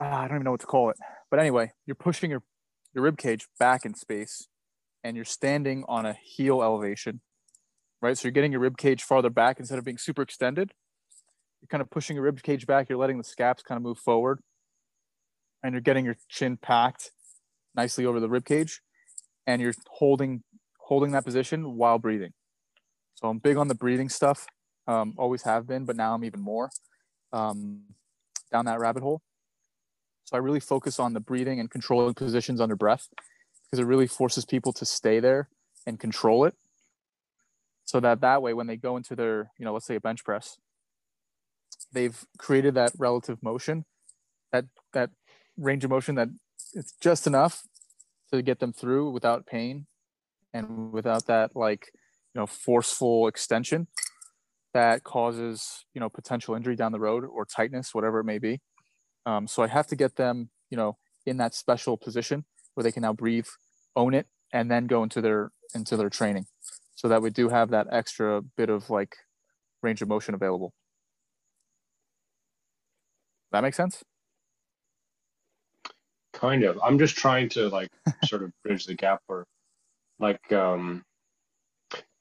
ah, 0.00 0.22
I 0.22 0.28
don't 0.28 0.38
even 0.38 0.44
know 0.44 0.50
what 0.50 0.60
to 0.60 0.66
call 0.66 0.90
it. 0.90 0.96
But 1.30 1.40
anyway, 1.40 1.72
you're 1.86 1.94
pushing 1.94 2.30
your, 2.30 2.42
your 2.94 3.04
rib 3.04 3.16
cage 3.16 3.46
back 3.58 3.84
in 3.84 3.94
space 3.94 4.48
and 5.04 5.16
you're 5.16 5.24
standing 5.24 5.84
on 5.88 6.04
a 6.04 6.14
heel 6.14 6.62
elevation, 6.62 7.20
right? 8.02 8.18
So 8.18 8.26
you're 8.26 8.32
getting 8.32 8.52
your 8.52 8.60
rib 8.60 8.76
cage 8.76 9.02
farther 9.02 9.30
back 9.30 9.58
instead 9.58 9.78
of 9.78 9.84
being 9.84 9.98
super 9.98 10.22
extended. 10.22 10.72
You're 11.60 11.68
kind 11.68 11.80
of 11.80 11.90
pushing 11.90 12.16
your 12.16 12.24
rib 12.24 12.42
cage 12.42 12.66
back. 12.66 12.88
You're 12.88 12.98
letting 12.98 13.18
the 13.18 13.24
scaps 13.24 13.62
kind 13.62 13.76
of 13.76 13.82
move 13.82 13.98
forward, 13.98 14.40
and 15.62 15.72
you're 15.72 15.80
getting 15.80 16.04
your 16.04 16.16
chin 16.28 16.56
packed 16.56 17.12
nicely 17.76 18.06
over 18.06 18.20
the 18.20 18.28
rib 18.28 18.44
cage, 18.44 18.80
and 19.46 19.60
you're 19.60 19.74
holding 19.88 20.42
holding 20.78 21.12
that 21.12 21.24
position 21.24 21.76
while 21.76 21.98
breathing. 21.98 22.32
So 23.14 23.28
I'm 23.28 23.38
big 23.38 23.56
on 23.56 23.68
the 23.68 23.74
breathing 23.74 24.08
stuff. 24.08 24.46
Um, 24.86 25.14
always 25.18 25.42
have 25.42 25.66
been, 25.66 25.84
but 25.84 25.96
now 25.96 26.14
I'm 26.14 26.24
even 26.24 26.40
more 26.40 26.70
um, 27.32 27.82
down 28.52 28.66
that 28.66 28.78
rabbit 28.78 29.02
hole. 29.02 29.22
So 30.24 30.36
I 30.36 30.40
really 30.40 30.60
focus 30.60 31.00
on 31.00 31.12
the 31.12 31.20
breathing 31.20 31.60
and 31.60 31.70
controlling 31.70 32.14
positions 32.14 32.60
under 32.60 32.76
breath 32.76 33.08
because 33.64 33.80
it 33.80 33.86
really 33.86 34.06
forces 34.06 34.44
people 34.44 34.72
to 34.74 34.84
stay 34.84 35.20
there 35.20 35.48
and 35.86 35.98
control 35.98 36.44
it. 36.44 36.54
So 37.84 38.00
that 38.00 38.20
that 38.20 38.42
way, 38.42 38.52
when 38.52 38.66
they 38.66 38.76
go 38.76 38.96
into 38.96 39.14
their, 39.14 39.50
you 39.58 39.64
know, 39.64 39.72
let's 39.72 39.86
say 39.86 39.94
a 39.94 40.00
bench 40.00 40.24
press, 40.24 40.58
they've 41.92 42.24
created 42.38 42.74
that 42.74 42.92
relative 42.98 43.42
motion, 43.42 43.84
that 44.52 44.64
that 44.92 45.10
range 45.56 45.84
of 45.84 45.90
motion 45.90 46.16
that 46.16 46.28
it's 46.76 46.92
just 47.00 47.26
enough 47.26 47.62
to 48.32 48.42
get 48.42 48.60
them 48.60 48.72
through 48.72 49.10
without 49.10 49.46
pain 49.46 49.86
and 50.52 50.92
without 50.92 51.26
that 51.26 51.56
like 51.56 51.90
you 52.34 52.40
know 52.40 52.46
forceful 52.46 53.26
extension 53.26 53.88
that 54.74 55.02
causes 55.02 55.86
you 55.94 56.00
know 56.00 56.10
potential 56.10 56.54
injury 56.54 56.76
down 56.76 56.92
the 56.92 57.00
road 57.00 57.24
or 57.24 57.46
tightness 57.46 57.94
whatever 57.94 58.20
it 58.20 58.24
may 58.24 58.38
be. 58.38 58.60
Um, 59.24 59.48
so 59.48 59.62
i 59.62 59.66
have 59.66 59.88
to 59.88 59.96
get 59.96 60.16
them 60.16 60.50
you 60.70 60.76
know 60.76 60.98
in 61.24 61.38
that 61.38 61.54
special 61.54 61.96
position 61.96 62.44
where 62.74 62.84
they 62.84 62.92
can 62.92 63.02
now 63.02 63.12
breathe 63.12 63.48
own 63.96 64.14
it 64.14 64.26
and 64.52 64.70
then 64.70 64.86
go 64.86 65.02
into 65.02 65.20
their 65.20 65.50
into 65.74 65.96
their 65.96 66.10
training. 66.10 66.46
So 66.94 67.08
that 67.08 67.22
we 67.22 67.30
do 67.30 67.48
have 67.48 67.70
that 67.70 67.86
extra 67.90 68.42
bit 68.56 68.70
of 68.70 68.90
like 68.90 69.16
range 69.82 70.02
of 70.02 70.08
motion 70.08 70.34
available. 70.34 70.72
That 73.52 73.62
makes 73.62 73.76
sense 73.76 74.02
kind 76.36 76.64
of. 76.64 76.78
I'm 76.84 76.98
just 76.98 77.16
trying 77.16 77.48
to 77.50 77.68
like 77.68 77.90
sort 78.24 78.42
of 78.42 78.52
bridge 78.62 78.86
the 78.86 78.94
gap 78.94 79.20
where 79.26 79.44
like 80.18 80.52
um 80.52 81.04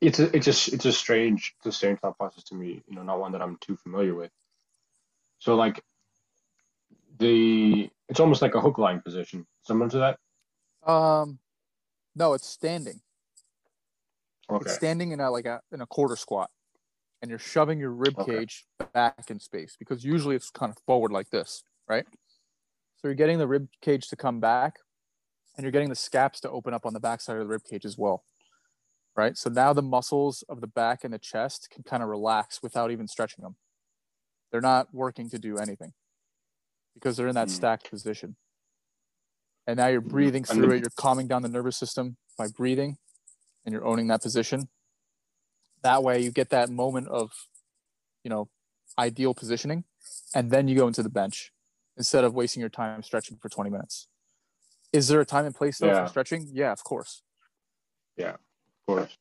it's 0.01 0.19
a 0.19 0.35
it's 0.35 0.47
a 0.47 0.73
it's 0.73 0.85
a 0.85 0.91
strange 0.91 1.53
it's 1.59 1.67
a 1.67 1.71
strange 1.71 1.99
thought 1.99 2.17
process 2.17 2.43
to 2.45 2.55
me 2.55 2.83
you 2.87 2.95
know 2.95 3.03
not 3.03 3.19
one 3.19 3.31
that 3.31 3.41
i'm 3.41 3.57
too 3.61 3.75
familiar 3.75 4.15
with. 4.15 4.31
So 5.39 5.55
like 5.55 5.81
the 7.19 7.89
it's 8.09 8.19
almost 8.19 8.41
like 8.41 8.55
a 8.55 8.61
hook 8.61 8.77
lying 8.77 9.01
position. 9.01 9.45
Similar 9.63 9.89
to 9.91 9.97
that? 9.99 10.91
Um 10.91 11.39
no 12.15 12.33
it's 12.33 12.47
standing. 12.47 13.01
Okay. 14.49 14.65
it's 14.65 14.75
standing 14.75 15.11
in 15.11 15.19
a 15.19 15.29
like 15.31 15.45
a 15.45 15.61
in 15.71 15.81
a 15.81 15.87
quarter 15.87 16.15
squat 16.15 16.49
and 17.21 17.29
you're 17.29 17.39
shoving 17.39 17.79
your 17.79 17.91
rib 17.91 18.17
Okay. 18.19 18.37
cage 18.37 18.65
back 18.93 19.29
in 19.29 19.39
space 19.39 19.75
because 19.79 20.05
usually 20.05 20.35
it's 20.35 20.51
kind 20.51 20.71
of 20.71 20.77
forward 20.85 21.11
like 21.11 21.29
this 21.31 21.63
right 21.89 22.05
so 23.05 23.09
you're 23.09 23.15
getting 23.15 23.37
the 23.37 23.47
rib 23.47 23.67
cage 23.81 24.07
to 24.07 24.15
come 24.15 24.39
back 24.39 24.77
and 25.55 25.63
you're 25.63 25.71
getting 25.71 25.89
the 25.89 25.95
scaps 25.95 26.39
to 26.39 26.49
open 26.49 26.73
up 26.73 26.87
on 26.87 26.93
the 26.93 26.99
backside 26.99 27.35
of 27.35 27.41
the 27.43 27.47
rib 27.47 27.61
cage 27.69 27.85
as 27.85 27.97
well 27.97 28.23
right? 29.15 29.37
So 29.37 29.49
now 29.49 29.73
the 29.73 29.81
muscles 29.81 30.43
of 30.49 30.61
the 30.61 30.67
back 30.67 31.03
and 31.03 31.13
the 31.13 31.19
chest 31.19 31.69
can 31.71 31.83
kind 31.83 32.03
of 32.03 32.09
relax 32.09 32.61
without 32.61 32.91
even 32.91 33.07
stretching 33.07 33.43
them. 33.43 33.55
They're 34.51 34.61
not 34.61 34.93
working 34.93 35.29
to 35.29 35.39
do 35.39 35.57
anything 35.57 35.93
because 36.93 37.15
they're 37.15 37.27
in 37.27 37.35
that 37.35 37.47
Hmm. 37.47 37.53
stacked 37.53 37.89
position. 37.89 38.35
And 39.67 39.77
now 39.77 39.87
you're 39.87 40.01
breathing 40.01 40.43
through 40.43 40.71
it. 40.71 40.81
You're 40.81 40.89
calming 40.97 41.27
down 41.27 41.41
the 41.41 41.49
nervous 41.49 41.77
system 41.77 42.17
by 42.37 42.47
breathing 42.47 42.97
and 43.65 43.73
you're 43.73 43.85
owning 43.85 44.07
that 44.07 44.21
position. 44.21 44.69
That 45.81 46.03
way 46.03 46.19
you 46.19 46.31
get 46.31 46.49
that 46.49 46.69
moment 46.69 47.07
of 47.07 47.31
you 48.23 48.29
know 48.29 48.49
ideal 48.97 49.33
positioning 49.33 49.85
and 50.33 50.51
then 50.51 50.67
you 50.67 50.75
go 50.75 50.87
into 50.87 51.03
the 51.03 51.09
bench 51.09 51.51
instead 51.97 52.23
of 52.23 52.33
wasting 52.33 52.61
your 52.61 52.69
time 52.69 53.03
stretching 53.03 53.37
for 53.37 53.49
20 53.49 53.69
minutes. 53.69 54.07
Is 54.93 55.07
there 55.07 55.21
a 55.21 55.25
time 55.25 55.45
and 55.45 55.55
place 55.55 55.77
though 55.79 55.87
Yeah. 55.87 56.03
for 56.03 56.09
stretching? 56.09 56.49
Yeah 56.51 56.71
of 56.71 56.83
course. 56.83 57.21
Yeah, 58.17 58.33
of 58.33 58.39
course. 58.87 59.17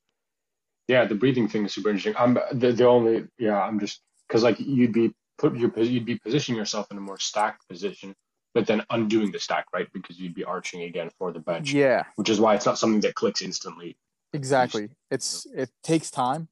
Yeah 0.89 1.05
the 1.05 1.15
breathing 1.15 1.49
thing 1.49 1.65
is 1.65 1.73
super 1.73 1.89
interesting. 1.89 2.15
I'm 2.19 2.39
the, 2.53 2.73
the 2.73 2.87
only 2.87 3.27
yeah 3.39 3.61
i'm 3.61 3.81
just 3.81 4.01
because 4.29 4.43
like 4.43 4.59
you'd 4.61 4.93
be 4.93 5.13
put 5.39 5.57
your 5.57 5.73
you'd 5.79 6.07
be 6.07 6.19
positioning 6.19 6.59
yourself 6.59 6.87
in 6.91 6.97
a 6.97 7.01
more 7.01 7.19
stacked 7.19 7.69
position 7.69 8.15
but 8.55 8.69
then 8.69 8.85
undoing 8.91 9.33
the 9.33 9.41
stack 9.41 9.67
right? 9.75 9.89
Because 9.93 10.19
you'd 10.21 10.35
be 10.35 10.45
arching 10.45 10.83
again 10.83 11.11
for 11.19 11.33
the 11.33 11.41
bench 11.41 11.73
yeah. 11.73 12.05
which 12.17 12.29
is 12.29 12.41
why 12.41 12.55
it's 12.55 12.67
not 12.67 12.79
something 12.79 13.01
that 13.01 13.15
clicks 13.15 13.43
instantly. 13.43 13.97
Exactly. 14.33 14.91
It's 15.11 15.47
it 15.55 15.71
takes 15.83 16.11
time 16.11 16.49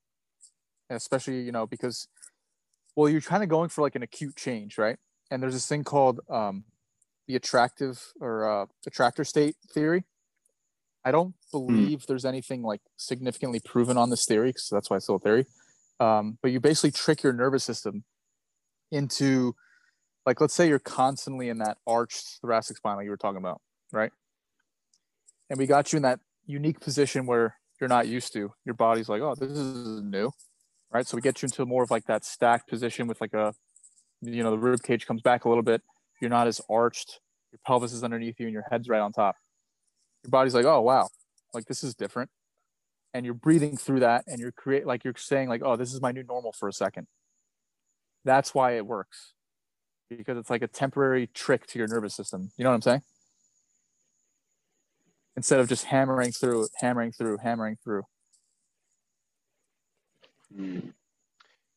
especially 0.90 1.40
you 1.40 1.52
know 1.52 1.66
because 1.66 2.08
well 2.96 3.08
you're 3.08 3.20
kind 3.20 3.42
of 3.42 3.48
going 3.48 3.68
for 3.68 3.82
like 3.82 3.94
an 3.94 4.02
acute 4.02 4.36
change 4.36 4.78
right 4.78 4.98
and 5.32 5.42
there's 5.42 5.54
this 5.54 5.66
thing 5.66 5.84
called 5.84 6.20
um 6.30 6.64
the 7.26 7.36
attractive 7.36 8.12
or 8.20 8.48
uh 8.48 8.66
attractor 8.86 9.24
state 9.24 9.56
theory 9.72 10.04
i 11.04 11.10
don't 11.10 11.34
believe 11.50 12.06
there's 12.06 12.24
anything 12.24 12.62
like 12.62 12.80
significantly 12.96 13.60
proven 13.64 13.96
on 13.96 14.10
this 14.10 14.24
theory 14.24 14.52
so 14.56 14.74
that's 14.76 14.90
why 14.90 14.96
it's 14.96 15.06
still 15.06 15.16
a 15.16 15.20
theory 15.20 15.46
um 16.00 16.38
but 16.42 16.50
you 16.50 16.60
basically 16.60 16.90
trick 16.90 17.22
your 17.22 17.32
nervous 17.32 17.64
system 17.64 18.04
into 18.90 19.54
like 20.26 20.40
let's 20.40 20.54
say 20.54 20.68
you're 20.68 20.78
constantly 20.78 21.48
in 21.48 21.58
that 21.58 21.78
arched 21.86 22.38
thoracic 22.40 22.76
spine 22.76 22.96
like 22.96 23.04
you 23.04 23.10
were 23.10 23.16
talking 23.16 23.38
about 23.38 23.60
right 23.92 24.12
and 25.50 25.58
we 25.58 25.66
got 25.66 25.92
you 25.92 25.96
in 25.96 26.02
that 26.02 26.20
unique 26.46 26.80
position 26.80 27.26
where 27.26 27.56
you're 27.80 27.88
not 27.88 28.06
used 28.06 28.32
to. 28.32 28.52
Your 28.64 28.74
body's 28.74 29.08
like, 29.08 29.20
oh, 29.20 29.34
this 29.34 29.50
is 29.50 30.02
new, 30.02 30.30
right? 30.92 31.06
So 31.06 31.16
we 31.16 31.20
get 31.20 31.42
you 31.42 31.46
into 31.46 31.66
more 31.66 31.82
of 31.82 31.90
like 31.90 32.06
that 32.06 32.24
stacked 32.24 32.68
position 32.68 33.06
with 33.06 33.20
like 33.20 33.34
a, 33.34 33.52
you 34.22 34.42
know, 34.42 34.50
the 34.50 34.58
rib 34.58 34.82
cage 34.82 35.06
comes 35.06 35.20
back 35.20 35.44
a 35.44 35.48
little 35.48 35.62
bit. 35.62 35.82
You're 36.20 36.30
not 36.30 36.46
as 36.46 36.60
arched. 36.70 37.20
Your 37.52 37.60
pelvis 37.66 37.92
is 37.92 38.02
underneath 38.02 38.40
you, 38.40 38.46
and 38.46 38.52
your 38.52 38.64
head's 38.70 38.88
right 38.88 39.00
on 39.00 39.12
top. 39.12 39.36
Your 40.24 40.30
body's 40.30 40.54
like, 40.54 40.64
oh 40.64 40.80
wow, 40.80 41.08
like 41.52 41.66
this 41.66 41.84
is 41.84 41.94
different, 41.94 42.30
and 43.12 43.26
you're 43.26 43.34
breathing 43.34 43.76
through 43.76 44.00
that, 44.00 44.24
and 44.26 44.38
you're 44.38 44.52
create 44.52 44.86
like 44.86 45.04
you're 45.04 45.14
saying 45.16 45.48
like, 45.48 45.62
oh, 45.64 45.76
this 45.76 45.92
is 45.92 46.00
my 46.00 46.12
new 46.12 46.22
normal 46.22 46.52
for 46.52 46.68
a 46.68 46.72
second. 46.72 47.06
That's 48.24 48.54
why 48.54 48.76
it 48.76 48.86
works, 48.86 49.34
because 50.08 50.38
it's 50.38 50.48
like 50.48 50.62
a 50.62 50.68
temporary 50.68 51.26
trick 51.26 51.66
to 51.68 51.78
your 51.78 51.88
nervous 51.88 52.14
system. 52.14 52.52
You 52.56 52.64
know 52.64 52.70
what 52.70 52.76
I'm 52.76 52.82
saying? 52.82 53.02
instead 55.36 55.60
of 55.60 55.68
just 55.68 55.84
hammering 55.84 56.32
through, 56.32 56.68
hammering 56.76 57.12
through, 57.12 57.38
hammering 57.38 57.76
through. 57.82 58.02
Mm. 60.56 60.92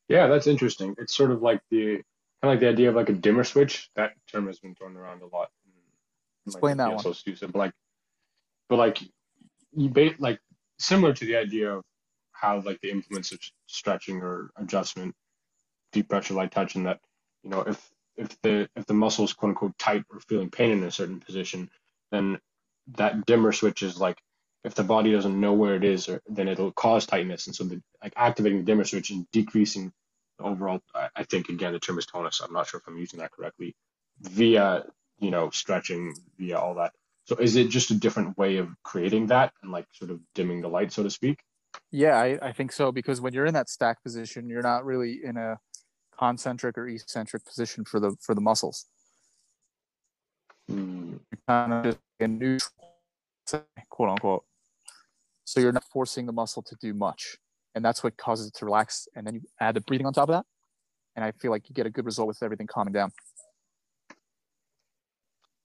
Yeah, 0.07 0.27
that's 0.27 0.47
interesting. 0.47 0.95
It's 0.97 1.15
sort 1.15 1.31
of 1.31 1.41
like 1.41 1.61
the 1.71 2.01
of 2.47 2.53
like 2.53 2.59
the 2.61 2.69
idea 2.69 2.89
of 2.89 2.95
like 2.95 3.09
a 3.09 3.13
dimmer 3.13 3.43
switch. 3.43 3.89
That 3.95 4.13
term 4.31 4.47
has 4.47 4.59
been 4.59 4.75
thrown 4.75 4.95
around 4.97 5.21
a 5.21 5.27
lot. 5.27 5.49
in- 5.65 5.71
in, 6.47 6.53
like, 6.53 6.55
Explain 6.55 6.77
that 6.77 6.93
one. 6.93 7.03
PSO 7.03 7.15
students, 7.15 7.41
But 7.41 7.55
like, 7.55 7.73
but 8.69 8.77
like, 8.77 8.99
you 9.73 9.89
ba- 9.89 10.15
like 10.19 10.39
similar 10.79 11.13
to 11.13 11.25
the 11.25 11.35
idea 11.37 11.71
of 11.75 11.83
how 12.31 12.59
like 12.61 12.79
the 12.81 12.91
implements 12.91 13.31
of 13.31 13.39
stretching 13.67 14.21
or 14.21 14.51
adjustment, 14.57 15.15
deep 15.91 16.09
pressure, 16.09 16.33
light 16.33 16.51
touch, 16.51 16.75
and 16.75 16.85
that 16.85 16.99
you 17.43 17.49
know 17.49 17.61
if 17.61 17.89
if 18.17 18.39
the 18.41 18.69
if 18.75 18.85
the 18.85 18.93
muscle's 18.93 19.33
quote 19.33 19.49
unquote 19.51 19.77
tight 19.77 20.03
or 20.11 20.19
feeling 20.21 20.49
pain 20.49 20.71
in 20.71 20.83
a 20.83 20.91
certain 20.91 21.19
position, 21.19 21.69
then 22.11 22.39
that 22.97 23.25
dimmer 23.25 23.51
switch 23.51 23.83
is 23.83 23.99
like 23.99 24.19
if 24.63 24.75
the 24.75 24.83
body 24.83 25.11
doesn't 25.11 25.39
know 25.39 25.53
where 25.53 25.75
it 25.75 25.83
is, 25.83 26.09
or, 26.09 26.21
then 26.27 26.47
it'll 26.47 26.71
cause 26.71 27.05
tightness. 27.05 27.47
And 27.47 27.55
so, 27.55 27.63
the, 27.65 27.81
like 28.03 28.13
activating 28.15 28.59
the 28.59 28.65
dimmer 28.65 28.83
switch 28.83 29.11
and 29.11 29.27
decreasing 29.31 29.91
overall, 30.39 30.81
I, 30.93 31.09
I 31.15 31.23
think 31.23 31.49
again 31.49 31.73
the 31.73 31.79
term 31.79 31.97
is 31.97 32.05
tonus. 32.05 32.41
I'm 32.41 32.53
not 32.53 32.67
sure 32.67 32.79
if 32.79 32.87
I'm 32.87 32.97
using 32.97 33.19
that 33.19 33.31
correctly, 33.31 33.75
via 34.21 34.83
you 35.19 35.31
know 35.31 35.49
stretching, 35.49 36.13
via 36.37 36.57
all 36.57 36.75
that. 36.75 36.93
So, 37.25 37.35
is 37.37 37.55
it 37.55 37.69
just 37.69 37.91
a 37.91 37.95
different 37.95 38.37
way 38.37 38.57
of 38.57 38.69
creating 38.83 39.27
that 39.27 39.51
and 39.63 39.71
like 39.71 39.87
sort 39.91 40.11
of 40.11 40.19
dimming 40.35 40.61
the 40.61 40.67
light, 40.67 40.91
so 40.91 41.03
to 41.03 41.09
speak? 41.09 41.39
Yeah, 41.91 42.17
I, 42.17 42.37
I 42.41 42.51
think 42.51 42.71
so 42.71 42.91
because 42.91 43.21
when 43.21 43.33
you're 43.33 43.45
in 43.45 43.53
that 43.53 43.69
stack 43.69 44.03
position, 44.03 44.49
you're 44.49 44.61
not 44.61 44.85
really 44.85 45.21
in 45.23 45.37
a 45.37 45.57
concentric 46.17 46.77
or 46.77 46.87
eccentric 46.87 47.45
position 47.45 47.83
for 47.85 47.99
the 47.99 48.15
for 48.21 48.35
the 48.35 48.41
muscles. 48.41 48.85
Hmm. 50.69 51.15
You're 51.31 51.41
kind 51.47 51.73
of 51.73 51.83
just 51.83 51.99
a 52.19 52.27
neutral, 52.27 52.71
quote 53.89 54.09
unquote. 54.09 54.43
So 55.43 55.59
you're 55.59 55.71
not 55.71 55.83
forcing 55.83 56.25
the 56.25 56.33
muscle 56.33 56.63
to 56.63 56.75
do 56.81 56.93
much, 56.93 57.37
and 57.75 57.83
that's 57.83 58.03
what 58.03 58.17
causes 58.17 58.47
it 58.47 58.55
to 58.55 58.65
relax. 58.65 59.07
And 59.15 59.27
then 59.27 59.35
you 59.35 59.41
add 59.59 59.75
the 59.75 59.81
breathing 59.81 60.07
on 60.07 60.13
top 60.13 60.29
of 60.29 60.35
that, 60.35 60.45
and 61.15 61.23
I 61.23 61.31
feel 61.31 61.51
like 61.51 61.69
you 61.69 61.75
get 61.75 61.85
a 61.85 61.89
good 61.89 62.05
result 62.05 62.27
with 62.27 62.41
everything 62.41 62.67
calming 62.67 62.93
down. 62.93 63.11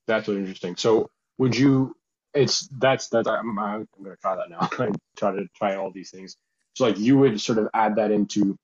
That's 0.06 0.28
really 0.28 0.40
interesting. 0.40 0.76
So, 0.76 1.08
would 1.38 1.56
you? 1.56 1.94
It's 2.34 2.68
that's 2.78 3.08
that's 3.08 3.26
I'm, 3.26 3.58
I'm 3.58 3.88
gonna 4.02 4.16
try 4.20 4.36
that 4.36 4.50
now. 4.50 4.68
and 4.84 4.96
try 5.16 5.32
to 5.32 5.46
try 5.56 5.76
all 5.76 5.90
these 5.90 6.10
things. 6.10 6.36
So, 6.74 6.84
like, 6.84 6.98
you 6.98 7.16
would 7.18 7.40
sort 7.40 7.58
of 7.58 7.68
add 7.74 7.96
that 7.96 8.10
into, 8.10 8.56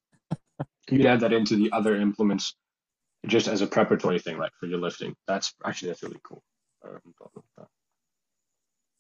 you'd 0.91 1.07
add 1.07 1.21
that 1.21 1.33
into 1.33 1.57
the 1.57 1.71
other 1.73 1.97
implements, 1.97 2.55
just 3.27 3.49
as 3.49 3.63
a 3.63 3.67
preparatory 3.67 4.19
thing, 4.19 4.39
like 4.39 4.53
for 4.59 4.67
your 4.67 4.79
lifting. 4.79 5.15
That's 5.27 5.55
actually 5.65 5.89
that's 5.89 6.03
really 6.03 6.21
cool. 6.23 6.43
I'm 6.85 7.01
talking 7.19 7.43
about 7.57 7.69
that. 7.69 7.69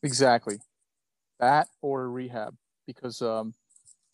Exactly. 0.06 0.58
that 1.40 1.68
or 1.82 2.10
rehab 2.10 2.54
because 2.86 3.22
um, 3.22 3.54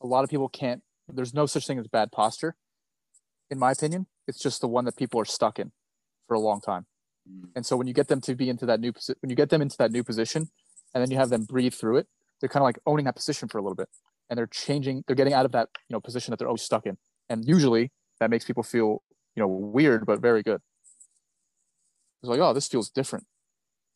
a 0.03 0.07
lot 0.07 0.25
of 0.25 0.31
people 0.31 0.49
can't. 0.49 0.83
There's 1.09 1.35
no 1.35 1.47
such 1.47 1.67
thing 1.67 1.79
as 1.79 1.87
bad 1.87 2.13
posture, 2.13 2.57
in 3.51 3.59
my 3.59 3.73
opinion. 3.73 4.07
It's 4.27 4.39
just 4.39 4.61
the 4.61 4.69
one 4.69 4.85
that 4.85 4.97
people 4.97 5.21
are 5.21 5.25
stuck 5.25 5.59
in 5.59 5.73
for 6.27 6.35
a 6.35 6.41
long 6.41 6.61
time. 6.61 6.87
Mm. 7.31 7.51
And 7.57 7.67
so 7.67 7.77
when 7.77 7.87
you 7.87 7.95
get 7.95 8.09
them 8.09 8.21
to 8.23 8.35
be 8.35 8.49
into 8.49 8.67
that 8.67 8.81
new 8.81 8.93
position, 8.93 9.17
when 9.21 9.31
you 9.31 9.37
get 9.37 9.51
them 9.51 9.63
into 9.63 9.77
that 9.79 9.93
new 9.93 10.05
position, 10.05 10.51
and 10.95 11.03
then 11.03 11.11
you 11.11 11.17
have 11.17 11.31
them 11.31 11.45
breathe 11.45 11.75
through 11.75 11.99
it, 11.99 12.07
they're 12.41 12.49
kind 12.49 12.63
of 12.63 12.65
like 12.65 12.79
owning 12.87 13.05
that 13.07 13.17
position 13.17 13.49
for 13.49 13.59
a 13.59 13.63
little 13.63 13.77
bit, 13.77 13.89
and 14.29 14.39
they're 14.39 14.47
changing. 14.47 15.05
They're 15.07 15.17
getting 15.17 15.33
out 15.35 15.45
of 15.45 15.53
that 15.53 15.69
you 15.89 15.95
know 15.95 16.01
position 16.01 16.33
that 16.33 16.39
they're 16.39 16.49
always 16.49 16.63
stuck 16.63 16.87
in, 16.87 16.99
and 17.29 17.47
usually 17.47 17.93
that 18.21 18.31
makes 18.31 18.45
people 18.45 18.63
feel 18.63 19.03
you 19.37 19.43
know 19.43 19.49
weird 19.49 20.07
but 20.07 20.21
very 20.21 20.43
good. 20.43 20.61
It's 22.23 22.29
like, 22.29 22.41
oh, 22.41 22.53
this 22.53 22.69
feels 22.69 22.91
different. 22.91 23.27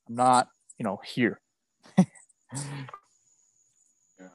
I'm 0.08 0.16
not 0.16 0.48
you 0.78 0.84
know 0.84 1.00
here. 1.04 1.40
Yeah. 4.18 4.28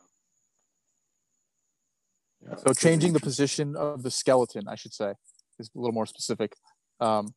Yeah. 2.40 2.40
So 2.57 2.73
changing 2.73 3.13
the 3.13 3.19
position 3.19 3.75
of 3.75 4.03
the 4.03 4.11
skeleton, 4.11 4.67
I 4.67 4.75
should 4.75 4.93
say, 4.93 5.13
is 5.59 5.69
a 5.75 5.79
little 5.79 5.93
more 5.93 6.05
specific. 6.05 6.55
Um, 6.99 7.33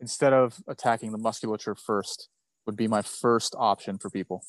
instead 0.00 0.32
of 0.32 0.56
attacking 0.68 1.12
the 1.12 1.18
musculature 1.18 1.74
first, 1.74 2.28
would 2.66 2.76
be 2.76 2.86
my 2.86 3.00
first 3.00 3.54
option 3.58 3.96
for 3.96 4.10
people. 4.10 4.44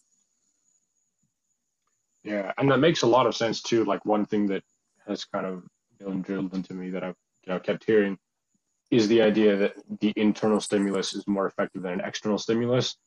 Yeah, 2.24 2.52
and 2.58 2.70
that 2.70 2.80
makes 2.80 3.02
a 3.02 3.08
lot 3.08 3.26
of 3.26 3.36
sense 3.36 3.62
too. 3.62 3.86
Like 3.86 4.04
one 4.04 4.26
thing 4.26 4.48
that 4.48 4.64
has 5.08 5.24
kind 5.24 5.46
of 5.46 5.64
been 6.00 6.22
drilled 6.22 6.54
into 6.54 6.74
me 6.74 6.90
that 6.90 7.04
I've 7.04 7.16
you 7.46 7.54
know 7.54 7.60
kept 7.60 7.86
hearing 7.86 8.18
is 8.92 9.08
the 9.08 9.22
idea 9.22 9.56
that 9.56 9.74
the 10.02 10.12
internal 10.18 10.60
stimulus 10.60 11.14
is 11.14 11.26
more 11.28 11.48
effective 11.48 11.82
than 11.84 11.94
an 11.94 12.02
external 12.02 12.38
stimulus. 12.38 12.98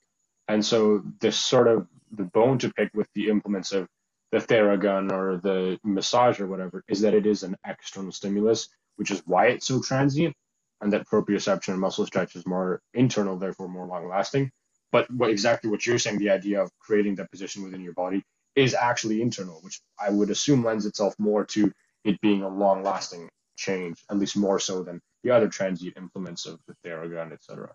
And 0.48 0.64
so 0.64 1.02
this 1.20 1.36
sort 1.36 1.68
of 1.68 1.86
the 2.12 2.24
bone 2.24 2.58
to 2.58 2.72
pick 2.72 2.90
with 2.94 3.08
the 3.14 3.28
implements 3.28 3.72
of 3.72 3.88
the 4.32 4.38
Theragun 4.38 5.12
or 5.12 5.36
the 5.36 5.78
massage 5.84 6.40
or 6.40 6.46
whatever 6.46 6.82
is 6.88 7.02
that 7.02 7.14
it 7.14 7.26
is 7.26 7.42
an 7.42 7.54
external 7.66 8.10
stimulus, 8.10 8.68
which 8.96 9.10
is 9.10 9.22
why 9.26 9.48
it's 9.48 9.66
so 9.66 9.80
transient, 9.80 10.34
and 10.80 10.92
that 10.92 11.06
proprioception 11.06 11.68
and 11.68 11.80
muscle 11.80 12.06
stretch 12.06 12.34
is 12.34 12.46
more 12.46 12.80
internal, 12.94 13.38
therefore 13.38 13.68
more 13.68 13.86
long 13.86 14.08
lasting. 14.08 14.50
But 14.90 15.10
what 15.10 15.30
exactly 15.30 15.70
what 15.70 15.86
you're 15.86 15.98
saying, 15.98 16.18
the 16.18 16.30
idea 16.30 16.62
of 16.62 16.70
creating 16.80 17.16
that 17.16 17.30
position 17.30 17.62
within 17.62 17.82
your 17.82 17.92
body 17.92 18.22
is 18.56 18.74
actually 18.74 19.22
internal, 19.22 19.60
which 19.62 19.80
I 20.00 20.10
would 20.10 20.30
assume 20.30 20.64
lends 20.64 20.86
itself 20.86 21.14
more 21.18 21.44
to 21.46 21.70
it 22.04 22.20
being 22.20 22.42
a 22.42 22.48
long 22.48 22.82
lasting 22.82 23.28
change, 23.56 24.02
at 24.10 24.18
least 24.18 24.36
more 24.36 24.58
so 24.58 24.82
than 24.82 25.00
the 25.22 25.30
other 25.30 25.48
transient 25.48 25.96
implements 25.96 26.46
of 26.46 26.58
the 26.66 26.74
Theragun, 26.84 27.32
etc. 27.32 27.70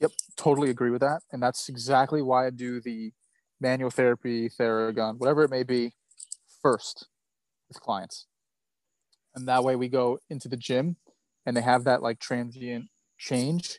Yep, 0.00 0.12
totally 0.36 0.70
agree 0.70 0.90
with 0.90 1.00
that. 1.00 1.22
And 1.32 1.42
that's 1.42 1.68
exactly 1.68 2.22
why 2.22 2.46
I 2.46 2.50
do 2.50 2.80
the 2.80 3.12
manual 3.60 3.90
therapy, 3.90 4.48
Theragun, 4.48 5.18
whatever 5.18 5.44
it 5.44 5.50
may 5.50 5.62
be, 5.62 5.92
first 6.62 7.08
with 7.68 7.80
clients. 7.80 8.26
And 9.34 9.46
that 9.48 9.64
way 9.64 9.76
we 9.76 9.88
go 9.88 10.18
into 10.28 10.48
the 10.48 10.56
gym 10.56 10.96
and 11.46 11.56
they 11.56 11.62
have 11.62 11.84
that 11.84 12.02
like 12.02 12.18
transient 12.18 12.86
change. 13.18 13.78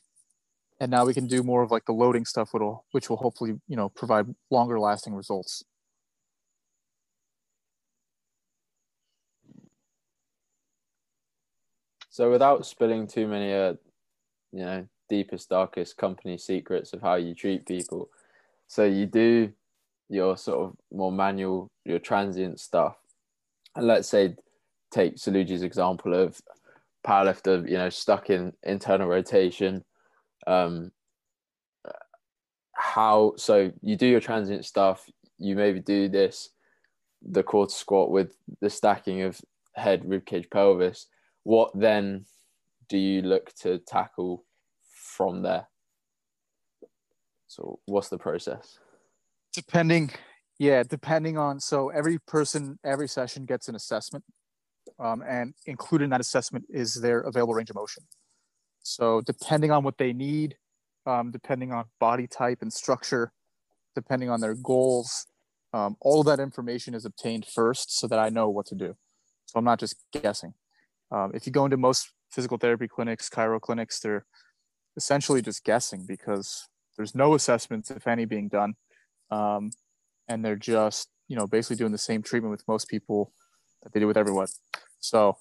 And 0.79 0.89
now 0.89 1.05
we 1.05 1.13
can 1.13 1.27
do 1.27 1.43
more 1.43 1.61
of 1.61 1.71
like 1.71 1.85
the 1.85 1.93
loading 1.93 2.25
stuff, 2.25 2.53
will, 2.53 2.85
which 2.91 3.09
will 3.09 3.17
hopefully, 3.17 3.53
you 3.67 3.75
know, 3.75 3.89
provide 3.89 4.25
longer 4.49 4.79
lasting 4.79 5.13
results. 5.13 5.63
So 12.09 12.29
without 12.29 12.65
spilling 12.65 13.07
too 13.07 13.27
many, 13.27 13.53
uh, 13.53 13.75
you 14.51 14.65
know, 14.65 14.87
deepest, 15.07 15.49
darkest 15.49 15.97
company 15.97 16.37
secrets 16.37 16.93
of 16.93 17.01
how 17.01 17.15
you 17.15 17.33
treat 17.33 17.65
people, 17.65 18.09
so 18.67 18.83
you 18.83 19.05
do 19.05 19.51
your 20.11 20.37
sort 20.37 20.59
of 20.59 20.75
more 20.91 21.11
manual, 21.11 21.67
your 21.85 21.99
transient 21.99 22.59
stuff, 22.59 22.97
and 23.75 23.87
let's 23.87 24.09
say 24.09 24.35
take 24.91 25.15
Saluja's 25.15 25.63
example 25.63 26.13
of 26.13 26.39
powerlifter, 27.05 27.67
you 27.67 27.77
know, 27.77 27.89
stuck 27.89 28.29
in 28.29 28.53
internal 28.63 29.07
rotation. 29.07 29.83
Um, 30.45 30.91
how 32.73 33.33
so 33.37 33.71
you 33.81 33.95
do 33.95 34.07
your 34.07 34.19
transient 34.19 34.65
stuff, 34.65 35.09
you 35.37 35.55
maybe 35.55 35.79
do 35.79 36.09
this, 36.09 36.49
the 37.21 37.43
quarter 37.43 37.73
squat 37.73 38.11
with 38.11 38.35
the 38.59 38.69
stacking 38.69 39.21
of 39.21 39.39
head, 39.75 40.03
ribcage, 40.03 40.49
pelvis 40.51 41.07
what 41.43 41.71
then 41.73 42.25
do 42.89 42.97
you 42.97 43.21
look 43.21 43.53
to 43.61 43.79
tackle 43.79 44.45
from 44.93 45.41
there? 45.41 45.67
So, 47.47 47.79
what's 47.85 48.09
the 48.09 48.17
process? 48.17 48.79
Depending, 49.53 50.11
yeah, 50.59 50.83
depending 50.83 51.37
on 51.37 51.59
so 51.59 51.89
every 51.89 52.19
person, 52.19 52.79
every 52.85 53.07
session 53.07 53.45
gets 53.45 53.67
an 53.67 53.75
assessment, 53.75 54.23
um, 54.99 55.21
and 55.27 55.53
included 55.65 56.05
in 56.05 56.09
that 56.11 56.21
assessment 56.21 56.65
is 56.69 56.95
their 56.95 57.19
available 57.21 57.53
range 57.53 57.69
of 57.69 57.75
motion. 57.75 58.03
So, 58.83 59.21
depending 59.21 59.71
on 59.71 59.83
what 59.83 59.97
they 59.97 60.13
need, 60.13 60.55
um, 61.05 61.31
depending 61.31 61.71
on 61.71 61.85
body 61.99 62.27
type 62.27 62.59
and 62.61 62.71
structure, 62.71 63.31
depending 63.93 64.29
on 64.29 64.39
their 64.39 64.55
goals, 64.55 65.27
um, 65.73 65.97
all 66.01 66.21
of 66.21 66.25
that 66.27 66.39
information 66.39 66.93
is 66.93 67.05
obtained 67.05 67.45
first 67.45 67.97
so 67.97 68.07
that 68.07 68.19
I 68.19 68.29
know 68.29 68.49
what 68.49 68.65
to 68.67 68.75
do. 68.75 68.95
So, 69.47 69.59
I'm 69.59 69.65
not 69.65 69.79
just 69.79 69.95
guessing. 70.13 70.53
Um, 71.11 71.31
if 71.33 71.45
you 71.45 71.51
go 71.51 71.65
into 71.65 71.77
most 71.77 72.09
physical 72.31 72.57
therapy 72.57 72.87
clinics, 72.87 73.29
chiro 73.29 73.59
clinics, 73.59 73.99
they're 73.99 74.25
essentially 74.95 75.41
just 75.41 75.63
guessing 75.63 76.05
because 76.07 76.67
there's 76.95 77.13
no 77.13 77.33
assessments, 77.33 77.91
if 77.91 78.07
any, 78.07 78.25
being 78.25 78.47
done. 78.47 78.75
Um, 79.31 79.71
and 80.27 80.43
they're 80.43 80.55
just, 80.55 81.09
you 81.27 81.35
know, 81.35 81.47
basically 81.47 81.77
doing 81.77 81.91
the 81.91 81.97
same 81.97 82.21
treatment 82.21 82.51
with 82.51 82.67
most 82.67 82.87
people 82.87 83.31
that 83.81 83.93
they 83.93 83.99
do 83.99 84.07
with 84.07 84.17
everyone. 84.17 84.47
So 84.99 85.37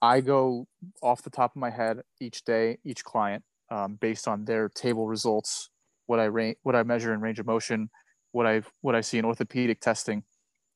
I 0.00 0.20
go 0.20 0.66
off 1.02 1.22
the 1.22 1.30
top 1.30 1.52
of 1.52 1.60
my 1.60 1.70
head 1.70 2.00
each 2.20 2.44
day, 2.44 2.78
each 2.84 3.04
client, 3.04 3.44
um, 3.70 3.96
based 4.00 4.26
on 4.26 4.44
their 4.44 4.68
table 4.68 5.06
results, 5.06 5.70
what 6.06 6.18
I 6.18 6.54
what 6.62 6.74
I 6.74 6.82
measure 6.82 7.12
in 7.12 7.20
range 7.20 7.38
of 7.38 7.46
motion, 7.46 7.90
what 8.32 8.46
I 8.46 8.62
what 8.80 8.94
I 8.94 9.02
see 9.02 9.18
in 9.18 9.24
orthopedic 9.24 9.80
testing, 9.80 10.24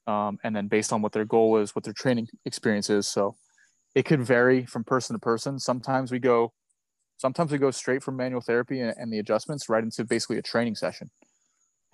um, 0.06 0.38
and 0.44 0.54
then 0.54 0.68
based 0.68 0.92
on 0.92 1.02
what 1.02 1.12
their 1.12 1.24
goal 1.24 1.56
is, 1.58 1.74
what 1.74 1.84
their 1.84 1.94
training 1.94 2.28
experience 2.44 2.90
is. 2.90 3.08
So 3.08 3.36
it 3.94 4.04
could 4.04 4.22
vary 4.22 4.66
from 4.66 4.84
person 4.84 5.14
to 5.14 5.20
person. 5.20 5.58
Sometimes 5.58 6.10
we 6.12 6.18
go, 6.18 6.52
sometimes 7.16 7.52
we 7.52 7.58
go 7.58 7.70
straight 7.70 8.02
from 8.02 8.16
manual 8.16 8.40
therapy 8.40 8.80
and, 8.80 8.94
and 8.96 9.12
the 9.12 9.18
adjustments 9.18 9.68
right 9.68 9.82
into 9.82 10.04
basically 10.04 10.38
a 10.38 10.42
training 10.42 10.74
session. 10.74 11.10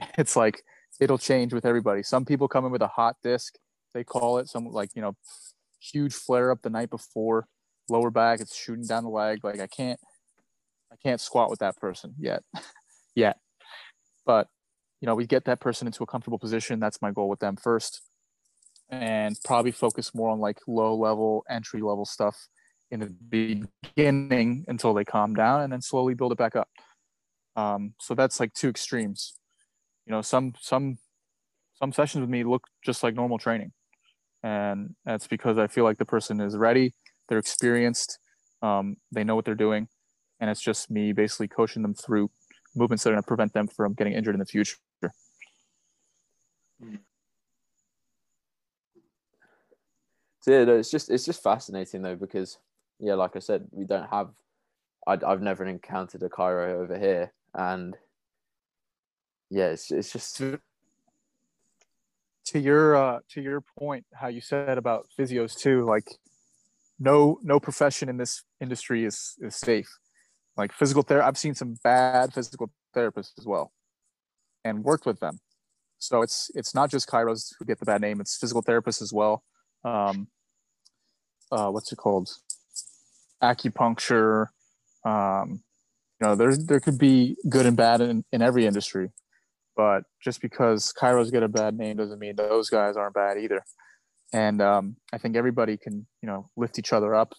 It's 0.19 0.37
like 0.37 0.63
it'll 1.01 1.19
change 1.19 1.53
with 1.53 1.67
everybody. 1.67 2.03
Some 2.03 2.25
people 2.25 2.49
come 2.49 2.65
in 2.65 2.73
with 2.73 2.83
a 2.83 2.89
hot 2.89 3.17
disc, 3.23 3.55
they 3.95 4.05
call 4.05 4.39
it. 4.39 4.49
Some 4.49 4.67
like 4.67 4.91
you 4.95 5.03
know, 5.03 5.17
huge 5.81 6.15
flare 6.15 6.51
up 6.51 6.63
the 6.63 6.71
night 6.71 6.91
before, 6.91 7.47
lower 7.89 8.11
back, 8.11 8.41
it's 8.41 8.57
shooting 8.57 8.87
down 8.87 9.05
the 9.05 9.11
leg. 9.11 9.41
Like 9.43 9.61
I 9.61 9.67
can't, 9.67 9.99
I 10.93 10.97
can't 11.03 11.21
squat 11.21 11.51
with 11.51 11.61
that 11.61 11.77
person 11.77 12.15
yet, 12.19 12.43
yet. 13.15 13.39
But 14.25 14.49
you 15.01 15.07
know, 15.07 15.15
we 15.15 15.27
get 15.27 15.45
that 15.47 15.61
person 15.61 15.87
into 15.87 16.03
a 16.03 16.07
comfortable 16.07 16.39
position. 16.39 16.81
That's 16.81 17.03
my 17.03 17.11
goal 17.13 17.29
with 17.29 17.41
them 17.41 17.57
first 17.57 18.03
and 18.91 19.37
probably 19.45 19.71
focus 19.71 20.15
more 20.15 20.31
on 20.31 20.41
like 20.41 20.59
low 20.67 20.95
level 20.95 21.45
entry 21.49 21.81
level 21.81 22.05
stuff 22.05 22.49
in 22.91 23.01
the 23.01 23.15
beginning 23.29 24.65
until 24.67 24.95
they 24.95 25.05
calm 25.05 25.35
down 25.35 25.61
and 25.61 25.73
then 25.73 25.83
slowly 25.83 26.15
build 26.15 26.33
it 26.33 26.39
back 26.39 26.57
up 26.57 26.69
um, 27.57 27.93
so 28.01 28.15
that's 28.15 28.41
like 28.41 28.53
two 28.55 28.69
extremes 28.69 29.38
you 30.09 30.15
know 30.15 30.23
some 30.23 30.55
some 30.59 30.99
some 31.75 31.93
sessions 31.93 32.23
with 32.23 32.31
me 32.31 32.43
look 32.43 32.67
just 32.85 33.03
like 33.03 33.15
normal 33.15 33.39
training. 33.39 33.73
And 34.43 34.95
that's 35.05 35.27
because 35.27 35.59
i 35.59 35.67
feel 35.67 35.83
like 35.83 35.99
the 35.99 36.05
person 36.05 36.41
is 36.41 36.57
ready 36.57 36.95
they're 37.29 37.39
experienced 37.39 38.19
um, 38.63 38.97
they 39.13 39.25
know 39.25 39.37
what 39.37 39.45
they're 39.45 39.55
doing. 39.55 39.89
And 40.41 40.51
it's 40.51 40.61
just 40.61 40.91
me 40.91 41.13
basically 41.13 41.49
coaching 41.49 41.83
them 41.83 41.95
through 41.95 42.31
movements 42.75 43.05
that 43.05 43.11
are 43.11 43.13
going 43.13 43.23
to 43.23 43.27
prevent 43.27 43.53
them 43.53 43.69
from 43.69 43.95
getting 43.95 44.13
injured 44.15 44.35
in 44.35 44.39
the 44.41 44.47
future. 44.47 44.77
So 50.41 50.53
yeah, 50.53 50.71
it's 50.73 50.91
just 50.91 51.11
it's 51.11 51.25
just 51.25 51.43
fascinating 51.43 52.03
though 52.03 52.17
because 52.17 52.59
yeah, 53.01 53.15
like 53.15 53.37
I 53.37 53.41
said, 53.41 53.67
we 53.71 53.85
don't 53.85 54.09
have. 54.09 54.31
I, 55.07 55.19
I've 55.27 55.43
never 55.43 55.65
encountered 55.65 56.23
a 56.23 56.29
chiro 56.29 56.81
over 56.81 56.99
here, 56.99 57.33
and 57.55 57.97
yeah, 59.51 59.67
it's 59.67 59.91
it's 59.91 60.13
just 60.13 60.37
to 60.37 60.59
your 62.55 62.97
uh, 62.97 63.19
to 63.31 63.41
your 63.41 63.63
point, 63.79 64.07
how 64.15 64.29
you 64.29 64.41
said 64.41 64.79
about 64.79 65.07
physios 65.19 65.57
too, 65.57 65.85
like 65.85 66.09
no 66.99 67.39
no 67.43 67.61
profession 67.61 68.09
in 68.09 68.17
this 68.17 68.43
industry 68.61 69.05
is 69.05 69.35
is 69.41 69.55
safe. 69.55 69.89
Like 70.57 70.73
physical 70.73 71.03
therapy, 71.03 71.27
I've 71.27 71.39
seen 71.39 71.55
some 71.55 71.77
bad 71.85 72.33
physical 72.33 72.71
therapists 72.95 73.39
as 73.39 73.47
well, 73.47 73.73
and 74.65 74.83
worked 74.83 75.07
with 75.07 75.21
them. 75.21 75.41
So 75.99 76.23
it's 76.23 76.51
it's 76.55 76.75
not 76.75 76.91
just 76.91 77.09
chiros 77.09 77.55
who 77.59 77.65
get 77.65 77.79
the 77.79 77.85
bad 77.85 78.01
name; 78.01 78.21
it's 78.21 78.37
physical 78.37 78.63
therapists 78.63 79.03
as 79.03 79.13
well 79.13 79.45
um, 79.85 80.29
uh, 81.51 81.71
what's 81.71 81.93
it 81.93 81.97
called? 81.97 82.31
Acupuncture. 83.43 84.47
Um, 85.05 85.63
you 86.21 86.27
know, 86.27 86.35
there 86.35 86.57
there 86.57 86.81
could 86.81 86.99
be 86.99 87.37
good 87.49 87.67
and 87.67 87.77
bad 87.77 88.01
in, 88.01 88.25
in 88.33 88.43
every 88.43 88.67
industry, 88.67 89.11
but 89.79 90.03
just 90.21 90.43
because 90.43 90.93
chiros 91.01 91.31
get 91.31 91.45
a 91.45 91.49
bad 91.49 91.79
name 91.79 91.97
doesn't 91.97 92.19
mean 92.19 92.35
those 92.35 92.69
guys 92.69 92.97
aren't 92.97 93.15
bad 93.15 93.39
either. 93.39 93.63
And 94.33 94.61
um, 94.61 94.97
I 95.13 95.19
think 95.19 95.37
everybody 95.37 95.77
can, 95.77 96.05
you 96.21 96.27
know, 96.27 96.51
lift 96.57 96.81
each 96.81 96.93
other 96.93 97.15
up 97.15 97.33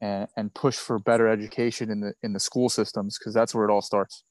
and, 0.00 0.28
and 0.36 0.54
push 0.54 0.76
for 0.76 1.00
better 1.00 1.26
education 1.28 1.90
in 1.90 2.00
the 2.00 2.14
in 2.22 2.32
the 2.32 2.40
school 2.40 2.68
systems 2.68 3.18
because 3.18 3.34
that's 3.34 3.52
where 3.52 3.68
it 3.68 3.72
all 3.72 3.82
starts. 3.82 4.22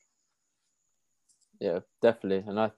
Yeah, 1.60 1.80
definitely. 2.02 2.43
And 2.47 2.58
I, 2.58 2.72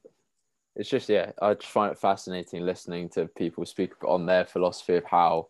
it's 0.75 0.89
just 0.89 1.07
yeah, 1.07 1.31
I 1.39 1.53
just 1.53 1.71
find 1.71 1.91
it 1.91 1.99
fascinating 1.99 2.65
listening 2.65 3.09
to 3.09 3.27
people 3.27 3.65
speak 3.67 3.91
on 4.03 4.25
their 4.25 4.43
philosophy 4.43 4.95
of 4.95 5.05
how 5.05 5.49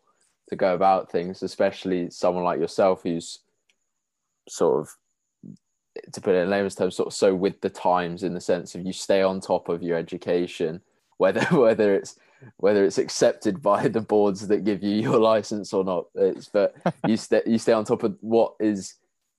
to 0.50 0.58
go 0.58 0.76
about 0.76 1.10
things, 1.10 1.42
especially 1.44 2.10
someone 2.10 2.44
like 2.44 2.60
yourself 2.60 3.04
who's 3.04 3.40
sort 4.50 4.82
of 4.82 4.90
to 6.12 6.22
put 6.22 6.36
it 6.36 6.39
in 6.39 6.50
layman's 6.50 6.76
terms, 6.76 6.96
sort 6.96 7.08
of 7.08 7.14
so 7.14 7.36
with 7.36 7.62
the 7.62 7.70
times 7.70 8.24
in 8.24 8.34
the 8.34 8.41
sense 8.41 8.76
of 8.76 8.86
you 8.86 8.94
stay 8.94 9.22
on 9.22 9.39
top 9.39 9.70
of 9.70 9.84
your 9.84 9.98
education, 9.98 10.82
whether 11.18 11.44
whether 11.46 11.96
it's 11.96 12.18
whether 12.58 12.84
it's 12.84 12.98
accepted 12.98 13.62
by 13.62 13.88
the 13.88 14.02
boards 14.02 14.48
that 14.48 14.66
give 14.66 14.84
you 14.84 14.96
your 14.96 15.20
license 15.20 15.74
or 15.74 15.84
not. 15.84 16.06
It's 16.16 16.50
but 16.50 16.76
you 17.08 17.18
stay 17.18 17.41
you 17.46 17.58
stay 17.58 17.74
on 17.74 17.86
top 17.86 18.04
of 18.04 18.18
what 18.22 18.56
is, 18.60 18.96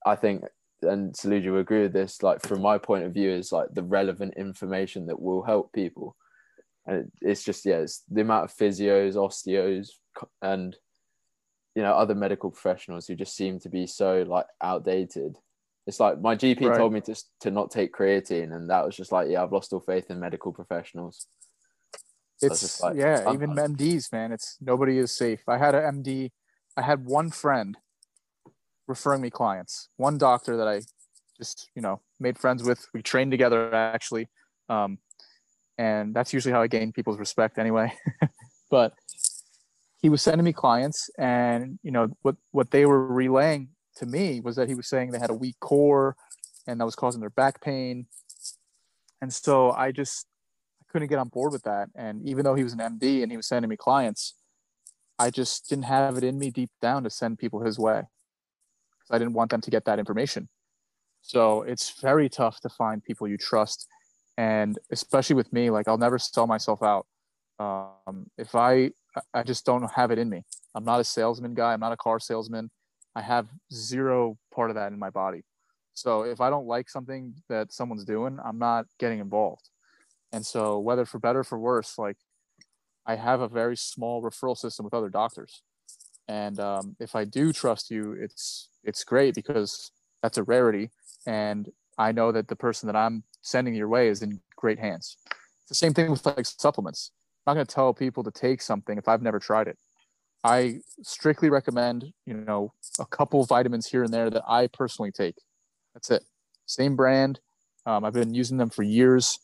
I 0.07 0.16
think, 0.16 0.44
and 0.82 1.12
Saluja 1.12 1.50
will 1.50 1.61
agree 1.61 1.82
with 1.82 1.92
this. 1.92 2.22
Like 2.22 2.42
from 2.42 2.62
my 2.62 2.78
point 2.78 3.05
of 3.05 3.12
view, 3.12 3.30
is 3.30 3.52
like 3.52 3.68
the 3.72 3.82
relevant 3.82 4.34
information 4.36 5.07
that 5.07 5.20
will 5.20 5.42
help 5.42 5.72
people, 5.72 6.16
and 6.86 6.96
it, 6.98 7.12
it's 7.20 7.44
just 7.44 7.66
yeah, 7.66 7.76
it's 7.76 8.02
the 8.11 8.22
amount 8.22 8.44
of 8.44 8.57
physios, 8.57 9.14
osteos, 9.14 9.90
and 10.40 10.76
you 11.74 11.82
know 11.82 11.92
other 11.92 12.14
medical 12.14 12.50
professionals 12.50 13.07
who 13.07 13.14
just 13.14 13.36
seem 13.36 13.59
to 13.61 13.68
be 13.68 13.86
so 13.86 14.24
like 14.28 14.46
outdated 14.62 15.36
it's 15.87 16.01
like 16.01 16.20
my 16.20 16.35
GP 16.35 16.68
right. 16.68 16.78
told 16.78 16.93
me 16.93 17.01
to 17.03 17.14
to 17.41 17.51
not 17.51 17.70
take 17.70 17.93
creatine, 17.93 18.55
and 18.55 18.70
that 18.70 18.85
was 18.85 18.97
just 18.97 19.12
like, 19.12 19.28
yeah, 19.28 19.43
I've 19.43 19.53
lost 19.53 19.72
all 19.72 19.80
faith 19.80 20.11
in 20.11 20.18
medical 20.18 20.53
professionals. 20.53 21.26
So 22.39 22.47
it's 22.47 22.80
like, 22.80 22.97
yeah, 22.97 23.32
even 23.32 23.51
MDs, 23.51 24.11
man. 24.12 24.32
It's 24.32 24.57
nobody 24.61 24.99
is 24.99 25.12
safe. 25.12 25.43
I 25.47 25.59
had 25.59 25.74
an 25.74 26.03
MD. 26.03 26.30
I 26.76 26.82
had 26.82 27.05
one 27.05 27.30
friend 27.30 27.76
referring 28.89 29.20
me 29.20 29.30
clients. 29.30 29.89
One 29.97 30.18
doctor 30.18 30.57
that 30.57 30.68
I 30.68 30.80
just 31.37 31.70
you 31.74 31.82
know 31.82 32.01
made 32.18 32.39
friends 32.39 32.62
with. 32.62 32.87
We 32.95 33.03
trained 33.03 33.30
together 33.30 33.74
actually, 33.74 34.28
um, 34.70 34.99
and 35.76 36.14
that's 36.14 36.32
usually 36.32 36.53
how 36.53 36.62
I 36.62 36.66
gain 36.66 36.93
people's 36.93 37.18
respect 37.18 37.59
anyway. 37.59 37.93
but 38.70 38.95
he 40.01 40.09
was 40.09 40.22
sending 40.22 40.45
me 40.47 40.55
clients, 40.55 41.11
and 41.18 41.78
you 41.82 41.91
know 41.91 42.09
what 42.22 42.37
what 42.53 42.70
they 42.70 42.87
were 42.87 43.07
relaying 43.07 43.68
to 43.97 44.07
me 44.07 44.40
was 44.40 44.57
that 44.57 44.68
he 44.68 44.74
was 44.74 44.88
saying 44.88 45.11
they 45.11 45.18
had 45.18 45.30
a 45.30 45.34
weak 45.34 45.57
core 45.61 46.16
and 46.66 46.80
that 46.80 46.84
was 46.84 46.95
causing 46.95 47.20
their 47.20 47.30
back 47.30 47.61
pain. 47.61 48.07
And 49.20 49.32
so 49.32 49.70
I 49.72 49.92
just 49.92 50.26
I 50.80 50.84
couldn't 50.92 51.09
get 51.09 51.18
on 51.18 51.28
board 51.28 51.53
with 51.53 51.62
that. 51.62 51.88
And 51.95 52.26
even 52.26 52.45
though 52.45 52.55
he 52.55 52.64
was 52.64 52.72
an 52.72 52.78
MD 52.78 53.22
and 53.22 53.30
he 53.30 53.36
was 53.36 53.47
sending 53.47 53.68
me 53.68 53.76
clients, 53.76 54.34
I 55.18 55.30
just 55.30 55.68
didn't 55.68 55.84
have 55.84 56.16
it 56.16 56.24
in 56.24 56.38
me 56.38 56.51
deep 56.51 56.70
down 56.82 57.05
to 57.05 57.11
send 57.11 57.38
people 57.38 57.61
his 57.61 57.78
way. 57.78 58.03
Because 58.99 59.11
I 59.11 59.18
didn't 59.18 59.34
want 59.34 59.51
them 59.51 59.61
to 59.61 59.70
get 59.70 59.84
that 59.84 59.99
information. 59.99 60.49
So 61.22 61.62
it's 61.62 62.01
very 62.01 62.28
tough 62.28 62.61
to 62.61 62.68
find 62.68 63.03
people 63.03 63.28
you 63.28 63.38
trust. 63.38 63.86
And 64.36 64.78
especially 64.90 65.36
with 65.36 65.53
me, 65.53 65.70
like 65.70 65.88
I'll 65.88 65.99
never 65.99 66.18
sell 66.18 66.47
myself 66.47 66.82
out. 66.82 67.07
Um, 67.59 68.26
if 68.36 68.55
I, 68.55 68.90
I 69.32 69.42
just 69.45 69.64
don't 69.64 69.88
have 69.92 70.11
it 70.11 70.18
in 70.18 70.28
me. 70.28 70.42
I'm 70.74 70.84
not 70.84 71.01
a 71.01 71.05
salesman 71.05 71.55
guy. 71.55 71.72
I'm 71.72 71.80
not 71.80 71.92
a 71.92 71.97
car 71.97 72.18
salesman. 72.18 72.70
I 73.14 73.22
have 73.22 73.48
zero 73.72 74.36
part 74.52 74.70
of 74.70 74.76
that 74.76 74.92
in 74.92 74.98
my 74.98 75.10
body. 75.10 75.44
So 75.94 76.22
if 76.22 76.40
I 76.40 76.50
don't 76.50 76.66
like 76.66 76.90
something 76.90 77.34
that 77.48 77.72
someone's 77.72 78.04
doing, 78.04 78.38
I'm 78.44 78.58
not 78.58 78.86
getting 78.98 79.20
involved. 79.20 79.68
And 80.32 80.44
so 80.44 80.78
whether 80.80 81.04
for 81.04 81.20
better 81.20 81.44
for 81.44 81.58
worse, 81.58 81.96
like 81.96 82.16
I 83.06 83.14
have 83.16 83.40
a 83.40 83.48
very 83.48 83.76
small 83.76 84.22
referral 84.22 84.56
system 84.56 84.84
with 84.84 84.94
other 84.94 85.08
doctors. 85.08 85.62
And 86.26 86.58
um, 86.58 86.96
if 86.98 87.14
I 87.14 87.24
do 87.24 87.52
trust 87.52 87.90
you, 87.90 88.16
it's 88.18 88.70
it's 88.82 89.04
great 89.04 89.34
because 89.34 89.90
that's 90.22 90.38
a 90.38 90.42
rarity, 90.42 90.90
and 91.26 91.68
I 91.98 92.12
know 92.12 92.32
that 92.32 92.48
the 92.48 92.56
person 92.56 92.86
that 92.86 92.96
I'm 92.96 93.24
sending 93.42 93.74
your 93.74 93.88
way 93.88 94.08
is 94.08 94.22
in 94.22 94.40
great 94.56 94.78
hands. 94.78 95.18
It's 95.60 95.68
the 95.68 95.74
same 95.74 95.92
thing 95.92 96.10
with 96.10 96.24
like 96.24 96.46
supplements. 96.46 97.12
I'm 97.46 97.52
not 97.52 97.54
going 97.56 97.66
to 97.66 97.74
tell 97.74 97.92
people 97.92 98.24
to 98.24 98.30
take 98.30 98.62
something 98.62 98.96
if 98.96 99.06
I've 99.06 99.22
never 99.22 99.38
tried 99.38 99.68
it. 99.68 99.78
I 100.45 100.80
strictly 101.03 101.49
recommend, 101.49 102.12
you 102.26 102.34
know, 102.34 102.74
a 103.01 103.07
couple 103.07 103.42
vitamins 103.47 103.86
here 103.86 104.05
and 104.05 104.12
there 104.12 104.28
that 104.28 104.42
I 104.47 104.66
personally 104.66 105.11
take. 105.11 105.36
That's 105.95 106.11
it. 106.11 106.22
Same 106.66 106.97
brand. 106.97 107.40
Um, 107.86 108.05
I've 108.05 108.12
been 108.12 108.34
using 108.34 108.59
them 108.59 108.68
for 108.68 108.82
years. 108.82 109.38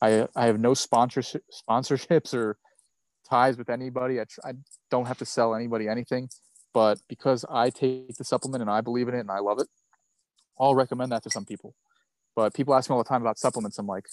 I, 0.00 0.26
I 0.34 0.46
have 0.46 0.58
no 0.58 0.72
sponsorship, 0.72 1.42
sponsorships 1.52 2.32
or 2.32 2.56
ties 3.28 3.58
with 3.58 3.68
anybody. 3.68 4.18
I, 4.18 4.24
I 4.44 4.52
don't 4.90 5.06
have 5.06 5.18
to 5.18 5.26
sell 5.26 5.54
anybody 5.54 5.88
anything, 5.88 6.30
but 6.72 6.98
because 7.06 7.44
I 7.50 7.68
take 7.68 8.16
the 8.16 8.24
supplement 8.24 8.62
and 8.62 8.70
I 8.70 8.80
believe 8.80 9.08
in 9.08 9.14
it 9.14 9.20
and 9.20 9.30
I 9.30 9.40
love 9.40 9.60
it, 9.60 9.68
I'll 10.58 10.74
recommend 10.74 11.12
that 11.12 11.22
to 11.24 11.30
some 11.30 11.44
people. 11.44 11.74
But 12.34 12.54
people 12.54 12.74
ask 12.74 12.88
me 12.88 12.94
all 12.94 13.02
the 13.02 13.08
time 13.08 13.20
about 13.20 13.38
supplements. 13.38 13.78
I'm 13.78 13.86
like, 13.86 14.06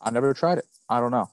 I 0.00 0.10
never 0.10 0.32
tried 0.32 0.58
it. 0.58 0.66
I 0.88 1.00
don't 1.00 1.10
know. 1.10 1.28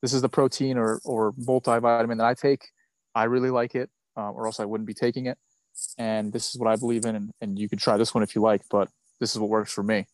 This 0.00 0.12
is 0.12 0.22
the 0.22 0.28
protein 0.28 0.78
or, 0.78 1.00
or 1.04 1.32
multivitamin 1.32 2.18
that 2.18 2.26
I 2.26 2.34
take. 2.34 2.68
I 3.12 3.24
really 3.24 3.50
like 3.50 3.74
it 3.74 3.90
uh, 4.16 4.30
or 4.30 4.46
else 4.46 4.60
I 4.60 4.64
wouldn't 4.64 4.86
be 4.86 4.94
taking 4.94 5.26
it. 5.26 5.38
And 5.98 6.32
this 6.32 6.54
is 6.54 6.58
what 6.60 6.70
I 6.70 6.76
believe 6.76 7.04
in, 7.04 7.16
and, 7.16 7.30
and 7.40 7.58
you 7.58 7.68
can 7.68 7.78
try 7.78 7.96
this 7.96 8.14
one 8.14 8.22
if 8.22 8.34
you 8.34 8.40
like, 8.40 8.62
but 8.70 8.88
this 9.20 9.32
is 9.32 9.38
what 9.38 9.50
works 9.50 9.72
for 9.72 9.82
me. 9.82 10.06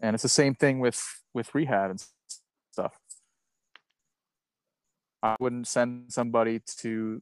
And 0.00 0.14
it's 0.14 0.22
the 0.22 0.28
same 0.28 0.54
thing 0.54 0.80
with 0.80 1.00
with 1.34 1.54
rehab 1.54 1.90
and 1.90 2.04
stuff. 2.72 2.98
I 5.22 5.36
wouldn't 5.40 5.66
send 5.66 6.12
somebody 6.12 6.60
to, 6.78 7.20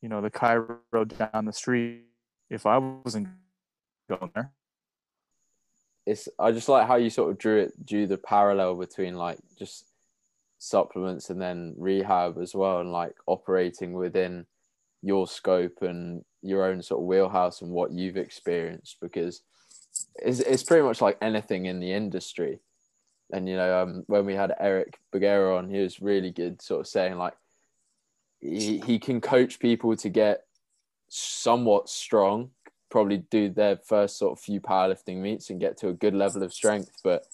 you 0.00 0.08
know, 0.08 0.20
the 0.20 0.30
chiro 0.30 0.78
down 1.32 1.44
the 1.44 1.52
street 1.52 2.04
if 2.50 2.66
I 2.66 2.78
wasn't 2.78 3.28
going 4.08 4.30
there. 4.34 4.52
It's 6.06 6.28
I 6.38 6.52
just 6.52 6.68
like 6.68 6.86
how 6.86 6.96
you 6.96 7.10
sort 7.10 7.30
of 7.30 7.38
drew 7.38 7.60
it, 7.60 7.86
drew 7.86 8.06
the 8.06 8.18
parallel 8.18 8.74
between 8.74 9.14
like 9.16 9.38
just 9.58 9.86
supplements 10.58 11.30
and 11.30 11.40
then 11.40 11.74
rehab 11.78 12.38
as 12.38 12.54
well, 12.54 12.80
and 12.80 12.92
like 12.92 13.14
operating 13.26 13.92
within 13.92 14.46
your 15.04 15.26
scope 15.26 15.82
and 15.82 16.24
your 16.42 16.64
own 16.64 16.82
sort 16.82 17.00
of 17.00 17.06
wheelhouse 17.06 17.60
and 17.62 17.70
what 17.70 17.92
you've 17.92 18.16
experienced 18.16 18.96
because 19.00 19.42
it's, 20.16 20.40
it's 20.40 20.62
pretty 20.62 20.82
much 20.82 21.00
like 21.00 21.18
anything 21.20 21.66
in 21.66 21.78
the 21.78 21.92
industry. 21.92 22.58
And 23.32 23.48
you 23.48 23.56
know 23.56 23.82
um, 23.82 24.04
when 24.06 24.26
we 24.26 24.34
had 24.34 24.54
eric 24.60 24.98
Bagheera 25.10 25.56
on 25.56 25.70
he 25.70 25.80
was 25.80 26.00
really 26.00 26.30
good 26.30 26.60
sort 26.60 26.80
of 26.80 26.86
saying 26.86 27.16
like 27.16 27.34
he, 28.40 28.78
he 28.80 28.98
can 28.98 29.20
coach 29.20 29.58
people 29.58 29.96
to 29.96 30.08
get 30.08 30.44
somewhat 31.08 31.88
strong 31.88 32.50
probably 32.90 33.18
do 33.30 33.48
their 33.48 33.78
first 33.78 34.18
sort 34.18 34.32
of 34.32 34.44
few 34.44 34.60
powerlifting 34.60 35.16
meets 35.16 35.50
and 35.50 35.58
get 35.58 35.76
to 35.78 35.88
a 35.88 35.92
good 35.94 36.14
level 36.14 36.42
of 36.42 36.52
strength 36.52 36.92
but 37.02 37.26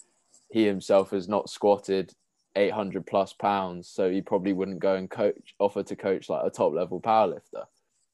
he 0.50 0.64
himself 0.64 1.10
has 1.10 1.28
not 1.28 1.50
squatted 1.50 2.14
800 2.56 3.06
plus 3.06 3.32
pounds 3.32 3.88
so 3.88 4.10
he 4.10 4.20
probably 4.20 4.52
wouldn't 4.52 4.80
go 4.80 4.96
and 4.96 5.10
coach 5.10 5.54
offer 5.58 5.82
to 5.82 5.96
coach 5.96 6.28
like 6.28 6.44
a 6.44 6.50
top 6.50 6.72
level 6.72 7.00
powerlifter. 7.00 7.64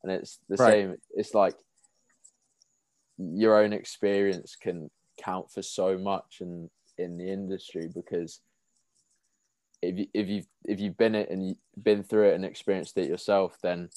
And 0.02 0.12
it's 0.12 0.38
the 0.48 0.56
right. 0.56 0.72
same 0.72 0.96
it's 1.14 1.34
like 1.34 1.54
your 3.18 3.62
own 3.62 3.72
experience 3.72 4.56
can 4.60 4.90
count 5.22 5.50
for 5.50 5.62
so 5.62 5.96
much 5.96 6.38
in 6.40 6.68
in 6.98 7.16
the 7.16 7.30
industry 7.30 7.90
because 7.94 8.40
if 9.82 9.98
you 9.98 10.06
if 10.12 10.28
you've 10.28 10.46
if 10.64 10.80
you've 10.80 10.96
been 10.96 11.14
it 11.14 11.30
and 11.30 11.56
been 11.82 12.02
through 12.02 12.28
it 12.28 12.34
and 12.34 12.44
experienced 12.44 12.96
it 12.98 13.08
yourself 13.08 13.56
then 13.62 13.88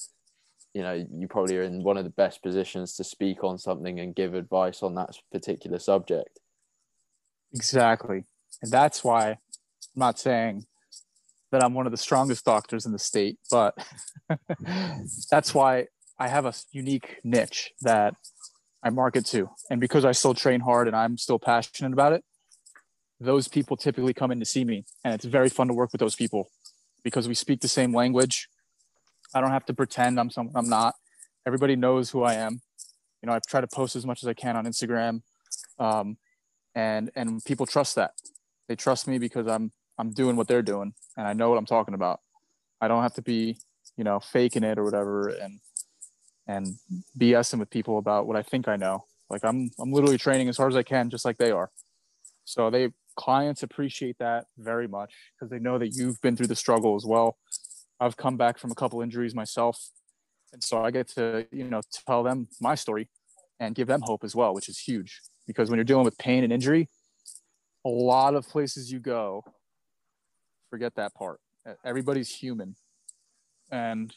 you 0.73 0.81
know 0.81 1.05
you 1.13 1.27
probably 1.27 1.57
are 1.57 1.63
in 1.63 1.83
one 1.83 1.97
of 1.97 2.03
the 2.03 2.09
best 2.11 2.41
positions 2.43 2.95
to 2.95 3.03
speak 3.03 3.43
on 3.43 3.57
something 3.57 3.99
and 3.99 4.15
give 4.15 4.33
advice 4.33 4.83
on 4.83 4.95
that 4.95 5.15
particular 5.31 5.79
subject. 5.79 6.39
Exactly. 7.53 8.25
And 8.61 8.71
that's 8.71 9.03
why 9.03 9.37
I'm 9.95 9.99
not 9.99 10.19
saying 10.19 10.65
that 11.51 11.63
I'm 11.63 11.73
one 11.73 11.86
of 11.86 11.91
the 11.91 11.97
strongest 11.97 12.45
doctors 12.45 12.86
in 12.86 12.91
the 12.91 12.99
state, 12.99 13.38
but 13.49 13.75
that's 15.32 15.53
why 15.53 15.88
I 16.19 16.27
have 16.27 16.45
a 16.45 16.53
unique 16.71 17.17
niche 17.23 17.71
that 17.82 18.13
I 18.84 18.89
market 18.89 19.25
to. 19.27 19.49
And 19.69 19.82
because 19.82 20.05
I 20.05 20.11
still 20.11 20.34
train 20.34 20.59
hard 20.61 20.88
and 20.88 20.95
I'm 20.95 21.17
still 21.17 21.39
passionate 21.39 21.93
about 21.93 22.13
it, 22.13 22.23
those 23.19 23.47
people 23.47 23.75
typically 23.75 24.13
come 24.13 24.32
in 24.32 24.39
to 24.39 24.45
see 24.45 24.63
me. 24.63 24.86
And 25.03 25.13
it's 25.13 25.25
very 25.25 25.49
fun 25.49 25.67
to 25.67 25.73
work 25.73 25.91
with 25.91 25.99
those 25.99 26.15
people 26.15 26.49
because 27.03 27.27
we 27.27 27.34
speak 27.34 27.61
the 27.61 27.67
same 27.67 27.93
language. 27.93 28.47
I 29.34 29.41
don't 29.41 29.51
have 29.51 29.65
to 29.65 29.73
pretend 29.73 30.19
I'm 30.19 30.30
someone 30.30 30.55
I'm 30.55 30.69
not. 30.69 30.95
Everybody 31.45 31.75
knows 31.75 32.09
who 32.09 32.23
I 32.23 32.36
am. 32.36 32.61
You 33.21 33.27
know, 33.27 33.34
I 33.34 33.39
try 33.47 33.61
to 33.61 33.67
post 33.67 33.95
as 33.95 34.05
much 34.05 34.23
as 34.23 34.27
I 34.27 34.34
can 34.34 34.55
on 34.55 34.65
Instagram. 34.65 35.21
Um, 35.77 36.17
and 36.75 37.11
and 37.15 37.43
people 37.43 37.65
trust 37.65 37.95
that. 37.95 38.11
They 38.70 38.76
trust 38.76 39.07
me 39.07 39.17
because 39.17 39.47
I'm 39.47 39.72
I'm 39.97 40.11
doing 40.11 40.38
what 40.38 40.47
they're 40.47 40.61
doing 40.61 40.93
and 41.17 41.28
I 41.28 41.34
know 41.34 41.49
what 41.49 41.57
I'm 41.57 41.65
talking 41.65 41.95
about. 41.95 42.22
I 42.80 42.88
don't 42.88 43.01
have 43.01 43.15
to 43.15 43.22
be, 43.22 43.57
you 43.97 44.05
know, 44.05 44.22
faking 44.22 44.63
it 44.63 44.78
or 44.78 44.86
whatever 44.86 45.28
and 45.28 45.59
and 46.47 46.76
BSing 47.20 47.59
with 47.59 47.70
people 47.70 47.97
about 47.97 48.28
what 48.28 48.38
I 48.38 48.43
think 48.43 48.67
I 48.67 48.78
know. 48.78 49.05
Like 49.30 49.43
I'm 49.43 49.72
I'm 49.80 49.91
literally 49.91 50.20
training 50.20 50.47
as 50.49 50.57
hard 50.57 50.72
as 50.72 50.78
I 50.78 50.84
can, 50.84 51.09
just 51.09 51.26
like 51.26 51.38
they 51.38 51.51
are. 51.51 51.72
So 52.45 52.70
they 52.70 52.91
clients 53.15 53.63
appreciate 53.63 54.17
that 54.20 54.45
very 54.57 54.88
much 54.88 55.13
because 55.34 55.49
they 55.49 55.59
know 55.59 55.80
that 55.80 55.89
you've 55.89 56.22
been 56.22 56.38
through 56.38 56.47
the 56.47 56.55
struggle 56.55 56.95
as 56.95 57.05
well. 57.05 57.38
I've 57.99 58.15
come 58.17 58.38
back 58.38 58.59
from 58.59 58.72
a 58.72 58.76
couple 58.76 59.01
injuries 59.01 59.36
myself, 59.36 59.89
and 60.53 60.63
so 60.63 60.84
I 60.84 60.91
get 60.91 61.07
to 61.09 61.47
you 61.51 61.63
know 61.63 61.82
tell 62.05 62.22
them 62.22 62.47
my 62.61 62.76
story 62.76 63.09
and 63.59 63.74
give 63.74 63.88
them 63.88 64.01
hope 64.03 64.24
as 64.24 64.36
well, 64.36 64.53
which 64.53 64.70
is 64.70 64.78
huge 64.78 65.22
because 65.47 65.72
when 65.72 65.78
you're 65.78 65.84
dealing 65.84 66.05
with 66.05 66.17
pain 66.20 66.43
and 66.43 66.53
injury, 66.53 66.88
a 67.86 67.89
lot 67.89 68.36
of 68.36 68.47
places 68.47 68.91
you 68.91 68.99
go, 68.99 69.43
forget 70.69 70.95
that 70.95 71.13
part. 71.13 71.39
Everybody's 71.86 72.30
human, 72.30 72.75
and 73.71 74.13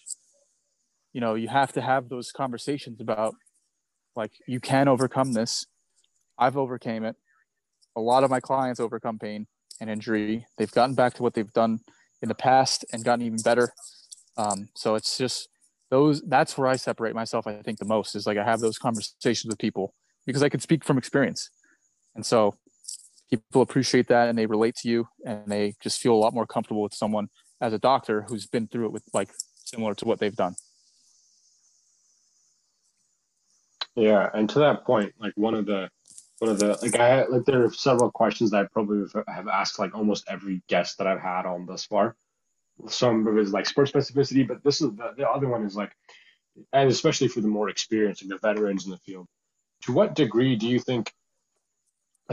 you 1.13 1.21
know 1.21 1.35
you 1.35 1.49
have 1.49 1.73
to 1.73 1.81
have 1.81 2.09
those 2.09 2.33
conversations 2.33 3.01
about 3.01 3.35
like 4.17 4.33
you 4.47 4.61
can 4.61 4.89
overcome 4.89 5.33
this. 5.33 5.67
I've 6.39 6.57
overcame 6.57 7.05
it 7.05 7.17
a 7.97 8.01
lot 8.01 8.25
of 8.25 8.31
my 8.31 8.41
clients 8.41 8.81
overcome 8.81 9.19
pain 9.19 9.47
and 9.81 9.91
injury. 9.91 10.47
They've 10.59 10.71
gotten 10.71 10.95
back 10.95 11.15
to 11.15 11.23
what 11.23 11.35
they've 11.35 11.53
done 11.53 11.81
in 12.21 12.29
the 12.29 12.35
past 12.35 12.85
and 12.93 13.05
gotten 13.05 13.25
even 13.25 13.41
better. 13.43 13.73
Um, 14.37 14.69
so 14.75 14.95
it's 14.95 15.19
just 15.19 15.49
those. 15.91 16.23
That's 16.23 16.57
where 16.57 16.69
I 16.69 16.77
separate 16.77 17.15
myself. 17.15 17.47
I 17.47 17.61
think 17.63 17.79
the 17.79 17.85
most 17.85 18.15
is 18.15 18.27
like 18.27 18.39
I 18.39 18.45
have 18.45 18.61
those 18.61 18.79
conversations 18.79 19.51
with 19.51 19.59
people 19.59 19.95
because 20.27 20.43
I 20.43 20.49
can 20.49 20.61
speak 20.61 20.85
from 20.85 20.97
experience, 20.97 21.51
and 22.15 22.25
so 22.25 22.55
people 23.39 23.63
appreciate 23.63 24.09
that 24.09 24.29
and 24.29 24.39
they 24.39 24.47
relate 24.47 24.77
to 24.77 24.89
you 24.89 25.09
and 25.25 25.47
they 25.47 25.75
just 25.83 26.01
feel 26.01 26.13
a 26.13 26.21
lot 26.23 26.35
more 26.35 26.47
comfortable 26.47 26.83
with 26.83 26.95
someone 26.95 27.29
as 27.61 27.73
a 27.73 27.79
doctor 27.79 28.23
who's 28.29 28.47
been 28.47 28.67
through 28.67 28.87
it 28.87 28.93
with 28.93 29.05
like 29.15 29.31
similar 29.65 29.95
to 29.95 30.05
what 30.05 30.19
they've 30.19 30.37
done. 30.37 30.55
Yeah, 33.95 34.29
and 34.33 34.49
to 34.51 34.59
that 34.61 34.85
point, 34.85 35.13
like 35.19 35.33
one 35.37 35.55
of 35.55 35.67
the 35.67 35.91
one 36.39 36.51
of 36.51 36.59
the 36.59 36.79
like 36.83 36.97
I 36.97 37.25
like 37.27 37.45
there 37.45 37.65
are 37.65 37.73
several 37.73 38.11
questions 38.11 38.51
that 38.51 38.65
I 38.65 38.69
probably 38.73 39.07
have 39.29 39.49
asked 39.49 39.79
like 39.79 39.95
almost 39.95 40.25
every 40.29 40.63
guest 40.69 40.99
that 40.99 41.07
I've 41.07 41.21
had 41.21 41.47
on 41.47 41.67
thus 41.67 41.85
far. 41.85 42.17
Some 42.89 43.27
of 43.27 43.37
it 43.37 43.41
is 43.41 43.53
like 43.53 43.67
sports 43.67 43.93
specificity, 43.93 44.47
but 44.47 44.65
this 44.65 44.81
is 44.81 44.91
the, 44.97 45.13
the 45.17 45.29
other 45.29 45.47
one 45.47 45.65
is 45.65 45.77
like, 45.77 45.93
and 46.73 46.91
especially 46.91 47.29
for 47.29 47.43
the 47.43 47.49
more 47.49 47.69
experienced, 47.69 48.23
like 48.23 48.31
the 48.31 48.49
veterans 48.49 48.87
in 48.87 48.91
the 48.91 48.99
field. 48.99 49.27
To 49.83 49.93
what 49.93 50.15
degree 50.15 50.57
do 50.57 50.67
you 50.67 50.79
think, 50.79 51.13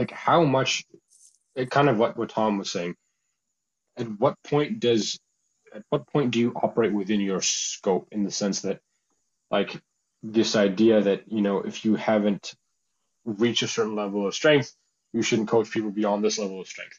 like 0.00 0.10
how 0.10 0.44
much, 0.44 0.84
it 1.54 1.70
kind 1.70 1.90
of 1.90 1.98
what 1.98 2.16
what 2.16 2.30
Tom 2.30 2.56
was 2.56 2.72
saying. 2.72 2.94
At 3.98 4.08
what 4.18 4.42
point 4.42 4.80
does, 4.80 5.20
at 5.74 5.82
what 5.90 6.06
point 6.06 6.30
do 6.30 6.38
you 6.38 6.52
operate 6.56 6.94
within 6.94 7.20
your 7.20 7.42
scope 7.42 8.08
in 8.10 8.24
the 8.24 8.30
sense 8.30 8.62
that, 8.62 8.80
like, 9.50 9.78
this 10.22 10.56
idea 10.56 11.02
that 11.02 11.30
you 11.30 11.42
know 11.42 11.58
if 11.60 11.84
you 11.84 11.96
haven't 11.96 12.54
reached 13.26 13.62
a 13.62 13.68
certain 13.68 13.94
level 13.94 14.26
of 14.26 14.34
strength, 14.34 14.74
you 15.12 15.20
shouldn't 15.20 15.48
coach 15.48 15.70
people 15.70 15.90
beyond 15.90 16.24
this 16.24 16.38
level 16.38 16.62
of 16.62 16.66
strength. 16.66 16.98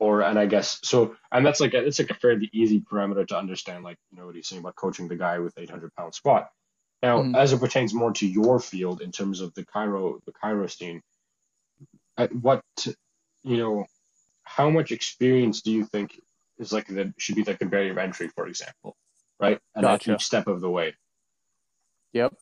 Or 0.00 0.22
and 0.22 0.36
I 0.36 0.46
guess 0.46 0.80
so, 0.82 1.14
and 1.30 1.46
that's 1.46 1.60
like 1.60 1.74
a, 1.74 1.86
it's 1.86 2.00
like 2.00 2.10
a 2.10 2.14
fairly 2.14 2.50
easy 2.52 2.80
parameter 2.80 3.28
to 3.28 3.38
understand. 3.38 3.84
Like 3.84 3.98
you 4.10 4.18
know 4.18 4.26
what 4.26 4.34
he's 4.34 4.48
saying 4.48 4.60
about 4.60 4.74
coaching 4.74 5.06
the 5.06 5.14
guy 5.14 5.38
with 5.38 5.56
800 5.56 5.94
pound 5.94 6.14
squat. 6.16 6.50
Now, 7.00 7.22
mm-hmm. 7.22 7.36
as 7.36 7.52
it 7.52 7.60
pertains 7.60 7.94
more 7.94 8.12
to 8.14 8.26
your 8.26 8.58
field 8.58 9.02
in 9.02 9.12
terms 9.12 9.40
of 9.40 9.54
the 9.54 9.64
chiro 9.64 10.18
the 10.24 10.32
chiro 10.32 10.64
at 10.64 10.70
what 12.28 12.62
you 13.42 13.56
know, 13.56 13.86
how 14.44 14.70
much 14.70 14.92
experience 14.92 15.62
do 15.62 15.70
you 15.70 15.84
think 15.84 16.20
is 16.58 16.72
like 16.72 16.86
that 16.88 17.12
should 17.18 17.36
be 17.36 17.44
like 17.44 17.58
the 17.58 17.66
barrier 17.66 17.92
of 17.92 17.98
entry, 17.98 18.28
for 18.28 18.46
example, 18.46 18.96
right? 19.38 19.58
And 19.74 19.82
gotcha. 19.82 20.12
at 20.12 20.16
each 20.16 20.26
step 20.26 20.46
of 20.46 20.60
the 20.60 20.70
way. 20.70 20.94
Yep. 22.12 22.34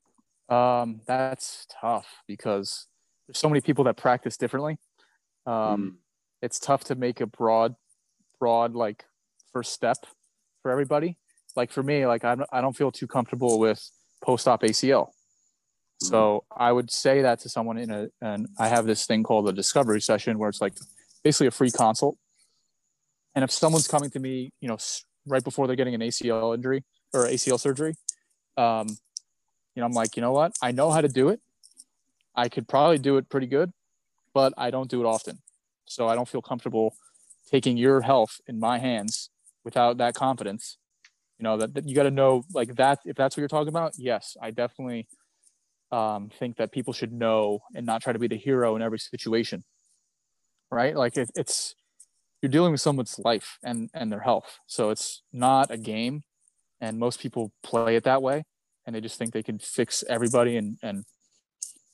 Um, 0.49 1.03
that's 1.07 1.66
tough 1.81 2.07
because 2.26 2.87
there's 3.26 3.39
so 3.39 3.49
many 3.49 3.61
people 3.61 3.85
that 3.85 3.97
practice 3.97 4.37
differently. 4.37 4.79
Um, 5.47 5.53
mm. 5.55 5.93
It's 6.43 6.59
tough 6.59 6.85
to 6.85 6.95
make 6.95 7.20
a 7.20 7.26
broad, 7.26 7.74
broad 8.41 8.74
like 8.74 9.05
first 9.53 9.72
step 9.72 9.99
for 10.62 10.70
everybody. 10.70 11.16
Like 11.57 11.70
for 11.70 11.83
me, 11.83 12.07
like 12.07 12.24
I'm, 12.24 12.45
I 12.53 12.61
don't 12.61 12.76
feel 12.76 12.91
too 12.91 13.07
comfortable 13.07 13.59
with 13.59 13.83
post-op 14.22 14.62
ACL. 14.62 15.11
So 16.01 16.44
mm. 16.51 16.57
I 16.57 16.72
would 16.72 16.90
say 16.90 17.22
that 17.22 17.40
to 17.40 17.49
someone 17.49 17.78
in 17.78 17.90
a, 17.90 18.09
and 18.20 18.49
I 18.59 18.68
have 18.68 18.86
this 18.86 19.07
thing 19.07 19.22
called 19.22 19.49
a 19.49 19.53
discovery 19.53 20.01
session 20.01 20.38
where 20.38 20.49
it's 20.49 20.61
like 20.61 20.74
basically 21.22 21.49
a 21.49 21.53
free 21.53 21.70
consult. 21.70 22.16
And 23.34 23.44
if 23.44 23.51
someone's 23.51 23.88
coming 23.88 24.11
to 24.11 24.18
me, 24.18 24.51
you 24.61 24.68
know, 24.68 24.78
right 25.26 25.44
before 25.44 25.66
they're 25.66 25.76
getting 25.76 25.94
an 25.94 26.01
ACL 26.01 26.55
injury 26.55 26.84
or 27.12 27.26
ACL 27.26 27.61
surgery, 27.61 27.94
um, 28.57 28.88
you 29.74 29.80
know, 29.80 29.86
I'm 29.86 29.92
like, 29.92 30.16
you 30.16 30.22
know 30.22 30.32
what? 30.32 30.57
I 30.61 30.72
know 30.72 30.90
how 30.90 31.01
to 31.01 31.09
do 31.09 31.28
it. 31.28 31.40
I 32.34 32.49
could 32.49 32.68
probably 32.68 32.99
do 32.99 33.16
it 33.16 33.28
pretty 33.28 33.46
good, 33.46 33.72
but 34.34 34.53
I 34.57 34.70
don't 34.70 34.90
do 34.90 35.01
it 35.01 35.07
often. 35.07 35.38
So 35.86 36.09
I 36.09 36.14
don't 36.14 36.28
feel 36.28 36.42
comfortable 36.42 36.94
taking 37.51 37.76
your 37.76 38.03
health 38.03 38.40
in 38.46 38.59
my 38.61 38.78
hands 38.78 39.30
without 39.64 39.99
that 39.99 40.14
confidence. 40.14 40.78
You 41.38 41.44
know, 41.44 41.57
that, 41.57 41.74
that 41.74 41.88
you 41.88 41.94
got 41.94 42.05
to 42.05 42.11
know 42.11 42.44
like 42.53 42.74
that. 42.76 43.01
If 43.05 43.16
that's 43.16 43.36
what 43.36 43.40
you're 43.40 43.49
talking 43.49 43.68
about, 43.68 43.94
yes, 43.96 44.36
I 44.40 44.51
definitely 44.51 45.07
um, 45.91 46.30
think 46.39 46.57
that 46.57 46.72
people 46.72 46.93
should 46.93 47.12
know 47.12 47.61
and 47.74 47.86
not 47.86 48.03
try 48.03 48.12
to 48.12 48.18
be 48.18 48.28
the 48.28 48.36
hero 48.36 48.76
in 48.76 48.82
every 48.82 48.99
situation. 48.99 49.64
Right. 50.70 50.95
Like 50.97 51.16
it, 51.16 51.30
it's, 51.34 51.74
you're 52.43 52.51
dealing 52.51 52.72
with 52.72 52.80
someone's 52.80 53.18
life 53.24 53.59
and, 53.64 53.91
and 53.95 54.12
their 54.12 54.20
health. 54.20 54.59
So 54.66 54.91
it's 54.91 55.22
not 55.32 55.70
a 55.70 55.78
game. 55.78 56.24
And 56.80 56.99
most 56.99 57.20
people 57.20 57.53
play 57.62 57.97
it 57.97 58.05
that 58.05 58.22
way 58.22 58.45
and 58.89 58.95
they 58.95 59.03
just 59.03 59.18
think 59.18 59.34
they 59.34 59.43
can 59.43 59.59
fix 59.59 60.03
everybody 60.09 60.57
and, 60.57 60.78
and 60.82 61.05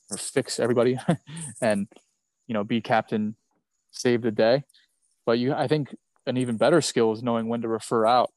or 0.09 0.17
fix 0.17 0.59
everybody 0.59 0.97
and 1.61 1.87
you 2.47 2.53
know 2.53 2.63
be 2.63 2.79
captain 2.79 3.35
save 3.91 4.21
the 4.21 4.31
day 4.31 4.63
but 5.25 5.37
you 5.37 5.53
i 5.53 5.67
think 5.67 5.93
an 6.25 6.37
even 6.37 6.55
better 6.55 6.81
skill 6.81 7.11
is 7.11 7.21
knowing 7.21 7.49
when 7.49 7.61
to 7.61 7.67
refer 7.67 8.05
out 8.05 8.31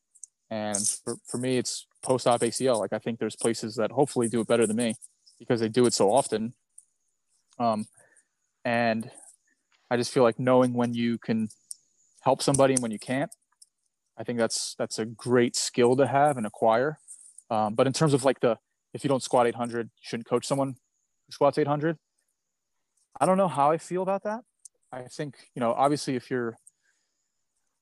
and 0.51 0.77
for, 1.05 1.17
for 1.27 1.39
me 1.39 1.57
it's 1.57 1.87
post-op 2.03 2.41
acl 2.41 2.81
like 2.81 2.93
i 2.93 2.99
think 2.99 3.21
there's 3.21 3.37
places 3.37 3.77
that 3.77 3.93
hopefully 3.93 4.29
do 4.29 4.41
it 4.41 4.49
better 4.49 4.67
than 4.67 4.77
me 4.77 4.95
because 5.39 5.61
they 5.61 5.69
do 5.69 5.87
it 5.87 5.95
so 5.95 6.11
often 6.13 6.55
um, 7.59 7.87
and 8.65 9.11
i 9.91 9.97
just 9.97 10.13
feel 10.13 10.23
like 10.23 10.39
knowing 10.39 10.75
when 10.75 10.95
you 10.95 11.19
can 11.19 11.49
help 12.23 12.43
somebody 12.43 12.75
and 12.75 12.83
when 12.83 12.91
you 12.91 12.99
can't 12.99 13.35
i 14.17 14.25
think 14.25 14.39
that's 14.39 14.75
that's 14.79 14.99
a 14.99 15.05
great 15.05 15.57
skill 15.57 15.97
to 15.97 16.07
have 16.07 16.37
and 16.37 16.47
acquire 16.47 16.99
um, 17.51 17.75
but 17.75 17.87
in 17.87 17.93
terms 17.93 18.15
of 18.15 18.25
like 18.25 18.41
the 18.41 18.59
if 18.93 19.05
you 19.05 19.09
don't 19.09 19.23
squat 19.23 19.47
800 19.47 19.87
you 19.87 19.91
shouldn't 20.01 20.29
coach 20.29 20.47
someone 20.47 20.77
who 21.27 21.33
squats 21.33 21.59
800. 21.59 21.99
I 23.21 23.27
don't 23.27 23.37
know 23.37 23.49
how 23.49 23.71
I 23.71 23.79
feel 23.79 24.03
about 24.03 24.23
that. 24.25 24.41
I 24.91 25.03
think, 25.03 25.37
you 25.55 25.61
know, 25.61 25.73
obviously 25.73 26.17
if 26.17 26.31
you're 26.31 26.57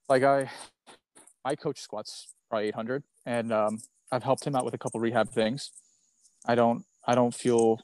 like 0.08 0.22
I, 0.22 0.50
my 1.44 1.54
coach 1.54 1.80
squats 1.80 2.34
probably 2.50 2.68
800 2.68 3.04
and 3.24 3.52
um, 3.52 3.82
I've 4.10 4.22
helped 4.22 4.46
him 4.46 4.56
out 4.56 4.64
with 4.64 4.74
a 4.74 4.78
couple 4.78 5.00
rehab 5.00 5.30
things. 5.30 5.70
I 6.46 6.54
don't, 6.54 6.84
I 7.06 7.14
don't 7.14 7.34
feel, 7.34 7.80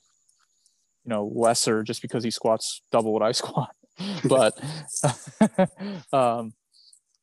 you 1.04 1.10
know, 1.10 1.30
lesser 1.34 1.82
just 1.82 2.02
because 2.02 2.24
he 2.24 2.30
squats 2.30 2.82
double 2.90 3.12
what 3.12 3.22
I 3.22 3.32
squat. 3.42 3.74
but 4.24 4.58
um, 6.12 6.54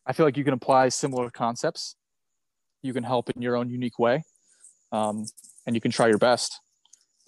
I 0.06 0.14
feel 0.14 0.26
like 0.26 0.38
you 0.38 0.43
can 0.43 0.54
apply 0.54 0.89
similar 0.89 1.30
concepts. 1.30 1.95
You 2.82 2.93
can 2.93 3.04
help 3.04 3.30
in 3.30 3.41
your 3.41 3.58
own 3.58 3.70
unique 3.70 4.00
way, 4.00 4.24
um, 4.91 5.26
and 5.66 5.76
you 5.76 5.82
can 5.82 5.91
try 5.91 6.08
your 6.08 6.18
best 6.18 6.62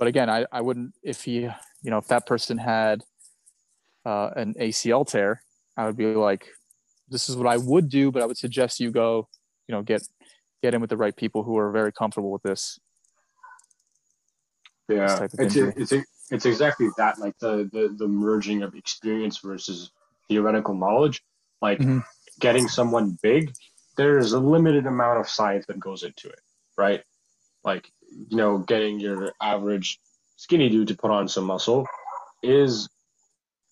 but 0.02 0.08
again, 0.08 0.32
I, 0.32 0.48
I 0.52 0.62
wouldn't 0.62 0.96
if 1.04 1.26
he 1.26 1.42
you 1.42 1.92
know 1.92 2.00
if 2.00 2.08
that 2.08 2.26
person 2.26 2.58
had 2.58 3.04
uh, 4.04 4.32
an 4.36 4.56
ACL 4.56 5.06
tear, 5.06 5.44
I 5.78 5.86
would 5.86 5.96
be 5.96 6.08
like, 6.16 6.48
this 7.08 7.30
is 7.30 7.38
what 7.38 7.46
I 7.46 7.58
would 7.58 7.88
do, 7.88 8.12
but 8.12 8.24
I 8.24 8.26
would 8.26 8.36
suggest 8.36 8.80
you 8.80 8.90
go, 8.90 9.30
you 9.68 9.76
know, 9.76 9.84
get 9.84 10.02
get 10.64 10.74
in 10.74 10.82
with 10.82 10.90
the 10.90 10.98
right 10.98 11.16
people 11.16 11.44
who 11.44 11.56
are 11.56 11.72
very 11.72 11.92
comfortable 11.92 12.32
with 12.32 12.42
this. 12.42 12.80
Yeah, 14.96 15.28
it's 15.40 15.56
a, 15.56 15.68
it's 15.70 15.92
a, 15.92 16.04
it's 16.30 16.46
exactly 16.46 16.90
that, 16.98 17.20
like 17.20 17.38
the, 17.40 17.70
the 17.72 17.94
the 17.98 18.08
merging 18.08 18.64
of 18.64 18.76
experience 18.76 19.40
versus 19.40 19.92
theoretical 20.28 20.76
knowledge. 20.76 21.22
Like 21.62 21.80
mm-hmm. 21.80 22.00
getting 22.40 22.68
someone 22.68 23.18
big, 23.22 23.54
there's 23.98 24.34
a 24.34 24.40
limited 24.40 24.86
amount 24.88 25.20
of 25.20 25.30
science 25.30 25.66
that 25.68 25.80
goes 25.80 26.04
into 26.04 26.30
it, 26.30 26.40
right? 26.78 27.04
Like 27.64 27.92
you 28.30 28.38
know, 28.38 28.60
getting 28.60 29.00
your 29.00 29.34
average 29.42 30.00
skinny 30.38 30.70
dude 30.70 30.88
to 30.88 30.96
put 30.96 31.12
on 31.12 31.28
some 31.28 31.46
muscle 31.46 31.86
is 32.42 32.90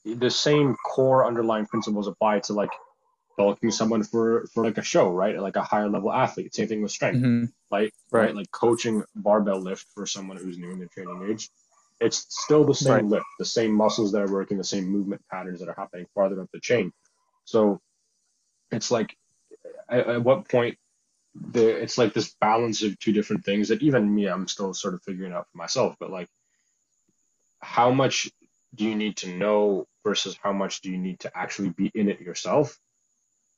the 0.05 0.29
same 0.29 0.75
core 0.85 1.25
underlying 1.25 1.65
principles 1.65 2.07
apply 2.07 2.39
to 2.39 2.53
like 2.53 2.69
bulking 3.37 3.71
someone 3.71 4.03
for 4.03 4.45
for 4.53 4.63
like 4.63 4.77
a 4.77 4.83
show, 4.83 5.11
right? 5.11 5.39
Like 5.39 5.55
a 5.55 5.63
higher 5.63 5.89
level 5.89 6.11
athlete. 6.11 6.53
Same 6.53 6.67
thing 6.67 6.81
with 6.81 6.91
strength, 6.91 7.17
mm-hmm. 7.17 7.45
Like 7.71 7.93
right. 8.11 8.27
right, 8.27 8.35
like 8.35 8.51
coaching 8.51 9.03
barbell 9.15 9.59
lift 9.59 9.85
for 9.93 10.05
someone 10.05 10.37
who's 10.37 10.57
new 10.57 10.71
in 10.71 10.79
their 10.79 10.87
training 10.87 11.27
age. 11.29 11.49
It's 12.01 12.25
still 12.29 12.65
the 12.65 12.73
same 12.73 12.93
right. 12.93 13.05
lift, 13.05 13.25
the 13.37 13.45
same 13.45 13.73
muscles 13.73 14.11
that 14.13 14.21
are 14.21 14.31
working, 14.31 14.57
the 14.57 14.63
same 14.63 14.85
movement 14.85 15.21
patterns 15.29 15.59
that 15.59 15.67
are 15.67 15.75
happening 15.77 16.05
farther 16.15 16.41
up 16.41 16.49
the 16.53 16.59
chain. 16.59 16.93
So 17.43 17.81
it's 18.71 18.89
like, 18.89 19.15
at, 19.89 20.07
at 20.07 20.23
what 20.23 20.47
point 20.47 20.77
the 21.35 21.67
it's 21.67 21.97
like 21.97 22.13
this 22.13 22.35
balance 22.41 22.83
of 22.83 22.97
two 22.99 23.11
different 23.11 23.45
things 23.45 23.67
that 23.67 23.81
even 23.81 24.13
me 24.13 24.27
I'm 24.27 24.47
still 24.47 24.73
sort 24.73 24.93
of 24.93 25.03
figuring 25.03 25.33
out 25.33 25.47
for 25.51 25.57
myself. 25.57 25.95
But 25.99 26.09
like, 26.09 26.29
how 27.61 27.91
much 27.91 28.29
do 28.75 28.85
you 28.85 28.95
need 28.95 29.17
to 29.17 29.35
know 29.35 29.87
versus 30.03 30.37
how 30.41 30.53
much 30.53 30.81
do 30.81 30.89
you 30.89 30.97
need 30.97 31.19
to 31.21 31.37
actually 31.37 31.69
be 31.69 31.91
in 31.93 32.09
it 32.09 32.21
yourself 32.21 32.77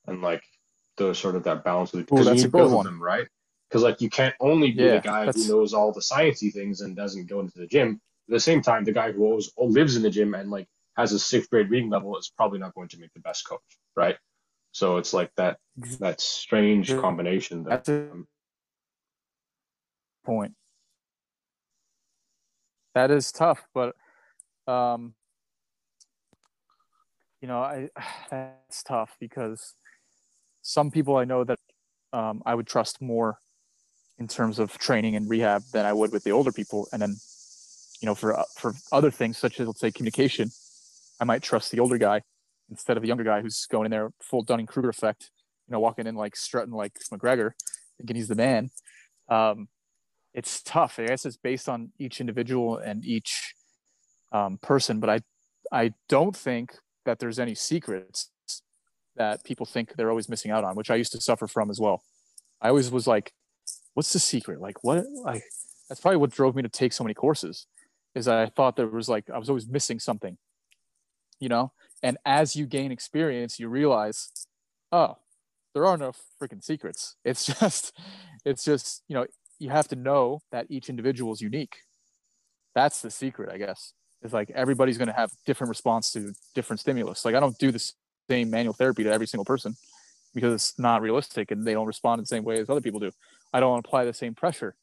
and 0.06 0.22
like 0.22 0.42
the 0.96 1.14
sort 1.14 1.36
of 1.36 1.44
that 1.44 1.64
balance 1.64 1.94
Ooh, 1.94 1.98
because 1.98 2.18
you 2.18 2.24
that's 2.24 2.42
need 2.42 2.48
a 2.48 2.50
good 2.50 2.58
both 2.58 2.66
of 2.66 2.76
one. 2.76 2.86
them 2.86 3.02
right 3.02 3.28
because 3.72 3.82
like 3.82 4.02
you 4.02 4.10
can't 4.10 4.34
only 4.38 4.70
be 4.70 4.84
Yeah, 4.84 4.96
the 4.96 5.00
guy 5.00 5.30
who 5.34 5.44
knows 5.46 5.72
all 5.72 5.92
the 5.92 6.00
sciencey 6.00 6.52
things 6.52 6.82
and 6.82 6.94
doesn't 6.94 7.26
go 7.26 7.40
into 7.40 7.58
the 7.58 7.66
gym. 7.66 8.00
At 8.28 8.34
the 8.34 8.40
same 8.40 8.60
time 8.60 8.84
the 8.84 8.92
guy 8.92 9.12
who 9.12 9.24
always 9.24 9.50
lives 9.56 9.96
in 9.96 10.02
the 10.02 10.10
gym 10.10 10.34
and 10.34 10.50
like 10.50 10.68
has 10.98 11.12
a 11.12 11.18
sixth 11.18 11.48
grade 11.48 11.70
reading 11.70 11.88
level 11.88 12.16
is 12.18 12.30
probably 12.36 12.58
not 12.58 12.74
going 12.74 12.88
to 12.88 12.98
make 12.98 13.14
the 13.14 13.20
best 13.20 13.48
coach 13.48 13.60
right? 13.96 14.16
So 14.72 14.98
it's 14.98 15.14
like 15.14 15.30
that 15.36 15.58
that 16.00 16.20
strange 16.20 16.94
combination 16.96 17.64
that 17.64 17.70
That's 17.70 17.88
a 17.88 18.10
um, 18.10 18.26
point. 20.24 20.52
That 22.94 23.10
is 23.10 23.32
tough, 23.32 23.66
but 23.72 23.94
um, 24.66 25.14
you 27.40 27.48
know, 27.48 27.60
I 27.60 27.88
that's 28.30 28.82
tough 28.82 29.16
because 29.18 29.74
some 30.60 30.90
people 30.90 31.16
I 31.16 31.24
know 31.24 31.44
that 31.44 31.58
um, 32.12 32.42
I 32.44 32.54
would 32.54 32.66
trust 32.66 33.00
more 33.00 33.38
in 34.18 34.28
terms 34.28 34.58
of 34.58 34.78
training 34.78 35.16
and 35.16 35.28
rehab 35.28 35.62
than 35.72 35.86
I 35.86 35.92
would 35.92 36.12
with 36.12 36.24
the 36.24 36.32
older 36.32 36.52
people, 36.52 36.88
and 36.92 37.00
then 37.00 37.16
you 38.00 38.06
know, 38.06 38.14
for 38.14 38.44
for 38.56 38.74
other 38.90 39.10
things 39.10 39.38
such 39.38 39.60
as 39.60 39.66
let's 39.66 39.80
say 39.80 39.90
communication, 39.90 40.50
I 41.20 41.24
might 41.24 41.42
trust 41.42 41.70
the 41.70 41.80
older 41.80 41.98
guy 41.98 42.22
instead 42.70 42.96
of 42.96 43.02
the 43.02 43.08
younger 43.08 43.24
guy 43.24 43.40
who's 43.40 43.66
going 43.66 43.86
in 43.86 43.90
there 43.90 44.10
full 44.20 44.42
Dunning 44.42 44.66
Kruger 44.66 44.88
effect, 44.88 45.30
you 45.68 45.72
know, 45.72 45.80
walking 45.80 46.06
in 46.06 46.16
like 46.16 46.36
strutting 46.36 46.72
like 46.72 46.94
McGregor, 47.12 47.52
thinking 47.98 48.16
he's 48.16 48.28
the 48.28 48.34
man. 48.34 48.70
Um, 49.28 49.68
it's 50.34 50.62
tough. 50.62 50.98
I 50.98 51.06
guess 51.06 51.24
it's 51.24 51.36
based 51.36 51.68
on 51.68 51.92
each 51.98 52.20
individual 52.20 52.78
and 52.78 53.04
each 53.04 53.54
um, 54.32 54.58
person, 54.58 54.98
but 54.98 55.10
I 55.10 55.20
I 55.70 55.92
don't 56.08 56.36
think 56.36 56.74
that 57.04 57.18
there's 57.18 57.38
any 57.38 57.54
secrets 57.54 58.30
that 59.16 59.44
people 59.44 59.66
think 59.66 59.94
they're 59.94 60.10
always 60.10 60.28
missing 60.28 60.50
out 60.50 60.64
on, 60.64 60.74
which 60.74 60.90
I 60.90 60.96
used 60.96 61.12
to 61.12 61.20
suffer 61.20 61.46
from 61.46 61.70
as 61.70 61.78
well. 61.78 62.02
I 62.60 62.68
always 62.68 62.90
was 62.90 63.06
like, 63.06 63.32
"What's 63.94 64.12
the 64.12 64.18
secret? 64.18 64.60
Like, 64.60 64.82
what? 64.82 65.04
Like, 65.24 65.44
that's 65.88 66.00
probably 66.00 66.18
what 66.18 66.30
drove 66.30 66.54
me 66.54 66.62
to 66.62 66.68
take 66.68 66.92
so 66.92 67.04
many 67.04 67.14
courses, 67.14 67.66
is 68.14 68.28
I 68.28 68.46
thought 68.46 68.76
there 68.76 68.86
was 68.86 69.08
like 69.08 69.28
I 69.30 69.38
was 69.38 69.48
always 69.48 69.68
missing 69.68 69.98
something, 69.98 70.38
you 71.40 71.48
know. 71.48 71.72
And 72.02 72.18
as 72.26 72.56
you 72.56 72.66
gain 72.66 72.90
experience, 72.90 73.60
you 73.60 73.68
realize, 73.68 74.30
oh, 74.90 75.18
there 75.74 75.86
are 75.86 75.96
no 75.96 76.12
freaking 76.40 76.62
secrets. 76.62 77.16
It's 77.24 77.46
just, 77.46 77.96
it's 78.44 78.64
just 78.64 79.02
you 79.08 79.14
know 79.14 79.26
you 79.58 79.70
have 79.70 79.88
to 79.88 79.96
know 79.96 80.40
that 80.50 80.66
each 80.68 80.88
individual 80.88 81.32
is 81.32 81.40
unique. 81.40 81.76
That's 82.74 83.00
the 83.00 83.10
secret, 83.10 83.50
I 83.52 83.58
guess. 83.58 83.92
Is 84.22 84.32
like 84.32 84.50
everybody's 84.50 84.98
going 84.98 85.08
to 85.08 85.14
have 85.14 85.32
different 85.46 85.68
response 85.68 86.12
to 86.12 86.32
different 86.54 86.80
stimulus. 86.80 87.24
Like 87.24 87.34
I 87.34 87.40
don't 87.40 87.58
do 87.58 87.70
the 87.70 87.92
same 88.28 88.50
manual 88.50 88.72
therapy 88.72 89.04
to 89.04 89.12
every 89.12 89.26
single 89.26 89.44
person 89.44 89.74
because 90.34 90.54
it's 90.54 90.78
not 90.78 91.02
realistic 91.02 91.50
and 91.50 91.66
they 91.66 91.74
don't 91.74 91.86
respond 91.86 92.18
in 92.18 92.22
the 92.22 92.28
same 92.28 92.44
way 92.44 92.58
as 92.58 92.70
other 92.70 92.80
people 92.80 93.00
do. 93.00 93.10
I 93.52 93.60
don't 93.60 93.78
apply 93.78 94.04
the 94.04 94.14
same 94.14 94.34
pressure. 94.34 94.74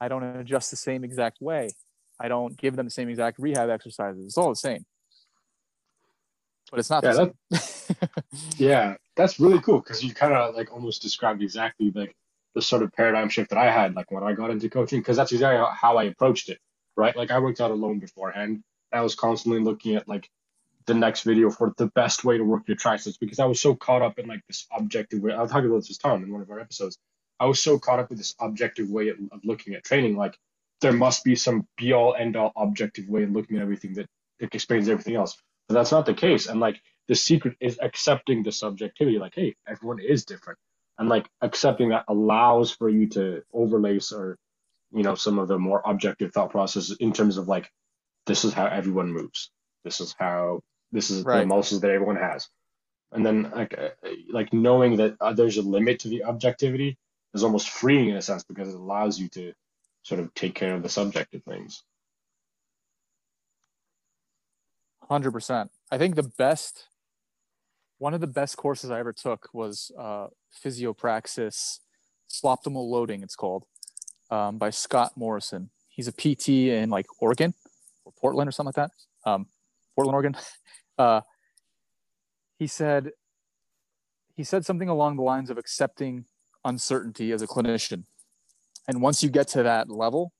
I 0.00 0.08
don't 0.08 0.22
adjust 0.22 0.70
the 0.70 0.76
same 0.76 1.04
exact 1.04 1.40
way. 1.40 1.70
I 2.20 2.28
don't 2.28 2.56
give 2.56 2.76
them 2.76 2.86
the 2.86 2.90
same 2.90 3.08
exact 3.08 3.38
rehab 3.38 3.70
exercises. 3.70 4.24
It's 4.24 4.38
all 4.38 4.50
the 4.50 4.56
same. 4.56 4.84
But 6.70 6.80
it's 6.80 6.90
not 6.90 7.02
Yeah, 7.04 7.12
the 7.12 7.58
same. 7.58 8.08
Yeah, 8.58 8.96
that's 9.16 9.40
really 9.40 9.60
cool 9.60 9.80
because 9.80 10.02
you 10.04 10.12
kind 10.14 10.32
of 10.34 10.54
like 10.54 10.72
almost 10.72 11.02
described 11.02 11.42
exactly 11.42 11.90
like 11.94 12.14
the 12.54 12.62
sort 12.62 12.82
of 12.82 12.92
paradigm 12.92 13.28
shift 13.28 13.50
that 13.50 13.58
I 13.58 13.70
had 13.70 13.94
like 13.94 14.10
when 14.10 14.22
I 14.22 14.32
got 14.32 14.50
into 14.50 14.68
coaching 14.68 15.00
because 15.00 15.16
that's 15.16 15.32
exactly 15.32 15.64
how- 15.74 15.96
I 15.96 16.04
approached 16.04 16.48
it, 16.48 16.58
right? 16.96 17.16
Like 17.16 17.30
I 17.30 17.38
worked 17.38 17.60
out 17.60 17.70
alone 17.70 17.98
beforehand. 17.98 18.62
I 18.92 19.00
was 19.00 19.14
constantly 19.14 19.60
looking 19.60 19.96
at 19.96 20.08
like 20.08 20.28
the 20.86 20.94
next 20.94 21.22
video 21.22 21.50
for 21.50 21.74
the 21.76 21.88
best 21.88 22.24
way 22.24 22.38
to 22.38 22.44
work 22.44 22.62
your 22.66 22.76
triceps 22.76 23.18
because 23.18 23.38
I 23.38 23.44
was 23.44 23.60
so 23.60 23.74
caught 23.74 24.02
up 24.02 24.18
in 24.18 24.26
like 24.26 24.40
this 24.48 24.66
objective 24.76 25.20
way. 25.20 25.32
I 25.32 25.42
was 25.42 25.50
talking 25.50 25.68
about 25.68 25.78
this 25.78 25.88
with 25.90 26.02
Tom 26.02 26.22
in 26.22 26.32
one 26.32 26.40
of 26.40 26.50
our 26.50 26.60
episodes. 26.60 26.98
I 27.40 27.46
was 27.46 27.60
so 27.60 27.78
caught 27.78 28.00
up 28.00 28.08
with 28.10 28.18
this 28.18 28.34
objective 28.40 28.88
way 28.90 29.08
of, 29.08 29.18
of 29.32 29.40
looking 29.44 29.74
at 29.74 29.84
training. 29.84 30.16
Like 30.16 30.38
there 30.80 30.92
must 30.92 31.24
be 31.24 31.34
some 31.36 31.66
be 31.76 31.92
all 31.92 32.14
end 32.14 32.36
all 32.36 32.52
objective 32.56 33.08
way 33.08 33.22
of 33.24 33.30
looking 33.30 33.56
at 33.56 33.62
everything 33.62 33.94
that, 33.94 34.08
that 34.40 34.54
explains 34.54 34.88
everything 34.88 35.16
else. 35.16 35.36
But 35.68 35.74
that's 35.74 35.92
not 35.92 36.06
the 36.06 36.14
case. 36.14 36.46
And 36.46 36.60
like 36.60 36.80
the 37.08 37.14
secret 37.14 37.56
is 37.60 37.78
accepting 37.80 38.42
the 38.42 38.52
subjectivity. 38.52 39.18
Like, 39.18 39.34
hey, 39.34 39.56
everyone 39.66 40.00
is 40.00 40.24
different. 40.24 40.58
And 40.98 41.08
like 41.08 41.28
accepting 41.40 41.90
that 41.90 42.04
allows 42.08 42.72
for 42.72 42.88
you 42.88 43.08
to 43.10 43.42
overlace 43.54 44.12
or, 44.12 44.36
you 44.92 45.02
know, 45.02 45.14
some 45.14 45.38
of 45.38 45.48
the 45.48 45.58
more 45.58 45.82
objective 45.84 46.32
thought 46.32 46.50
processes 46.50 46.96
in 46.98 47.12
terms 47.12 47.36
of 47.38 47.48
like, 47.48 47.70
this 48.26 48.44
is 48.44 48.52
how 48.52 48.66
everyone 48.66 49.12
moves. 49.12 49.50
This 49.84 50.00
is 50.00 50.14
how, 50.18 50.60
this 50.92 51.10
is 51.10 51.22
the 51.22 51.30
Right. 51.30 51.46
muscles 51.46 51.80
that 51.82 51.90
everyone 51.90 52.16
has. 52.16 52.48
And 53.12 53.24
then 53.24 53.50
like, 53.54 53.78
uh, 53.78 53.90
like 54.30 54.52
knowing 54.52 54.96
that 54.96 55.16
uh, 55.20 55.32
there's 55.32 55.56
a 55.56 55.62
limit 55.62 56.00
to 56.00 56.08
the 56.08 56.24
objectivity 56.24 56.98
is 57.34 57.42
almost 57.42 57.70
freeing 57.70 58.08
in 58.08 58.16
a 58.16 58.22
sense 58.22 58.44
because 58.44 58.68
it 58.68 58.74
allows 58.74 59.18
you 59.18 59.28
to 59.28 59.52
sort 60.02 60.20
of 60.20 60.32
take 60.34 60.54
care 60.54 60.74
of 60.74 60.82
the 60.82 60.88
subjective 60.88 61.42
things. 61.44 61.82
Hundred 65.08 65.32
percent. 65.32 65.70
I 65.90 65.98
think 65.98 66.16
the 66.16 66.30
best, 66.38 66.88
one 67.98 68.14
of 68.14 68.20
the 68.20 68.26
best 68.26 68.56
courses 68.56 68.90
I 68.90 68.98
ever 68.98 69.12
took 69.12 69.48
was 69.54 69.90
uh, 69.98 70.28
Physiopraxis 70.62 71.78
Sloptimal 72.30 72.88
Loading. 72.90 73.22
It's 73.22 73.36
called 73.36 73.64
um, 74.30 74.58
by 74.58 74.70
Scott 74.70 75.12
Morrison. 75.16 75.70
He's 75.88 76.08
a 76.08 76.12
PT 76.12 76.48
in 76.48 76.90
like 76.90 77.06
Oregon 77.20 77.54
or 78.04 78.12
Portland 78.12 78.48
or 78.48 78.52
something 78.52 78.72
like 78.76 78.90
that. 78.90 79.30
Um, 79.30 79.46
Portland, 79.94 80.14
Oregon. 80.14 80.36
Uh, 80.98 81.20
he 82.58 82.66
said 82.66 83.12
he 84.34 84.42
said 84.42 84.64
something 84.64 84.88
along 84.88 85.14
the 85.14 85.22
lines 85.22 85.48
of 85.48 85.58
accepting 85.58 86.24
uncertainty 86.64 87.32
as 87.32 87.42
a 87.42 87.46
clinician, 87.46 88.04
and 88.86 89.02
once 89.02 89.22
you 89.22 89.28
get 89.28 89.48
to 89.48 89.62
that 89.62 89.90
level, 89.90 90.32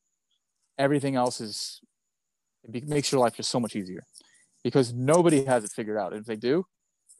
everything 0.78 1.16
else 1.16 1.40
is 1.40 1.80
it 2.64 2.88
makes 2.88 3.12
your 3.12 3.20
life 3.20 3.36
just 3.36 3.50
so 3.50 3.60
much 3.60 3.76
easier 3.76 4.04
because 4.64 4.92
nobody 4.92 5.44
has 5.44 5.64
it 5.64 5.70
figured 5.70 5.96
out. 5.96 6.12
And 6.12 6.20
if 6.20 6.26
they 6.26 6.36
do, 6.36 6.66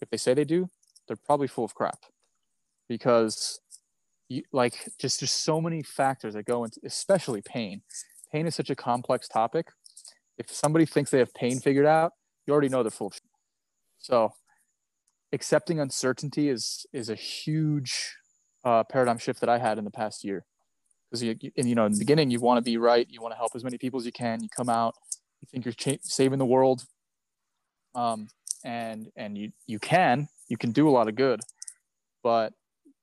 if 0.00 0.10
they 0.10 0.16
say 0.16 0.34
they 0.34 0.44
do, 0.44 0.68
they're 1.06 1.16
probably 1.16 1.48
full 1.48 1.64
of 1.64 1.74
crap 1.74 1.98
because 2.88 3.60
you 4.28 4.42
like 4.52 4.90
just 4.98 5.20
there's 5.20 5.30
so 5.30 5.60
many 5.60 5.82
factors 5.82 6.34
that 6.34 6.44
go 6.44 6.64
into 6.64 6.80
especially 6.84 7.42
pain. 7.42 7.82
Pain 8.32 8.46
is 8.46 8.54
such 8.54 8.70
a 8.70 8.76
complex 8.76 9.28
topic. 9.28 9.68
If 10.36 10.52
somebody 10.52 10.86
thinks 10.86 11.10
they 11.10 11.18
have 11.18 11.34
pain 11.34 11.60
figured 11.60 11.86
out, 11.86 12.12
you 12.46 12.52
already 12.52 12.68
know 12.68 12.82
they're 12.82 12.90
full 12.90 13.08
of 13.08 13.14
shit. 13.14 13.22
So 13.98 14.32
accepting 15.32 15.80
uncertainty 15.80 16.48
is 16.48 16.86
is 16.92 17.08
a 17.08 17.14
huge 17.14 18.16
uh, 18.68 18.84
paradigm 18.84 19.16
shift 19.16 19.40
that 19.40 19.48
I 19.48 19.58
had 19.58 19.78
in 19.78 19.84
the 19.84 19.90
past 19.90 20.24
year. 20.24 20.44
Because 21.10 21.22
you, 21.22 21.34
you- 21.40 21.52
and 21.56 21.68
you 21.68 21.74
know, 21.74 21.86
in 21.86 21.92
the 21.92 21.98
beginning, 21.98 22.30
you 22.30 22.40
want 22.40 22.58
to 22.58 22.70
be 22.70 22.76
right, 22.76 23.06
you 23.08 23.22
want 23.22 23.32
to 23.32 23.36
help 23.36 23.52
as 23.54 23.64
many 23.64 23.78
people 23.78 23.98
as 23.98 24.04
you 24.06 24.12
can. 24.12 24.42
You 24.42 24.48
come 24.54 24.68
out, 24.68 24.94
you 25.40 25.48
think 25.50 25.64
you're 25.64 25.72
cha- 25.72 26.02
saving 26.02 26.38
the 26.38 26.46
world, 26.46 26.84
um, 27.94 28.28
and 28.64 29.08
and 29.16 29.38
you 29.38 29.52
you 29.66 29.78
can 29.78 30.28
you 30.48 30.56
can 30.58 30.72
do 30.72 30.88
a 30.88 30.90
lot 30.90 31.08
of 31.08 31.14
good, 31.14 31.40
but 32.22 32.52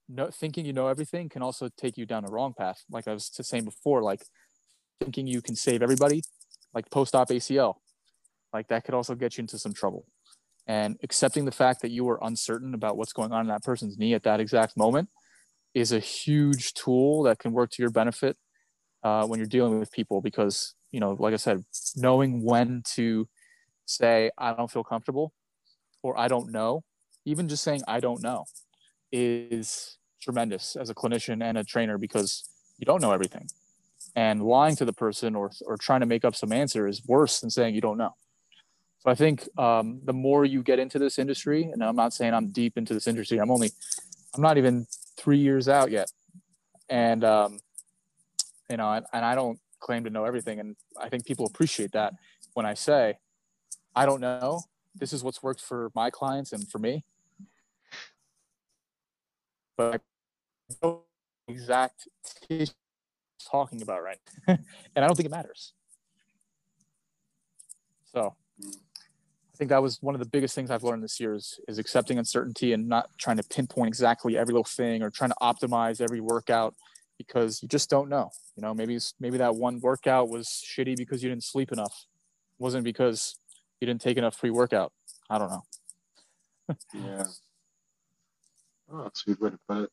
no, 0.07 0.29
thinking 0.29 0.65
you 0.65 0.73
know 0.73 0.87
everything 0.87 1.29
can 1.29 1.41
also 1.41 1.67
take 1.77 1.97
you 1.97 2.05
down 2.05 2.25
a 2.25 2.29
wrong 2.29 2.53
path. 2.55 2.83
Like 2.91 3.07
I 3.07 3.13
was 3.13 3.31
saying 3.33 3.65
before, 3.65 4.03
like 4.03 4.23
thinking 5.01 5.25
you 5.25 5.41
can 5.41 5.55
save 5.55 5.81
everybody, 5.81 6.21
like 6.75 6.91
post-op 6.91 7.29
ACL, 7.29 7.75
like 8.53 8.67
that 8.67 8.83
could 8.85 8.93
also 8.93 9.15
get 9.15 9.37
you 9.37 9.41
into 9.41 9.57
some 9.57 9.73
trouble. 9.73 10.05
And 10.67 10.97
accepting 11.01 11.45
the 11.45 11.51
fact 11.51 11.81
that 11.81 11.91
you 11.91 12.07
are 12.09 12.19
uncertain 12.21 12.73
about 12.75 12.97
what's 12.97 13.13
going 13.13 13.31
on 13.31 13.41
in 13.41 13.47
that 13.47 13.63
person's 13.63 13.97
knee 13.97 14.13
at 14.13 14.23
that 14.23 14.39
exact 14.39 14.77
moment 14.77 15.09
is 15.75 15.91
a 15.91 15.99
huge 15.99 16.73
tool 16.73 17.21
that 17.23 17.37
can 17.37 17.51
work 17.51 17.69
to 17.69 17.83
your 17.83 17.91
benefit 17.91 18.35
uh, 19.03 19.27
when 19.27 19.39
you're 19.39 19.47
dealing 19.47 19.79
with 19.79 19.91
people 19.91 20.21
because 20.21 20.73
you 20.91 20.99
know 20.99 21.15
like 21.19 21.33
i 21.33 21.37
said 21.37 21.63
knowing 21.95 22.43
when 22.43 22.81
to 22.83 23.27
say 23.85 24.31
i 24.39 24.51
don't 24.53 24.71
feel 24.71 24.83
comfortable 24.83 25.31
or 26.01 26.17
i 26.17 26.27
don't 26.27 26.51
know 26.51 26.83
even 27.25 27.47
just 27.47 27.63
saying 27.63 27.81
i 27.87 27.99
don't 27.99 28.23
know 28.23 28.45
is 29.11 29.97
tremendous 30.25 30.75
as 30.75 30.89
a 30.89 30.95
clinician 30.95 31.43
and 31.43 31.57
a 31.57 31.63
trainer 31.63 31.97
because 31.97 32.49
you 32.77 32.85
don't 32.85 33.01
know 33.01 33.11
everything. 33.11 33.47
And 34.15 34.41
lying 34.43 34.75
to 34.77 34.85
the 34.85 34.93
person 34.93 35.35
or, 35.35 35.51
or 35.65 35.77
trying 35.77 35.99
to 35.99 36.05
make 36.05 36.25
up 36.25 36.35
some 36.35 36.51
answer 36.51 36.87
is 36.87 37.05
worse 37.05 37.39
than 37.39 37.49
saying 37.49 37.75
you 37.75 37.81
don't 37.81 37.97
know. 37.97 38.13
So 38.99 39.11
i 39.11 39.15
think 39.15 39.47
um, 39.57 40.01
the 40.03 40.13
more 40.13 40.45
you 40.45 40.63
get 40.63 40.79
into 40.79 40.97
this 40.97 41.19
industry 41.19 41.63
and 41.71 41.83
i'm 41.83 41.95
not 41.95 42.11
saying 42.11 42.33
i'm 42.33 42.47
deep 42.47 42.75
into 42.75 42.91
this 42.95 43.05
industry 43.05 43.37
i'm 43.37 43.51
only 43.51 43.69
i'm 44.33 44.41
not 44.41 44.57
even 44.57 44.87
three 45.17 45.37
years 45.37 45.67
out 45.67 45.91
yet. 45.91 46.11
And 46.89 47.23
um, 47.23 47.59
you 48.69 48.77
know 48.77 48.91
and, 48.91 49.05
and 49.13 49.23
i 49.25 49.35
don't 49.35 49.59
claim 49.79 50.03
to 50.03 50.09
know 50.09 50.25
everything. 50.25 50.59
And 50.59 50.75
i 50.99 51.09
think 51.09 51.25
people 51.25 51.45
appreciate 51.45 51.91
that 51.91 52.13
when 52.53 52.65
i 52.65 52.73
say 52.73 53.17
i 53.95 54.05
don't 54.05 54.21
know. 54.21 54.61
This 54.97 55.11
is 55.11 55.23
what's 55.23 55.43
worked 55.43 55.61
for 55.61 55.91
my 55.93 56.09
clients 56.09 56.53
and 56.53 56.67
for 56.67 56.79
me. 56.79 57.03
But 59.77 60.01
I 60.71 60.73
know 60.81 61.01
exact 61.47 62.07
tissue 62.47 62.71
talking 63.51 63.81
about 63.81 64.01
right? 64.01 64.17
And 64.47 64.59
i 65.03 65.07
don't 65.07 65.15
think 65.15 65.27
it 65.27 65.31
matters. 65.31 65.73
So 68.05 68.35
I 69.55 69.57
think 69.57 69.69
that 69.69 69.81
was 69.81 69.99
one 70.01 70.13
of 70.15 70.19
the 70.19 70.27
biggest 70.27 70.53
things 70.53 70.69
I've 70.69 70.83
learned 70.83 71.01
this 71.01 71.17
year 71.17 71.33
is, 71.33 71.61
is 71.69 71.77
accepting 71.77 72.17
uncertainty 72.17 72.73
and 72.73 72.89
not 72.89 73.09
trying 73.17 73.37
to 73.37 73.43
pinpoint 73.43 73.87
exactly 73.87 74.37
every 74.37 74.51
little 74.51 74.65
thing 74.65 75.01
or 75.01 75.09
trying 75.09 75.29
to 75.29 75.35
optimize 75.41 76.01
every 76.01 76.19
workout 76.19 76.75
because 77.17 77.63
you 77.63 77.69
just 77.69 77.89
don't 77.89 78.09
know. 78.09 78.31
You 78.57 78.63
know, 78.63 78.73
maybe 78.73 78.99
maybe 79.17 79.37
that 79.37 79.55
one 79.55 79.79
workout 79.79 80.27
was 80.27 80.61
shitty 80.67 80.97
because 80.97 81.23
you 81.23 81.29
didn't 81.29 81.45
sleep 81.45 81.71
enough. 81.71 82.05
It 82.59 82.63
wasn't 82.63 82.83
because 82.83 83.39
you 83.79 83.87
didn't 83.87 84.01
take 84.01 84.17
enough 84.17 84.37
pre-workout. 84.37 84.91
I 85.29 85.37
don't 85.37 85.49
know. 85.49 85.63
yeah. 86.93 87.23
Oh, 88.91 89.03
that's 89.03 89.21
a 89.25 89.25
good 89.27 89.39
way 89.39 89.49
to 89.51 89.59
put 89.69 89.83
it. 89.83 89.89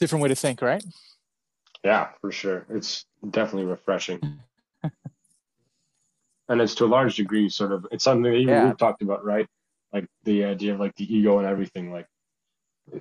Different 0.00 0.20
way 0.20 0.30
to 0.30 0.34
think, 0.34 0.60
right? 0.60 0.82
Yeah, 1.84 2.08
for 2.20 2.32
sure. 2.32 2.66
It's 2.68 3.04
definitely 3.30 3.70
refreshing. 3.70 4.40
And 6.50 6.60
it's 6.60 6.74
to 6.74 6.84
a 6.84 6.86
large 6.86 7.16
degree 7.16 7.48
sort 7.48 7.72
of 7.72 7.86
it's 7.92 8.04
something 8.04 8.24
that 8.24 8.36
even 8.36 8.54
Yeah. 8.54 8.66
we've 8.66 8.76
talked 8.76 9.02
about, 9.02 9.24
right? 9.24 9.46
Like 9.92 10.06
the 10.24 10.44
idea 10.44 10.74
of 10.74 10.80
like 10.80 10.94
the 10.96 11.12
ego 11.16 11.38
and 11.38 11.46
everything. 11.46 11.92
Like 11.92 12.06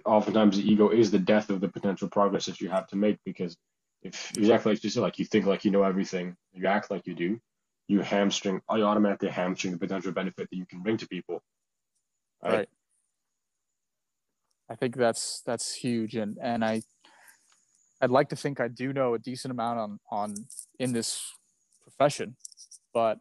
oftentimes 0.06 0.58
the 0.58 0.72
ego 0.72 0.89
is 0.89 1.10
the 1.12 1.20
death 1.20 1.50
of 1.50 1.60
the 1.60 1.68
potential 1.68 2.08
progress 2.10 2.45
that 2.45 2.62
you 2.62 2.70
have 2.70 2.88
to 2.88 2.95
make 2.95 3.18
because 3.26 3.58
if 4.04 4.32
exactly 4.38 4.72
like 4.72 4.84
you 4.84 4.89
said, 4.89 5.02
like 5.02 5.20
you 5.20 5.26
think 5.26 5.45
like 5.45 5.66
you 5.66 5.72
know 5.72 5.84
everything, 5.84 6.36
you 6.54 6.68
act 6.68 6.91
like 6.91 7.08
you 7.08 7.16
do, 7.16 7.39
you 7.88 8.02
hamstring 8.02 8.62
you 8.72 8.84
automatically 8.84 9.30
hamstring 9.30 9.74
the 9.74 9.80
potential 9.80 10.12
benefit 10.12 10.47
that 10.50 10.56
you 10.56 10.66
can 10.68 10.82
bring 10.82 10.97
to 10.97 11.08
people. 11.08 11.41
Right. 12.41 12.70
I 14.70 14.76
think 14.76 14.95
that's 14.95 15.41
that's 15.41 15.74
huge, 15.74 16.16
and 16.16 16.38
and 16.39 16.64
I 16.64 16.84
I'd 18.00 18.12
like 18.12 18.30
to 18.30 18.36
think 18.36 18.60
I 18.60 18.68
do 18.68 18.93
know 18.93 19.16
a 19.16 19.20
decent 19.20 19.52
amount 19.52 19.80
on 19.80 20.00
on 20.12 20.36
in 20.78 20.93
this 20.93 21.34
profession, 21.84 22.38
but 22.93 23.18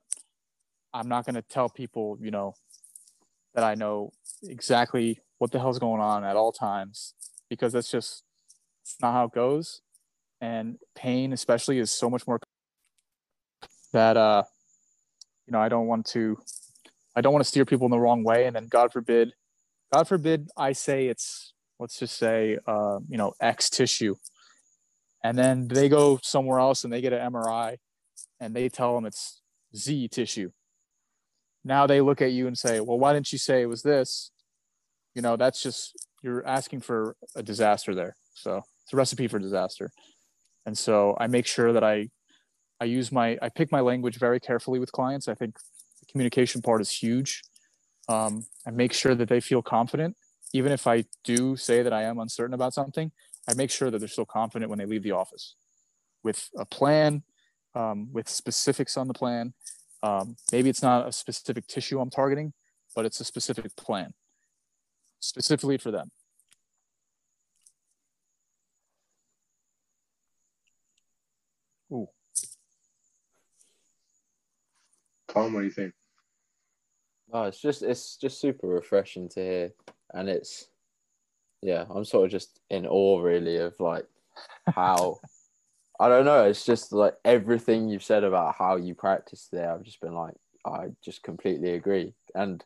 I'm 0.99 1.09
not 1.09 1.25
going 1.25 1.37
to 1.37 1.43
tell 1.43 1.69
people, 1.69 2.19
you 2.21 2.33
know, 2.33 2.55
that 3.55 3.63
I 3.63 3.77
know 3.77 4.11
exactly 4.43 5.21
what 5.39 5.53
the 5.53 5.61
hell's 5.61 5.79
going 5.79 6.01
on 6.01 6.25
at 6.25 6.35
all 6.35 6.51
times 6.51 7.15
because 7.49 7.73
that's 7.73 7.91
just 7.91 8.25
not 9.01 9.13
how 9.13 9.27
it 9.27 9.33
goes. 9.33 9.81
And 10.41 10.79
pain, 10.97 11.33
especially, 11.33 11.79
is 11.79 11.93
so 11.93 12.11
much 12.11 12.27
more 12.27 12.41
that 13.93 14.17
uh, 14.17 14.43
you 15.47 15.53
know 15.53 15.61
I 15.61 15.69
don't 15.69 15.87
want 15.87 16.07
to 16.07 16.37
I 17.17 17.21
don't 17.21 17.33
want 17.33 17.45
to 17.45 17.49
steer 17.49 17.65
people 17.65 17.87
in 17.87 17.91
the 17.91 17.99
wrong 17.99 18.25
way, 18.25 18.47
and 18.47 18.55
then 18.55 18.67
God 18.69 18.93
forbid, 18.93 19.33
God 19.93 20.07
forbid, 20.07 20.49
I 20.57 20.73
say 20.73 21.07
it's 21.07 21.55
let's 21.79 21.99
just 21.99 22.17
say 22.17 22.59
uh, 22.67 22.99
you 23.09 23.19
know 23.19 23.33
X 23.41 23.71
tissue, 23.71 24.17
and 25.25 25.39
then 25.39 25.69
they 25.69 25.89
go 25.89 26.19
somewhere 26.23 26.59
else 26.59 26.85
and 26.85 26.93
they 26.93 27.01
get 27.01 27.13
an 27.13 27.33
MRI, 27.33 27.77
and 28.41 28.55
they 28.55 28.69
tell 28.69 28.95
them 28.95 29.07
it's 29.07 29.43
Z 29.75 30.09
tissue. 30.09 30.51
Now 31.65 31.87
they 31.87 32.01
look 32.01 32.23
at 32.23 32.33
you 32.33 32.47
and 32.47 32.57
say, 32.57 32.81
well, 32.81 32.99
why 32.99 33.13
didn't 33.13 33.33
you 33.33 33.39
say 33.39 33.63
it 33.63 33.69
was 33.69 33.83
this? 33.83 34.31
You 35.15 35.23
know, 35.23 35.37
that's 35.37 35.63
just 35.63 35.97
you're 36.23 36.47
asking 36.47 36.81
for 36.81 37.17
a 37.35 37.43
disaster 37.43 37.95
there. 37.95 38.17
So 38.35 38.63
it's 38.85 38.93
a 38.93 38.97
recipe 38.97 39.29
for 39.29 39.39
disaster. 39.39 39.91
And 40.67 40.77
so 40.77 41.17
I 41.19 41.27
make 41.27 41.47
sure 41.47 41.73
that 41.73 41.85
I 41.85 42.09
I 42.81 42.85
use 42.85 43.11
my 43.11 43.39
I 43.43 43.49
pick 43.49 43.73
my 43.73 43.81
language 43.81 44.19
very 44.19 44.41
carefully 44.41 44.79
with 44.79 44.93
clients. 44.93 45.29
I 45.29 45.35
think 45.35 45.57
the 46.01 46.07
communication 46.11 46.63
part 46.63 46.81
is 46.81 46.91
huge. 46.91 47.43
Um, 48.09 48.47
I 48.67 48.71
make 48.71 48.93
sure 48.93 49.15
that 49.15 49.29
they 49.29 49.41
feel 49.41 49.63
confident, 49.63 50.17
even 50.53 50.73
if 50.73 50.87
I 50.87 51.05
do 51.25 51.57
say 51.57 51.83
that 51.83 51.93
I 51.93 52.05
am 52.05 52.19
uncertain 52.19 52.55
about 52.55 52.73
something. 52.75 53.13
I 53.49 53.55
make 53.55 53.71
sure 53.71 53.91
that 53.91 53.99
they're 53.99 54.09
still 54.09 54.27
confident 54.27 54.69
when 54.69 54.79
they 54.79 54.87
leave 54.87 55.03
the 55.03 55.13
office, 55.13 55.57
with 56.23 56.49
a 56.59 56.67
plan, 56.67 57.23
um, 57.75 58.09
with 58.13 58.29
specifics 58.29 58.97
on 58.97 59.09
the 59.09 59.15
plan. 59.15 59.55
Um, 60.03 60.37
maybe 60.53 60.71
it's 60.71 60.83
not 60.83 61.09
a 61.09 61.13
specific 61.13 61.67
tissue 61.67 62.01
I'm 62.01 62.11
targeting, 62.11 62.53
but 62.95 63.05
it's 63.05 63.21
a 63.21 63.25
specific 63.25 63.75
plan, 63.77 64.13
specifically 65.21 65.79
for 65.79 65.91
them. 65.91 66.11
Ooh, 71.93 72.09
Tom, 75.29 75.53
what 75.55 75.61
do 75.61 75.65
you 75.67 75.71
think? 75.73 75.95
No, 77.33 77.45
it's 77.45 77.61
just 77.61 77.83
it's 77.83 78.17
just 78.17 78.41
super 78.41 78.67
refreshing 78.67 79.29
to 79.31 79.41
hear, 79.41 79.71
and 80.15 80.29
it's 80.29 80.69
yeah, 81.63 81.85
I'm 81.91 82.05
sort 82.05 82.27
of 82.27 82.31
just 82.31 82.61
in 82.71 82.87
awe 82.87 83.21
really 83.21 83.57
of 83.57 83.75
like 83.81 84.07
how 84.67 85.19
I 86.01 86.09
don't 86.09 86.25
know. 86.25 86.45
It's 86.45 86.65
just 86.65 86.93
like 86.93 87.15
everything 87.25 87.89
you've 87.89 88.05
said 88.05 88.25
about 88.25 88.55
how 88.57 88.77
you 88.77 88.95
practice 88.95 89.49
there. 89.51 89.73
I've 89.73 89.83
just 89.83 90.01
been 90.01 90.15
like, 90.15 90.35
I 90.65 90.89
just 91.05 91.23
completely 91.23 91.73
agree, 91.73 92.15
and 92.35 92.65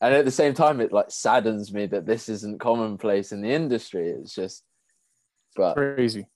and 0.00 0.14
at 0.14 0.24
the 0.24 0.30
same 0.30 0.54
time, 0.54 0.80
it 0.80 0.92
like 0.92 1.10
saddens 1.10 1.72
me 1.72 1.86
that 1.86 2.06
this 2.06 2.28
isn't 2.28 2.60
commonplace 2.60 3.32
in 3.32 3.40
the 3.40 3.52
industry. 3.52 4.08
It's 4.08 4.34
just, 4.34 4.62
but 5.54 5.74
crazy. 5.74 6.26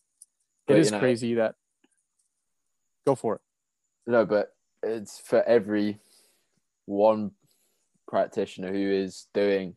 but, 0.66 0.79
it 0.79 0.87
you 0.87 0.91
know, 0.93 0.99
crazy 0.99 1.35
that. 1.35 1.55
Go 3.07 3.14
for 3.14 3.37
it. 3.37 3.41
No, 4.07 4.25
but 4.25 4.55
it's 4.83 5.21
for 5.21 5.43
every 5.43 6.01
one 6.87 7.33
practitioner 8.09 8.73
who 8.73 8.91
is 8.91 9.27
doing 9.35 9.77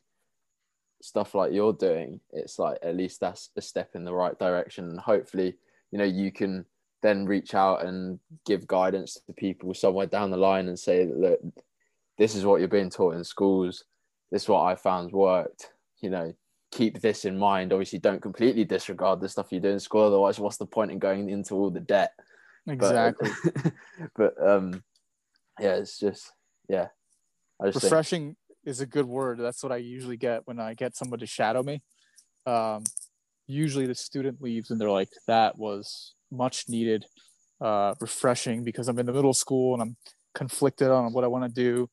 stuff 1.01 1.35
like 1.35 1.51
you're 1.51 1.73
doing, 1.73 2.21
it's 2.31 2.57
like 2.57 2.77
at 2.81 2.95
least 2.95 3.19
that's 3.19 3.49
a 3.57 3.61
step 3.61 3.91
in 3.95 4.05
the 4.05 4.13
right 4.13 4.39
direction. 4.39 4.89
And 4.89 4.99
hopefully, 4.99 5.55
you 5.93 5.99
know, 5.99 6.05
you 6.05 6.31
can 6.31 6.65
then 7.03 7.27
reach 7.27 7.53
out 7.53 7.85
and 7.85 8.17
give 8.47 8.65
guidance 8.65 9.19
to 9.27 9.33
people 9.33 9.75
somewhere 9.75 10.07
down 10.07 10.31
the 10.31 10.37
line 10.37 10.67
and 10.67 10.79
say, 10.79 11.05
look, 11.05 11.39
this 12.17 12.33
is 12.33 12.45
what 12.45 12.59
you're 12.59 12.67
being 12.67 12.89
taught 12.89 13.13
in 13.13 13.23
schools. 13.23 13.83
This 14.31 14.43
is 14.43 14.49
what 14.49 14.63
I 14.63 14.73
found 14.73 15.11
worked. 15.11 15.69
You 16.01 16.09
know, 16.09 16.33
keep 16.71 16.99
this 16.99 17.25
in 17.25 17.37
mind. 17.37 17.71
Obviously, 17.71 17.99
don't 17.99 18.23
completely 18.23 18.65
disregard 18.65 19.21
the 19.21 19.29
stuff 19.29 19.51
you 19.51 19.59
do 19.59 19.69
in 19.69 19.79
school. 19.79 20.07
Otherwise, 20.07 20.39
what's 20.39 20.57
the 20.57 20.65
point 20.65 20.89
in 20.89 20.97
going 20.97 21.29
into 21.29 21.53
all 21.53 21.69
the 21.69 21.79
debt? 21.79 22.13
Exactly. 22.65 23.29
but 24.15 24.33
um 24.41 24.81
yeah 25.59 25.75
it's 25.75 25.99
just 25.99 26.31
yeah 26.69 26.87
i 27.61 27.65
just 27.65 27.81
think, 27.81 27.83
refreshing 27.83 28.35
is 28.65 28.79
a 28.79 28.85
good 28.85 29.05
word 29.05 29.37
that's 29.37 29.61
what 29.61 29.71
i 29.71 29.77
usually 29.77 30.17
get 30.17 30.41
when 30.45 30.59
i 30.59 30.73
get 30.73 30.95
someone 30.95 31.19
to 31.19 31.27
shadow 31.27 31.61
me 31.61 31.81
um, 32.45 32.83
usually 33.47 33.85
the 33.85 33.95
student 33.95 34.41
leaves 34.41 34.71
and 34.71 34.79
they're 34.79 34.89
like 34.89 35.09
that 35.27 35.57
was 35.57 36.13
much 36.31 36.65
needed 36.69 37.05
uh, 37.61 37.93
refreshing 37.99 38.63
because 38.63 38.87
i'm 38.87 38.99
in 38.99 39.05
the 39.05 39.13
middle 39.13 39.29
of 39.29 39.37
school 39.37 39.73
and 39.73 39.81
i'm 39.81 39.95
conflicted 40.33 40.89
on 40.89 41.13
what 41.13 41.23
i 41.23 41.27
want 41.27 41.43
to 41.43 41.61
do. 41.61 41.89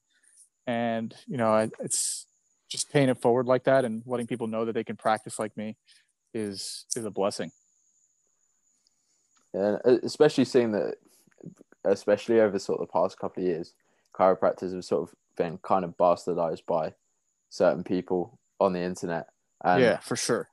And 0.67 1.15
you 1.27 1.37
know 1.37 1.53
I, 1.53 1.69
it's 1.81 2.27
just 2.69 2.91
paying 2.91 3.09
it 3.09 3.21
forward 3.21 3.47
like 3.47 3.65
that 3.65 3.85
and 3.85 4.03
letting 4.07 4.27
people 4.27 4.47
know 4.47 4.65
that 4.65 4.73
they 4.73 4.85
can 4.85 4.97
practice 4.97 5.39
like 5.39 5.57
me 5.57 5.77
is 6.33 6.87
is 6.97 7.05
a 7.05 7.11
blessing. 7.11 7.51
Yeah, 9.55 9.79
especially 10.05 10.45
seeing 10.45 10.73
that 10.73 10.95
especially 11.85 12.41
over 12.41 12.59
sort 12.59 12.81
of 12.81 12.87
the 12.87 12.93
past 12.93 13.19
couple 13.19 13.43
of 13.43 13.49
years 13.49 13.75
chiropractors 14.15 14.75
have 14.75 14.85
sort 14.85 15.09
of 15.09 15.15
been 15.37 15.59
kind 15.59 15.85
of 15.85 15.97
bastardized 15.97 16.67
by 16.67 16.93
certain 17.49 17.83
people 17.83 18.39
on 18.61 18.73
the 18.73 18.81
internet. 18.81 19.27
And 19.65 19.83
yeah 19.83 19.99
for 19.99 20.17
sure 20.17 20.49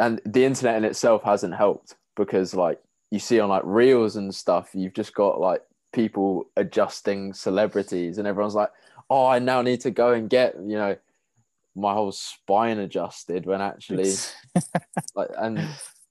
and 0.00 0.20
the 0.24 0.44
internet 0.44 0.76
in 0.76 0.84
itself 0.84 1.22
hasn't 1.22 1.54
helped 1.54 1.96
because 2.16 2.54
like 2.54 2.80
you 3.10 3.18
see 3.18 3.38
on 3.40 3.48
like 3.48 3.62
reels 3.64 4.16
and 4.16 4.34
stuff 4.34 4.70
you've 4.74 4.94
just 4.94 5.14
got 5.14 5.40
like 5.40 5.62
people 5.92 6.44
adjusting 6.56 7.32
celebrities 7.32 8.18
and 8.18 8.26
everyone's 8.26 8.54
like 8.54 8.70
oh 9.10 9.26
i 9.26 9.38
now 9.38 9.62
need 9.62 9.80
to 9.80 9.90
go 9.90 10.12
and 10.12 10.30
get 10.30 10.54
you 10.56 10.76
know 10.76 10.96
my 11.76 11.92
whole 11.92 12.12
spine 12.12 12.78
adjusted 12.78 13.46
when 13.46 13.60
actually 13.60 14.14
like 15.14 15.28
and 15.38 15.58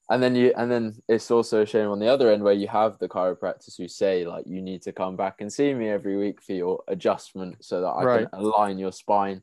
and 0.09 0.23
then 0.23 0.35
you 0.35 0.53
and 0.57 0.71
then 0.71 0.95
it's 1.07 1.29
also 1.31 1.61
a 1.61 1.65
shame 1.65 1.89
on 1.89 1.99
the 1.99 2.07
other 2.07 2.31
end 2.31 2.43
where 2.43 2.53
you 2.53 2.67
have 2.67 2.97
the 2.99 3.07
chiropractors 3.07 3.77
who 3.77 3.87
say 3.87 4.25
like 4.25 4.45
you 4.47 4.61
need 4.61 4.81
to 4.81 4.91
come 4.91 5.15
back 5.15 5.41
and 5.41 5.51
see 5.51 5.73
me 5.73 5.89
every 5.89 6.17
week 6.17 6.41
for 6.41 6.53
your 6.53 6.83
adjustment 6.87 7.55
so 7.63 7.81
that 7.81 7.89
I 7.89 8.05
Right. 8.05 8.27
can 8.29 8.39
align 8.41 8.79
your 8.79 8.91
spine 8.91 9.41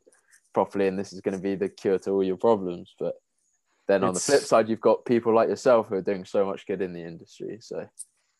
properly 0.53 0.87
and 0.87 0.97
this 0.97 1.13
is 1.13 1.21
going 1.21 1.37
to 1.37 1.41
be 1.41 1.55
the 1.55 1.69
cure 1.69 1.99
to 1.99 2.11
all 2.11 2.23
your 2.23 2.37
problems 2.37 2.95
but 2.99 3.15
then 3.87 4.03
on 4.03 4.13
the 4.13 4.19
flip 4.19 4.41
side 4.41 4.69
you've 4.69 4.81
got 4.81 5.05
people 5.05 5.33
like 5.33 5.49
yourself 5.49 5.87
who 5.87 5.95
are 5.95 6.01
doing 6.01 6.25
so 6.25 6.45
much 6.45 6.65
good 6.67 6.81
in 6.81 6.93
the 6.93 7.03
industry 7.03 7.57
so 7.61 7.87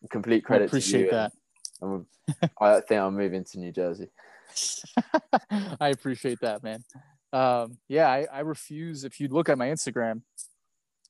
complete 0.10 0.44
I 0.46 0.48
credit 0.48 0.66
appreciate 0.66 1.00
to 1.00 1.06
you 1.06 1.12
that 1.12 1.32
and, 1.82 2.06
and 2.28 2.52
I 2.60 2.80
think 2.82 3.02
I'm 3.02 3.16
moving 3.16 3.44
to 3.44 3.60
New 3.60 3.72
Jersey 3.72 4.10
I 5.80 5.90
appreciate 5.90 6.40
that, 6.42 6.64
man. 6.64 6.84
Um, 7.34 7.78
yeah, 7.88 8.08
I, 8.08 8.28
I 8.32 8.40
refuse. 8.42 9.04
If 9.04 9.20
you 9.20 9.28
look 9.28 9.50
at 9.50 9.58
my 9.58 9.68
Instagram, 9.68 10.22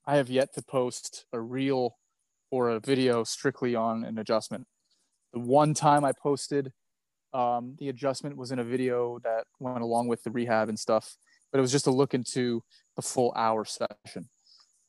I 0.06 0.18
have 0.18 0.30
yet 0.30 0.54
to 0.56 0.62
post 0.62 1.26
a 1.34 1.40
reel 1.40 1.98
or 2.52 2.70
a 2.70 2.80
video 2.80 3.24
strictly 3.24 3.76
on 3.76 4.04
an 4.04 4.18
adjustment. 4.18 4.66
The 5.34 5.40
one 5.40 5.74
time 5.74 6.06
I 6.06 6.14
posted 6.14 6.72
um, 7.34 7.76
the 7.78 7.90
adjustment 7.90 8.38
was 8.38 8.52
in 8.52 8.60
a 8.60 8.64
video 8.64 9.20
that 9.24 9.44
went 9.60 9.82
along 9.82 10.08
with 10.08 10.24
the 10.24 10.32
rehab 10.32 10.70
and 10.70 10.80
stuff, 10.80 11.18
but 11.52 11.60
it 11.60 11.62
was 11.62 11.72
just 11.72 11.88
a 11.88 11.92
look 11.92 12.14
into 12.14 12.64
the 12.98 13.02
full 13.02 13.32
hour 13.36 13.64
session 13.64 14.28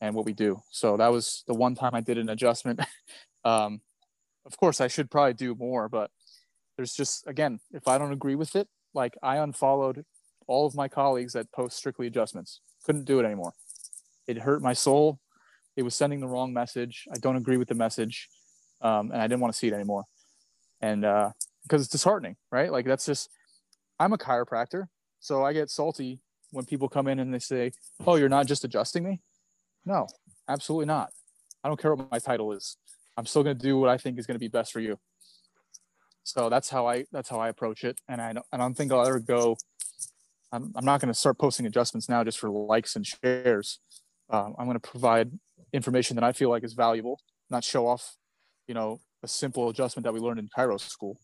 and 0.00 0.14
what 0.16 0.24
we 0.24 0.32
do. 0.32 0.60
So 0.72 0.96
that 0.96 1.12
was 1.12 1.44
the 1.46 1.54
one 1.54 1.76
time 1.76 1.94
I 1.94 2.00
did 2.00 2.18
an 2.18 2.28
adjustment. 2.28 2.80
um, 3.44 3.80
of 4.44 4.56
course, 4.56 4.80
I 4.80 4.88
should 4.88 5.10
probably 5.10 5.34
do 5.34 5.54
more, 5.54 5.88
but 5.88 6.10
there's 6.76 6.94
just 6.94 7.26
again, 7.28 7.60
if 7.70 7.86
I 7.86 7.98
don't 7.98 8.12
agree 8.12 8.34
with 8.34 8.56
it, 8.56 8.66
like 8.94 9.14
I 9.22 9.36
unfollowed 9.36 10.04
all 10.46 10.66
of 10.66 10.74
my 10.74 10.88
colleagues 10.88 11.34
that 11.34 11.52
post 11.52 11.76
strictly 11.76 12.06
adjustments. 12.06 12.60
Couldn't 12.84 13.04
do 13.04 13.20
it 13.20 13.24
anymore. 13.24 13.52
It 14.26 14.38
hurt 14.38 14.62
my 14.62 14.72
soul. 14.72 15.20
It 15.76 15.82
was 15.82 15.94
sending 15.94 16.20
the 16.20 16.26
wrong 16.26 16.52
message. 16.52 17.06
I 17.14 17.18
don't 17.18 17.36
agree 17.36 17.58
with 17.58 17.68
the 17.68 17.74
message, 17.74 18.28
um, 18.80 19.12
and 19.12 19.20
I 19.20 19.26
didn't 19.26 19.40
want 19.40 19.52
to 19.52 19.58
see 19.58 19.68
it 19.68 19.74
anymore. 19.74 20.04
And 20.80 21.04
uh, 21.04 21.30
because 21.64 21.82
it's 21.82 21.90
disheartening, 21.90 22.36
right? 22.50 22.72
Like 22.72 22.86
that's 22.86 23.06
just. 23.06 23.28
I'm 24.00 24.12
a 24.12 24.18
chiropractor, 24.18 24.86
so 25.18 25.44
I 25.44 25.52
get 25.52 25.70
salty 25.70 26.20
when 26.50 26.64
people 26.64 26.88
come 26.88 27.08
in 27.08 27.18
and 27.18 27.32
they 27.32 27.38
say, 27.38 27.72
"Oh, 28.06 28.16
you're 28.16 28.28
not 28.28 28.46
just 28.46 28.64
adjusting 28.64 29.04
me." 29.04 29.20
No, 29.84 30.06
absolutely 30.48 30.86
not. 30.86 31.10
I 31.62 31.68
don't 31.68 31.80
care 31.80 31.94
what 31.94 32.10
my 32.10 32.18
title 32.18 32.52
is. 32.52 32.76
I'm 33.16 33.26
still 33.26 33.42
going 33.42 33.56
to 33.56 33.62
do 33.62 33.78
what 33.78 33.90
I 33.90 33.98
think 33.98 34.18
is 34.18 34.26
going 34.26 34.36
to 34.36 34.40
be 34.40 34.48
best 34.48 34.72
for 34.72 34.80
you. 34.80 34.98
So 36.22 36.48
that's 36.48 36.68
how 36.68 36.86
I 36.86 37.06
that's 37.10 37.28
how 37.28 37.40
I 37.40 37.48
approach 37.48 37.84
it, 37.84 38.00
and 38.08 38.20
I 38.20 38.32
don't 38.34 38.46
I 38.52 38.56
don't 38.58 38.74
think 38.74 38.92
I'll 38.92 39.06
ever 39.06 39.20
go. 39.20 39.56
I'm 40.52 40.72
I'm 40.76 40.84
not 40.84 41.00
going 41.00 41.12
to 41.12 41.18
start 41.18 41.38
posting 41.38 41.66
adjustments 41.66 42.08
now 42.08 42.22
just 42.22 42.38
for 42.38 42.50
likes 42.50 42.96
and 42.96 43.06
shares. 43.06 43.80
Um, 44.30 44.54
I'm 44.58 44.66
going 44.66 44.78
to 44.78 44.88
provide 44.88 45.32
information 45.72 46.16
that 46.16 46.24
I 46.24 46.32
feel 46.32 46.50
like 46.50 46.64
is 46.64 46.74
valuable, 46.74 47.18
not 47.50 47.64
show 47.64 47.86
off, 47.86 48.16
you 48.66 48.74
know, 48.74 49.00
a 49.22 49.28
simple 49.28 49.68
adjustment 49.68 50.04
that 50.04 50.12
we 50.12 50.20
learned 50.20 50.38
in 50.38 50.48
chiro 50.48 50.78
school, 50.78 51.18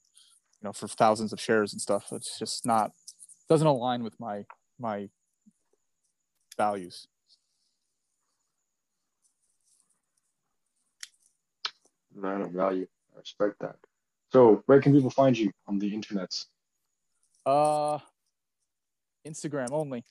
you 0.60 0.66
know, 0.66 0.72
for 0.72 0.88
thousands 0.88 1.32
of 1.32 1.40
shares 1.40 1.72
and 1.72 1.80
stuff. 1.80 2.06
It's 2.12 2.38
just 2.38 2.64
not 2.64 2.92
doesn't 3.48 3.66
align 3.66 4.02
with 4.02 4.18
my 4.18 4.44
my 4.78 5.08
values. 6.56 7.06
Man 12.14 12.42
of 12.42 12.50
value. 12.52 12.86
I 13.14 13.18
respect 13.18 13.58
that. 13.60 13.76
So, 14.32 14.62
where 14.66 14.80
can 14.80 14.92
people 14.92 15.10
find 15.10 15.36
you 15.36 15.50
on 15.66 15.78
the 15.78 15.92
internets? 15.92 16.46
Uh, 17.46 17.98
Instagram 19.26 19.70
only. 19.72 20.04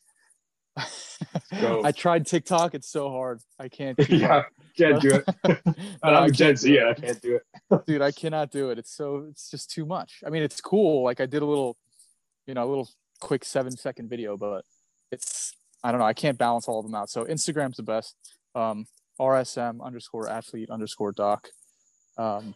I 1.51 1.91
tried 1.91 2.25
TikTok. 2.25 2.73
It's 2.73 2.89
so 2.89 3.09
hard. 3.09 3.41
I 3.59 3.69
can't. 3.69 3.97
keep 4.07 4.09
yeah, 4.21 4.43
can't 4.77 5.01
do 5.01 5.15
it. 5.15 5.35
I'm 6.03 6.13
I 6.15 6.25
a 6.25 6.29
Gen 6.31 6.47
can't 6.47 6.59
Z. 6.59 6.71
do 6.73 6.87
I 6.89 6.93
can't 6.93 7.21
do 7.21 7.35
it. 7.35 7.85
dude 7.85 8.01
i 8.01 8.11
cannot 8.11 8.51
do 8.51 8.69
it 8.69 8.77
it's 8.77 8.95
so 8.95 9.27
it's 9.29 9.49
just 9.49 9.69
too 9.71 9.85
much 9.85 10.19
i 10.25 10.29
mean 10.29 10.43
it's 10.43 10.61
cool 10.61 11.03
like 11.03 11.19
i 11.19 11.25
did 11.25 11.41
a 11.41 11.45
little 11.45 11.75
you 12.45 12.53
know 12.53 12.63
a 12.63 12.69
little 12.69 12.87
quick 13.23 13.43
seven 13.45 13.71
second 13.71 14.09
video 14.09 14.35
but 14.35 14.65
it's 15.09 15.53
i 15.81 15.91
don't 15.91 16.01
know 16.01 16.05
i 16.05 16.11
can't 16.11 16.37
balance 16.37 16.67
all 16.67 16.79
of 16.79 16.85
them 16.85 16.93
out. 16.93 17.09
So 17.09 17.23
instagram's 17.23 17.77
the 17.77 17.83
best. 17.83 18.17
Um 18.53 18.85
rsm 19.19 19.81
underscore 19.81 20.29
athlete 20.29 20.69
underscore 20.69 21.13
doc. 21.13 21.47
Um 22.17 22.55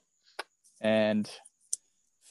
and 0.82 1.32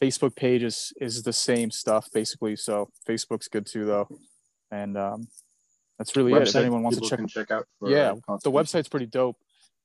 facebook 0.03 0.37
page 0.37 0.63
is 0.63 0.93
is 1.01 1.23
the 1.23 1.33
same 1.33 1.71
stuff 1.71 2.11
basically. 2.13 2.57
So 2.57 2.91
facebook's 3.09 3.49
good 3.49 3.65
too 3.65 3.87
though. 3.87 4.07
And 4.71 4.99
um 4.99 5.29
that's 5.99 6.15
really 6.15 6.35
it. 6.35 6.43
If 6.43 6.55
anyone 6.57 6.83
wants 6.83 7.01
to 7.01 7.09
check 7.09 7.27
check 7.29 7.51
out. 7.51 7.65
For, 7.79 7.89
yeah 7.89 8.13
uh, 8.29 8.37
the 8.45 8.53
website's 8.53 8.89
pretty 8.89 9.07
dope 9.07 9.39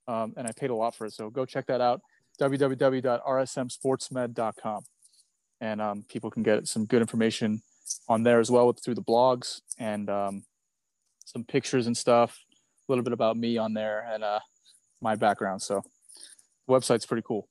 um, 0.09 0.33
and 0.35 0.45
i 0.45 0.51
paid 0.51 0.71
a 0.71 0.75
lot 0.75 0.93
for 0.93 1.05
it. 1.05 1.13
So 1.13 1.29
go 1.29 1.45
check 1.45 1.67
that 1.67 1.79
out. 1.79 2.01
Www.rsmsportsmed.com 2.41 4.83
and 5.61 5.81
um, 5.81 6.03
people 6.09 6.29
can 6.29 6.43
get 6.43 6.67
some 6.67 6.85
good 6.85 6.99
information 6.99 7.61
on 8.07 8.23
there 8.23 8.39
as 8.39 8.49
well 8.51 8.67
with, 8.67 8.83
through 8.83 8.95
the 8.95 9.03
blogs 9.03 9.61
and 9.77 10.09
um, 10.09 10.43
some 11.25 11.43
pictures 11.43 11.87
and 11.87 11.95
stuff 11.95 12.39
a 12.51 12.91
little 12.91 13.03
bit 13.03 13.13
about 13.13 13.37
me 13.37 13.57
on 13.57 13.73
there 13.73 14.05
and 14.11 14.23
uh, 14.23 14.39
my 15.01 15.15
background 15.15 15.61
so 15.61 15.81
the 16.67 16.73
website's 16.73 17.05
pretty 17.05 17.23
cool 17.25 17.47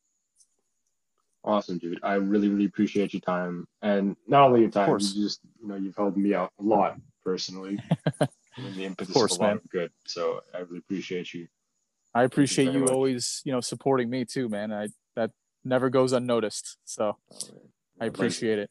Awesome, 1.42 1.78
dude. 1.78 1.98
I 2.02 2.16
really, 2.16 2.50
really 2.50 2.66
appreciate 2.66 3.14
your 3.14 3.22
time, 3.22 3.66
and 3.80 4.14
not 4.28 4.48
only 4.48 4.60
your 4.60 4.70
time, 4.70 4.84
course. 4.84 5.14
you 5.14 5.24
just, 5.24 5.40
you 5.58 5.68
know, 5.68 5.74
you've 5.74 5.96
helped 5.96 6.18
me 6.18 6.34
out 6.34 6.52
a 6.60 6.62
lot 6.62 7.00
personally. 7.24 7.78
the 8.74 8.84
impetus 8.84 9.14
course, 9.14 9.34
of 9.34 9.40
a 9.40 9.42
lot 9.42 9.54
man. 9.54 9.60
good. 9.70 9.90
So 10.06 10.42
I 10.54 10.58
really 10.58 10.78
appreciate 10.78 11.32
you. 11.32 11.48
i 12.14 12.24
appreciate 12.24 12.66
very 12.66 12.78
you 12.78 12.86
always 12.86 13.40
you 13.44 13.52
know 13.52 13.60
supporting 13.60 14.10
me 14.10 14.24
too 14.24 14.48
man 14.48 14.72
i 14.72 14.88
that 15.14 15.30
never 15.64 15.88
goes 15.90 16.12
unnoticed 16.12 16.76
so 16.84 17.16
i 18.00 18.06
appreciate 18.06 18.58
it 18.58 18.70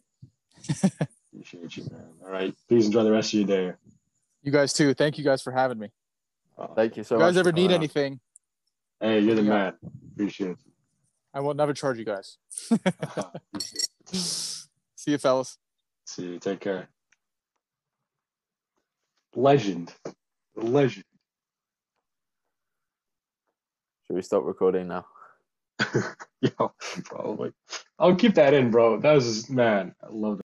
Appreciate 1.31 1.77
you, 1.77 1.83
man. 1.91 2.05
All 2.23 2.29
right. 2.31 2.53
Please 2.67 2.85
enjoy 2.87 3.03
the 3.03 3.11
rest 3.11 3.33
of 3.33 3.39
your 3.39 3.47
day. 3.47 3.73
you 4.41 4.51
guys 4.51 4.73
too 4.73 4.93
thank 4.93 5.17
you 5.17 5.23
guys 5.23 5.41
for 5.41 5.51
having 5.51 5.77
me 5.79 5.91
Uh, 6.57 6.67
Thank 6.75 6.97
you 6.97 7.03
so 7.03 7.15
much. 7.15 7.21
you 7.21 7.25
guys 7.27 7.35
much. 7.35 7.39
ever 7.41 7.51
need 7.51 7.71
Uh, 7.71 7.75
anything 7.75 8.19
hey, 9.01 9.19
you're 9.19 9.35
the 9.35 9.43
Yeah. 9.43 9.49
man. 9.49 9.73
Appreciate 10.13 10.51
it. 10.51 10.57
i 11.33 11.39
will 11.39 11.53
never 11.53 11.73
charge 11.73 11.97
you 11.99 12.05
guys 12.05 12.37
see 14.11 15.11
you 15.11 15.17
fellas 15.17 15.57
See 16.05 16.23
you. 16.23 16.39
Take 16.39 16.59
care. 16.61 16.89
Legend. 19.35 19.93
Legend. 20.55 21.05
Should 24.07 24.15
we 24.15 24.23
stop 24.23 24.43
recording 24.43 24.87
now? 24.87 25.05
Yo, 26.41 26.73
probably. 27.03 27.51
I'll 27.99 28.15
keep 28.15 28.33
that 28.35 28.55
in, 28.55 28.71
bro. 28.71 28.99
That 28.99 29.13
was 29.13 29.25
just, 29.25 29.51
man. 29.51 29.93
I 30.01 30.07
love 30.09 30.37
that. 30.37 30.43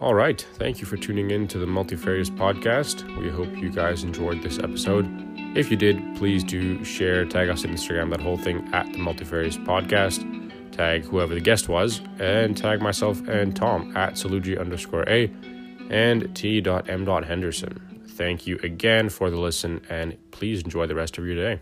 All 0.00 0.14
right. 0.14 0.40
Thank 0.54 0.80
you 0.80 0.86
for 0.86 0.96
tuning 0.96 1.30
in 1.30 1.46
to 1.48 1.58
the 1.58 1.66
Multifarious 1.66 2.30
podcast. 2.30 3.04
We 3.18 3.28
hope 3.28 3.54
you 3.58 3.70
guys 3.70 4.02
enjoyed 4.02 4.42
this 4.42 4.58
episode. 4.58 5.06
If 5.54 5.70
you 5.70 5.76
did, 5.76 6.16
please 6.16 6.42
do 6.42 6.82
share, 6.84 7.26
tag 7.26 7.50
us 7.50 7.66
on 7.66 7.72
Instagram, 7.72 8.08
that 8.08 8.22
whole 8.22 8.38
thing 8.38 8.66
at 8.72 8.90
the 8.92 8.98
Multifarious 8.98 9.58
podcast. 9.58 10.24
Tag 10.72 11.04
whoever 11.04 11.34
the 11.34 11.40
guest 11.40 11.68
was, 11.68 12.00
and 12.18 12.56
tag 12.56 12.80
myself 12.80 13.20
and 13.28 13.54
Tom 13.54 13.94
at 13.94 14.14
Saluja 14.14 14.58
underscore 14.58 15.06
A 15.06 15.30
and 15.90 16.34
T.M. 16.34 17.06
Henderson. 17.06 18.04
Thank 18.08 18.46
you 18.46 18.58
again 18.62 19.10
for 19.10 19.28
the 19.28 19.38
listen, 19.38 19.82
and 19.90 20.16
please 20.30 20.62
enjoy 20.62 20.86
the 20.86 20.94
rest 20.94 21.18
of 21.18 21.26
your 21.26 21.36
day. 21.36 21.60